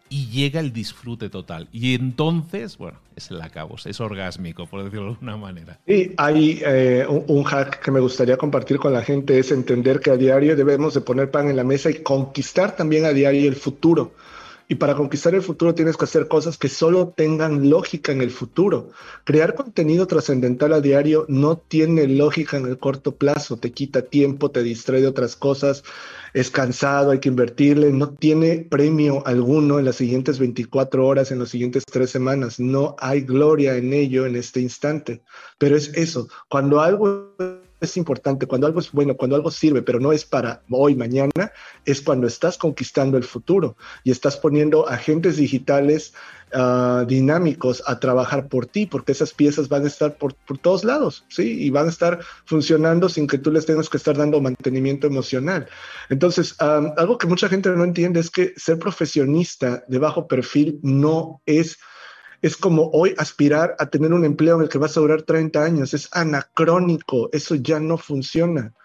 y 0.08 0.28
llega 0.28 0.60
el 0.60 0.72
disfrute 0.72 1.30
total. 1.30 1.68
Y 1.72 1.96
entonces, 1.96 2.78
bueno, 2.78 3.00
es 3.16 3.32
el 3.32 3.42
acabo, 3.42 3.76
es 3.84 4.00
orgásmico, 4.00 4.68
por 4.68 4.84
decirlo 4.84 5.06
de 5.06 5.12
alguna 5.14 5.36
manera. 5.36 5.80
Y 5.88 6.12
hay 6.18 6.62
eh, 6.64 7.08
un, 7.08 7.44
hack 7.44 7.84
que 7.84 7.90
me 7.90 8.02
gustaría 8.02 8.38
compartir 8.38 8.78
con 8.78 8.94
la 8.94 9.02
gente, 9.02 9.40
es 9.40 9.52
entender 9.52 10.00
que 10.00 10.12
a 10.12 10.16
diario 10.16 10.56
debemos 10.56 10.94
de 10.94 11.02
poner 11.02 11.32
pan 11.32 11.50
en 11.50 11.56
la 11.56 11.64
mesa 11.64 11.90
y 11.90 12.04
conquistar 12.04 12.76
también 12.76 13.06
a 13.06 13.14
diario 13.14 13.50
el 13.50 13.56
futuro. 13.56 14.12
Y 14.70 14.76
para 14.76 14.96
conquistar 14.96 15.34
el 15.34 15.42
futuro 15.42 15.74
tienes 15.74 15.96
que 15.96 16.04
hacer 16.04 16.28
cosas 16.28 16.58
que 16.58 16.68
solo 16.68 17.14
tengan 17.16 17.70
lógica 17.70 18.12
en 18.12 18.22
el 18.22 18.32
futuro. 18.32 18.90
Crear 19.24 19.56
contenido 19.56 20.08
trascendental 20.08 20.74
a 20.74 20.82
diario 20.82 21.26
no 21.30 21.58
tiene 21.58 22.06
lógica 22.08 22.58
en 22.58 22.66
el 22.66 22.78
corto 22.78 23.16
plazo, 23.16 23.56
te 23.56 23.72
quita 23.72 24.02
tiempo, 24.02 24.52
te 24.52 24.64
distrae 24.64 25.00
de 25.00 25.08
otras 25.08 25.38
cosas, 25.38 25.84
es 26.34 26.52
cansado, 26.52 27.12
hay 27.12 27.20
que 27.20 27.30
invertirle, 27.30 27.92
no 27.94 28.10
tiene 28.10 28.68
premio 28.70 29.26
alguno 29.26 29.80
en 29.80 29.86
las 29.86 29.96
siguientes 29.96 30.38
24 30.38 31.08
horas, 31.08 31.32
en 31.32 31.40
las 31.40 31.50
siguientes 31.50 31.84
tres 31.90 32.10
semanas. 32.10 32.60
No 32.60 32.98
hay 33.00 33.22
gloria 33.22 33.78
en 33.78 33.94
ello 33.94 34.26
en 34.26 34.36
este 34.36 34.60
instante. 34.60 35.22
Pero 35.58 35.78
es 35.78 35.92
eso, 35.96 36.28
cuando 36.50 36.82
algo 36.82 37.34
es 37.80 37.96
importante, 37.98 38.48
cuando 38.48 38.68
algo 38.68 38.80
es 38.80 38.92
bueno, 38.92 39.16
cuando 39.16 39.36
algo 39.36 39.52
sirve, 39.52 39.82
pero 39.82 40.00
no 40.00 40.12
es 40.12 40.26
para 40.26 40.64
hoy, 40.70 40.96
mañana, 40.96 41.52
es 41.88 42.02
cuando 42.02 42.28
estás 42.28 42.58
conquistando 42.58 43.18
el 43.18 43.24
futuro 43.24 43.78
y 44.04 44.12
estás 44.12 44.36
poniendo 44.36 44.88
agentes 44.90 45.38
digitales 45.38 46.14
uh, 46.54 47.06
dinámicos 47.06 47.82
a 47.88 47.98
trabajar 48.00 48.50
por 48.50 48.66
ti, 48.66 48.86
porque 48.86 49.14
esas 49.14 49.34
piezas 49.34 49.70
van 49.70 49.86
a 49.86 49.88
estar 49.88 50.18
por, 50.18 50.36
por, 50.36 50.58
todos 50.58 50.84
lados, 50.84 51.24
¿sí? 51.30 51.64
Y 51.64 51.70
van 51.70 51.86
a 51.86 51.90
estar 51.90 52.20
funcionando 52.44 53.08
sin 53.08 53.26
que 53.26 53.38
tú 53.38 53.52
les 53.52 53.66
tengas 53.66 53.90
que 53.90 53.96
estar 53.96 54.18
dando 54.18 54.42
mantenimiento 54.42 55.08
emocional. 55.08 55.68
Entonces, 56.10 56.58
um, 56.62 56.92
algo 56.98 57.18
que 57.18 57.26
mucha 57.26 57.48
gente 57.48 57.70
no 57.70 57.86
entiende 57.86 58.20
es 58.20 58.30
que 58.30 58.54
ser 58.58 58.78
profesionista 58.78 59.86
de 59.88 59.98
bajo 59.98 60.28
perfil 60.28 60.80
no 60.84 61.42
es 61.46 61.78
es 62.42 62.56
como 62.56 62.92
hoy 62.94 63.16
aspirar 63.18 63.76
a 63.80 63.88
tener 63.88 64.14
un 64.14 64.24
empleo 64.24 64.58
en 64.58 64.62
el 64.62 64.70
que 64.70 64.78
vas 64.78 64.96
a 64.96 65.00
durar 65.00 65.24
30 65.24 65.64
años. 65.64 65.96
Es 65.96 66.08
anacrónico, 66.12 67.30
eso 67.32 67.56
ya 67.56 67.80
no 67.80 67.98
funciona. 67.98 68.76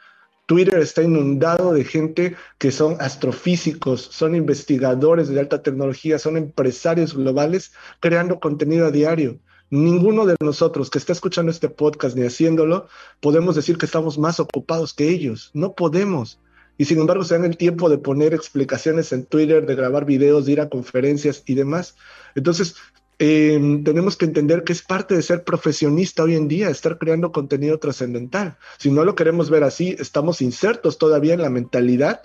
Twitter 0.47 0.79
está 0.81 1.03
inundado 1.03 1.73
de 1.73 1.85
gente 1.85 2.37
que 2.59 2.73
son 2.73 2.97
astrofísicos, 3.01 4.03
son 4.03 4.35
investigadores 4.35 5.29
de 5.29 5.41
alta 5.41 5.63
tecnología, 5.63 6.19
son 6.19 6.37
empresarios 6.37 7.15
globales 7.15 7.73
creando 8.01 8.41
contenido 8.41 8.87
a 8.87 8.91
diario. 8.91 9.39
Ninguno 9.71 10.27
de 10.27 10.37
nosotros 10.41 10.91
que 10.91 10.99
está 10.99 11.13
escuchando 11.13 11.51
este 11.51 11.71
podcast 11.71 12.17
ni 12.17 12.27
haciéndolo 12.27 12.89
podemos 13.21 13.57
decir 13.57 13.79
que 13.79 13.87
estamos 13.87 14.19
más 14.19 14.39
ocupados 14.39 14.93
que 14.93 15.09
ellos. 15.09 15.51
No 15.55 15.75
podemos. 15.75 16.39
Y 16.77 16.85
sin 16.85 16.99
embargo 16.99 17.25
se 17.25 17.35
dan 17.35 17.45
el 17.45 17.57
tiempo 17.57 17.89
de 17.89 17.99
poner 17.99 18.35
explicaciones 18.35 19.13
en 19.13 19.25
Twitter, 19.25 19.65
de 19.65 19.75
grabar 19.75 20.05
videos, 20.05 20.45
de 20.45 20.53
ir 20.53 20.61
a 20.61 20.69
conferencias 20.69 21.43
y 21.47 21.55
demás. 21.55 21.97
Entonces, 22.35 22.77
Em, 23.25 23.85
tenemos 23.85 24.17
que 24.17 24.25
entender 24.25 24.65
que 24.65 24.73
es 24.73 24.83
parte 24.83 25.15
de 25.15 25.23
ser 25.23 25.45
profesionista 25.45 26.25
hoy 26.25 26.35
en 26.35 26.49
día, 26.49 26.71
estar 26.71 26.99
creando 26.99 27.31
contenido 27.31 27.79
trascendental. 27.79 28.57
Si 28.79 28.91
no 28.91 29.05
lo 29.05 29.15
queremos 29.15 29.49
ver 29.49 29.63
así, 29.63 29.95
estamos 29.97 30.43
insertos 30.43 30.99
todavía 30.99 31.35
en 31.35 31.43
la 31.43 31.49
mentalidad 31.49 32.23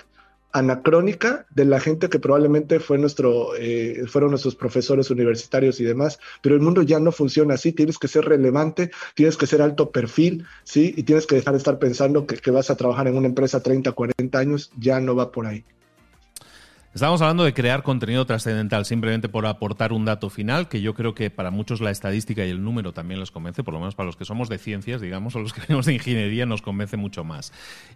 anacrónica 0.54 1.46
de 1.52 1.66
la 1.66 1.80
gente 1.80 2.10
que 2.10 2.18
probablemente 2.18 2.80
fue 2.80 2.98
nuestro, 2.98 3.56
eh, 3.60 4.06
fueron 4.08 4.32
nuestros 4.32 4.56
profesores 4.56 5.12
universitarios 5.12 5.80
y 5.80 5.84
demás, 5.84 6.18
pero 6.42 6.56
el 6.56 6.62
mundo 6.62 6.82
ya 6.82 7.00
no 7.00 7.12
funciona 7.12 7.54
así, 7.54 7.74
tienes 7.74 8.00
que 8.00 8.08
ser 8.08 8.26
relevante, 8.26 8.90
tienes 9.14 9.38
que 9.38 9.46
ser 9.46 9.62
alto 9.62 9.92
perfil, 9.92 10.48
¿sí? 10.64 10.96
Y 10.98 11.04
tienes 11.04 11.28
que 11.28 11.36
dejar 11.36 11.54
de 11.54 11.60
estar 11.60 11.78
pensando 11.78 12.26
que, 12.26 12.38
que 12.38 12.50
vas 12.50 12.72
a 12.72 12.76
trabajar 12.76 13.08
en 13.08 13.18
una 13.18 13.28
empresa 13.28 13.62
30, 13.62 13.92
40 13.92 14.40
años, 14.40 14.72
ya 14.80 15.00
no 15.00 15.16
va 15.16 15.32
por 15.32 15.46
ahí. 15.46 15.64
Estamos 16.98 17.22
hablando 17.22 17.44
de 17.44 17.54
crear 17.54 17.84
contenido 17.84 18.26
trascendental, 18.26 18.84
simplemente 18.84 19.30
por 19.30 19.46
aportar 19.46 19.94
un 19.94 20.04
dato 20.04 20.32
final, 20.32 20.68
que 20.68 20.82
yo 20.82 20.96
creo 20.96 21.14
que 21.14 21.30
para 21.30 21.52
muchos 21.52 21.80
la 21.80 21.92
estadística 21.92 22.44
y 22.44 22.50
el 22.50 22.64
número 22.64 22.92
también 22.92 23.20
les 23.20 23.30
convence, 23.30 23.64
por 23.64 23.76
lo 23.76 23.80
menos 23.80 23.94
para 23.94 24.08
los 24.08 24.16
que 24.18 24.26
somos 24.26 24.50
de 24.50 24.58
ciencias, 24.58 25.00
digamos, 25.00 25.36
o 25.36 25.40
los 25.40 25.54
que 25.54 25.62
venimos 25.62 25.86
de 25.86 25.94
ingeniería, 25.94 26.48
nos 26.48 26.64
convence 26.64 26.98
mucho 26.98 27.24
más. 27.24 27.54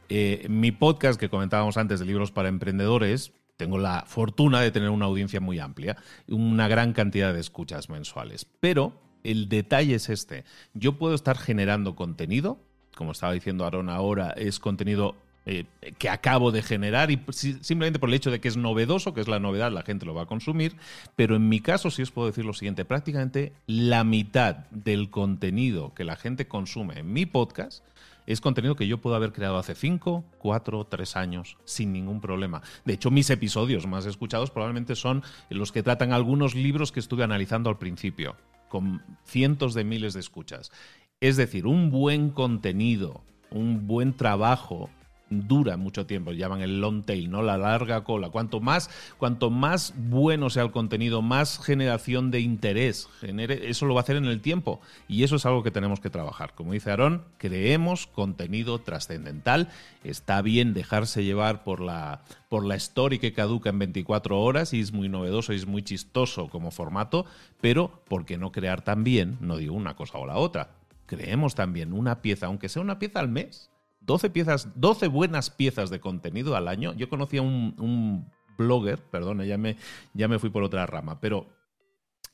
Eh, 0.07 0.45
mi 0.49 0.71
podcast 0.71 1.19
que 1.19 1.29
comentábamos 1.29 1.77
antes 1.77 1.99
de 1.99 2.05
libros 2.05 2.31
para 2.31 2.47
emprendedores, 2.47 3.33
tengo 3.57 3.79
la 3.79 4.03
fortuna 4.05 4.61
de 4.61 4.69
tener 4.69 4.91
una 4.91 5.05
audiencia 5.05 5.41
muy 5.41 5.57
amplia, 5.57 5.97
una 6.27 6.67
gran 6.67 6.93
cantidad 6.93 7.33
de 7.33 7.39
escuchas 7.39 7.89
mensuales, 7.89 8.45
pero 8.59 9.01
el 9.23 9.49
detalle 9.49 9.95
es 9.95 10.09
este, 10.09 10.43
yo 10.75 10.99
puedo 10.99 11.15
estar 11.15 11.39
generando 11.39 11.95
contenido, 11.95 12.59
como 12.95 13.13
estaba 13.13 13.33
diciendo 13.33 13.65
Aaron 13.65 13.89
ahora, 13.89 14.29
es 14.37 14.59
contenido 14.59 15.15
eh, 15.45 15.65
que 15.97 16.07
acabo 16.07 16.51
de 16.51 16.61
generar 16.61 17.09
y 17.09 17.19
simplemente 17.31 17.97
por 17.97 18.09
el 18.09 18.15
hecho 18.15 18.29
de 18.29 18.39
que 18.39 18.47
es 18.47 18.57
novedoso, 18.57 19.15
que 19.15 19.21
es 19.21 19.27
la 19.27 19.39
novedad, 19.39 19.71
la 19.71 19.81
gente 19.81 20.05
lo 20.05 20.13
va 20.13 20.23
a 20.23 20.25
consumir, 20.27 20.75
pero 21.15 21.35
en 21.35 21.49
mi 21.49 21.61
caso 21.61 21.89
sí 21.89 22.03
os 22.03 22.11
puedo 22.11 22.27
decir 22.27 22.45
lo 22.45 22.53
siguiente, 22.53 22.85
prácticamente 22.85 23.53
la 23.65 24.03
mitad 24.03 24.67
del 24.69 25.09
contenido 25.09 25.95
que 25.95 26.03
la 26.03 26.15
gente 26.15 26.47
consume 26.47 26.99
en 26.99 27.11
mi 27.11 27.25
podcast 27.25 27.83
es 28.27 28.39
contenido 28.39 28.75
que 28.75 28.87
yo 28.87 28.99
puedo 28.99 29.15
haber 29.15 29.33
creado 29.33 29.57
hace 29.57 29.73
5, 29.73 30.23
4, 30.37 30.85
3 30.85 31.15
años 31.15 31.57
sin 31.65 31.91
ningún 31.91 32.21
problema. 32.21 32.61
De 32.85 32.93
hecho, 32.93 33.09
mis 33.09 33.29
episodios 33.31 33.87
más 33.87 34.05
escuchados 34.05 34.51
probablemente 34.51 34.95
son 34.95 35.23
los 35.49 35.71
que 35.71 35.81
tratan 35.83 36.13
algunos 36.13 36.53
libros 36.53 36.91
que 36.91 36.99
estuve 36.99 37.23
analizando 37.23 37.69
al 37.69 37.79
principio, 37.79 38.35
con 38.69 39.01
cientos 39.25 39.73
de 39.73 39.83
miles 39.83 40.13
de 40.13 40.19
escuchas. 40.19 40.71
Es 41.19 41.35
decir, 41.35 41.65
un 41.65 41.89
buen 41.89 42.29
contenido, 42.29 43.23
un 43.49 43.87
buen 43.87 44.13
trabajo 44.13 44.89
dura 45.31 45.77
mucho 45.77 46.05
tiempo, 46.05 46.33
llaman 46.33 46.61
el 46.61 46.81
long 46.81 47.03
tail, 47.03 47.31
¿no? 47.31 47.41
La 47.41 47.57
larga 47.57 48.03
cola. 48.03 48.29
Cuanto 48.29 48.59
más, 48.59 48.89
cuanto 49.17 49.49
más 49.49 49.93
bueno 49.95 50.49
sea 50.49 50.63
el 50.63 50.71
contenido, 50.71 51.21
más 51.21 51.59
generación 51.59 52.29
de 52.29 52.41
interés 52.41 53.07
genere, 53.19 53.69
eso 53.69 53.85
lo 53.85 53.93
va 53.93 54.01
a 54.01 54.03
hacer 54.03 54.17
en 54.17 54.25
el 54.25 54.41
tiempo. 54.41 54.81
Y 55.07 55.23
eso 55.23 55.37
es 55.37 55.45
algo 55.45 55.63
que 55.63 55.71
tenemos 55.71 55.99
que 55.99 56.09
trabajar. 56.09 56.53
Como 56.53 56.73
dice 56.73 56.91
Aarón, 56.91 57.23
creemos 57.37 58.07
contenido 58.07 58.79
trascendental. 58.79 59.69
Está 60.03 60.41
bien 60.41 60.73
dejarse 60.73 61.23
llevar 61.23 61.63
por 61.63 61.79
la, 61.79 62.21
por 62.49 62.65
la 62.65 62.75
story 62.75 63.17
que 63.17 63.33
caduca 63.33 63.69
en 63.69 63.79
24 63.79 64.39
horas 64.39 64.73
y 64.73 64.81
es 64.81 64.91
muy 64.91 65.07
novedoso 65.09 65.53
y 65.53 65.55
es 65.55 65.65
muy 65.65 65.83
chistoso 65.83 66.49
como 66.49 66.71
formato, 66.71 67.25
pero 67.61 68.03
¿por 68.07 68.25
qué 68.25 68.37
no 68.37 68.51
crear 68.51 68.81
también, 68.81 69.37
no 69.39 69.57
digo 69.57 69.73
una 69.73 69.95
cosa 69.95 70.17
o 70.17 70.25
la 70.25 70.35
otra, 70.35 70.71
creemos 71.05 71.55
también 71.55 71.93
una 71.93 72.21
pieza, 72.21 72.47
aunque 72.47 72.69
sea 72.69 72.81
una 72.81 72.99
pieza 72.99 73.19
al 73.19 73.29
mes, 73.29 73.69
12 74.01 74.29
piezas, 74.29 74.69
12 74.75 75.07
buenas 75.07 75.49
piezas 75.49 75.89
de 75.89 75.99
contenido 75.99 76.55
al 76.55 76.67
año. 76.67 76.93
Yo 76.93 77.09
conocía 77.09 77.41
un, 77.41 77.75
un 77.77 78.31
blogger, 78.57 78.99
perdón, 78.99 79.41
ya 79.43 79.57
me, 79.57 79.77
ya 80.13 80.27
me 80.27 80.39
fui 80.39 80.49
por 80.49 80.63
otra 80.63 80.85
rama, 80.85 81.19
pero 81.19 81.47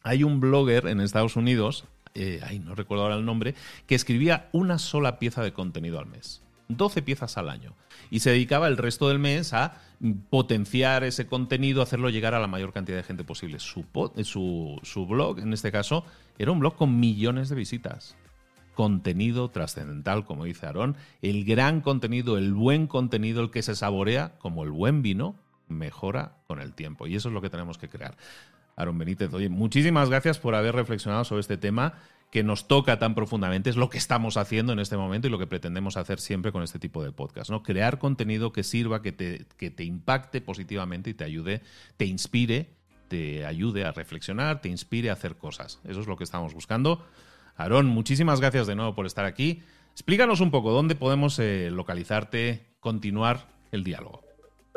hay 0.03 0.23
un 0.23 0.39
blogger 0.39 0.87
en 0.87 1.01
Estados 1.01 1.35
Unidos, 1.35 1.85
eh, 2.13 2.39
ay, 2.43 2.59
no 2.59 2.75
recuerdo 2.75 3.03
ahora 3.03 3.15
el 3.15 3.25
nombre, 3.25 3.55
que 3.85 3.95
escribía 3.95 4.49
una 4.51 4.79
sola 4.79 5.19
pieza 5.19 5.43
de 5.43 5.53
contenido 5.53 5.99
al 5.99 6.07
mes. 6.07 6.43
12 6.69 7.01
piezas 7.01 7.37
al 7.37 7.49
año. 7.49 7.75
Y 8.09 8.19
se 8.19 8.31
dedicaba 8.31 8.67
el 8.67 8.77
resto 8.77 9.07
del 9.07 9.19
mes 9.19 9.53
a 9.53 9.81
potenciar 10.29 11.03
ese 11.03 11.25
contenido, 11.25 11.81
hacerlo 11.81 12.09
llegar 12.09 12.33
a 12.33 12.39
la 12.39 12.47
mayor 12.47 12.73
cantidad 12.73 12.97
de 12.97 13.03
gente 13.03 13.23
posible. 13.23 13.59
Su, 13.59 13.85
su, 14.23 14.79
su 14.83 15.05
blog, 15.05 15.39
en 15.39 15.53
este 15.53 15.71
caso, 15.71 16.05
era 16.37 16.51
un 16.51 16.59
blog 16.59 16.75
con 16.75 16.99
millones 16.99 17.49
de 17.49 17.55
visitas 17.55 18.17
contenido 18.77 19.49
trascendental, 19.49 20.23
como 20.23 20.45
dice 20.45 20.67
Aarón, 20.67 20.97
el 21.23 21.45
gran 21.45 21.81
contenido, 21.81 22.37
el 22.37 22.53
buen 22.53 22.85
contenido, 22.85 23.41
el 23.41 23.49
que 23.49 23.63
se 23.63 23.73
saborea 23.73 24.37
como 24.37 24.63
el 24.63 24.69
buen 24.69 25.01
vino, 25.01 25.35
mejora 25.67 26.37
con 26.45 26.61
el 26.61 26.75
tiempo. 26.75 27.07
Y 27.07 27.15
eso 27.15 27.29
es 27.29 27.33
lo 27.33 27.41
que 27.41 27.49
tenemos 27.49 27.79
que 27.79 27.89
crear. 27.89 28.15
Aarón 28.75 28.99
Benítez, 28.99 29.33
oye, 29.33 29.49
muchísimas 29.49 30.11
gracias 30.11 30.37
por 30.37 30.53
haber 30.53 30.75
reflexionado 30.75 31.23
sobre 31.23 31.39
este 31.39 31.57
tema 31.57 31.95
que 32.29 32.43
nos 32.43 32.67
toca 32.67 32.99
tan 32.99 33.15
profundamente, 33.15 33.71
es 33.71 33.77
lo 33.77 33.89
que 33.89 33.97
estamos 33.97 34.37
haciendo 34.37 34.73
en 34.73 34.79
este 34.79 34.95
momento 34.95 35.27
y 35.27 35.31
lo 35.31 35.39
que 35.39 35.47
pretendemos 35.47 35.97
hacer 35.97 36.19
siempre 36.19 36.51
con 36.51 36.61
este 36.61 36.77
tipo 36.77 37.03
de 37.03 37.11
podcast, 37.11 37.49
¿no? 37.49 37.63
Crear 37.63 37.97
contenido 37.97 38.53
que 38.53 38.61
sirva, 38.61 39.01
que 39.01 39.11
te, 39.11 39.47
que 39.57 39.71
te 39.71 39.85
impacte 39.85 40.39
positivamente 40.39 41.09
y 41.09 41.15
te 41.15 41.23
ayude, 41.23 41.63
te 41.95 42.05
inspire, 42.05 42.69
te 43.07 43.43
ayude 43.43 43.85
a 43.85 43.91
reflexionar, 43.91 44.61
te 44.61 44.69
inspire 44.69 45.09
a 45.09 45.13
hacer 45.13 45.35
cosas. 45.35 45.79
Eso 45.83 45.99
es 45.99 46.05
lo 46.05 46.15
que 46.15 46.25
estamos 46.25 46.53
buscando. 46.53 47.03
Aarón, 47.57 47.87
muchísimas 47.87 48.39
gracias 48.39 48.67
de 48.67 48.75
nuevo 48.75 48.95
por 48.95 49.05
estar 49.05 49.25
aquí. 49.25 49.63
Explícanos 49.93 50.41
un 50.41 50.51
poco 50.51 50.71
dónde 50.71 50.95
podemos 50.95 51.39
eh, 51.39 51.69
localizarte, 51.71 52.67
continuar 52.79 53.47
el 53.71 53.83
diálogo. 53.83 54.21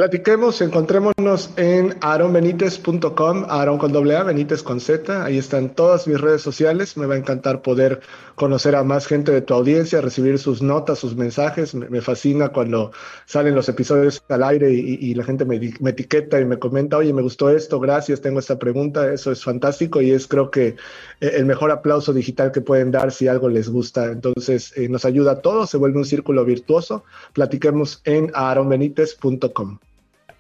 Platiquemos, 0.01 0.63
encontrémonos 0.63 1.51
en 1.59 1.95
aaronbenitez.com, 2.01 3.45
Aaron 3.51 3.77
con 3.77 3.93
doble 3.93 4.17
A, 4.17 4.23
Benítez 4.23 4.63
con 4.63 4.81
Z. 4.81 5.23
Ahí 5.23 5.37
están 5.37 5.75
todas 5.75 6.09
mis 6.09 6.19
redes 6.19 6.41
sociales. 6.41 6.97
Me 6.97 7.05
va 7.05 7.17
a 7.17 7.19
encantar 7.19 7.61
poder 7.61 8.01
conocer 8.41 8.75
a 8.75 8.83
más 8.85 9.07
gente 9.07 9.33
de 9.33 9.43
tu 9.43 9.53
audiencia, 9.53 10.01
recibir 10.01 10.39
sus 10.39 10.63
notas, 10.63 10.99
sus 10.99 11.15
mensajes. 11.15 11.75
Me, 11.75 12.01
fascina 12.01 12.49
cuando 12.49 12.91
salen 13.27 13.55
los 13.55 13.69
episodios 13.69 14.23
al 14.31 14.43
aire 14.43 14.73
y, 14.73 15.13
la 15.15 15.25
gente 15.25 15.45
me, 15.45 15.57
etiqueta 15.57 16.41
y 16.41 16.47
me 16.47 16.59
comenta, 16.59 16.97
oye, 16.97 17.13
me 17.13 17.21
gustó 17.21 17.51
esto, 17.51 17.79
gracias, 17.79 18.23
tengo 18.23 18.39
esta 18.39 18.59
pregunta. 18.59 19.13
Eso 19.13 19.31
es 19.31 19.45
fantástico 19.45 20.01
y 20.01 20.13
es 20.13 20.27
creo 20.27 20.51
que 20.51 20.69
eh, 20.69 20.77
el 21.21 21.45
mejor 21.45 21.71
aplauso 21.71 22.15
digital 22.15 22.51
que 22.51 22.63
pueden 22.63 22.91
dar 22.91 23.13
si 23.13 23.29
algo 23.29 23.51
les 23.51 23.69
gusta. 23.69 24.07
Entonces, 24.07 24.73
eh, 24.75 24.89
nos 24.89 25.05
ayuda 25.05 25.33
a 25.33 25.43
todos, 25.43 25.69
se 25.69 25.77
vuelve 25.77 25.99
un 25.99 26.07
círculo 26.07 26.43
virtuoso. 26.47 27.05
Platiquemos 27.35 28.01
en 28.05 28.31
aaronbenitez.com. 28.33 29.81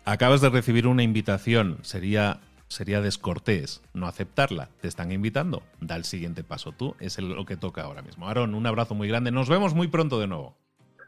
Acabas 0.06 0.40
de 0.40 0.48
recibir 0.48 0.86
una 0.86 1.02
invitación, 1.02 1.76
sería, 1.82 2.40
sería 2.70 3.02
descortés 3.02 3.82
no 3.92 4.06
aceptarla. 4.06 4.70
Te 4.80 4.88
están 4.88 5.12
invitando, 5.12 5.62
da 5.80 5.96
el 5.96 6.04
siguiente 6.04 6.42
paso 6.42 6.72
tú, 6.72 6.96
es 7.00 7.18
lo 7.18 7.44
que 7.44 7.58
toca 7.58 7.82
ahora 7.82 8.00
mismo. 8.00 8.28
Aaron, 8.28 8.54
un 8.54 8.66
abrazo 8.66 8.94
muy 8.94 9.08
grande, 9.08 9.30
nos 9.30 9.50
vemos 9.50 9.74
muy 9.74 9.88
pronto 9.88 10.18
de 10.18 10.28
nuevo. 10.28 10.56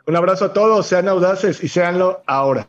Un 0.06 0.16
abrazo 0.16 0.46
a 0.46 0.52
todos, 0.52 0.86
sean 0.86 1.08
audaces 1.08 1.62
y 1.62 1.68
seanlo 1.68 2.22
ahora. 2.26 2.68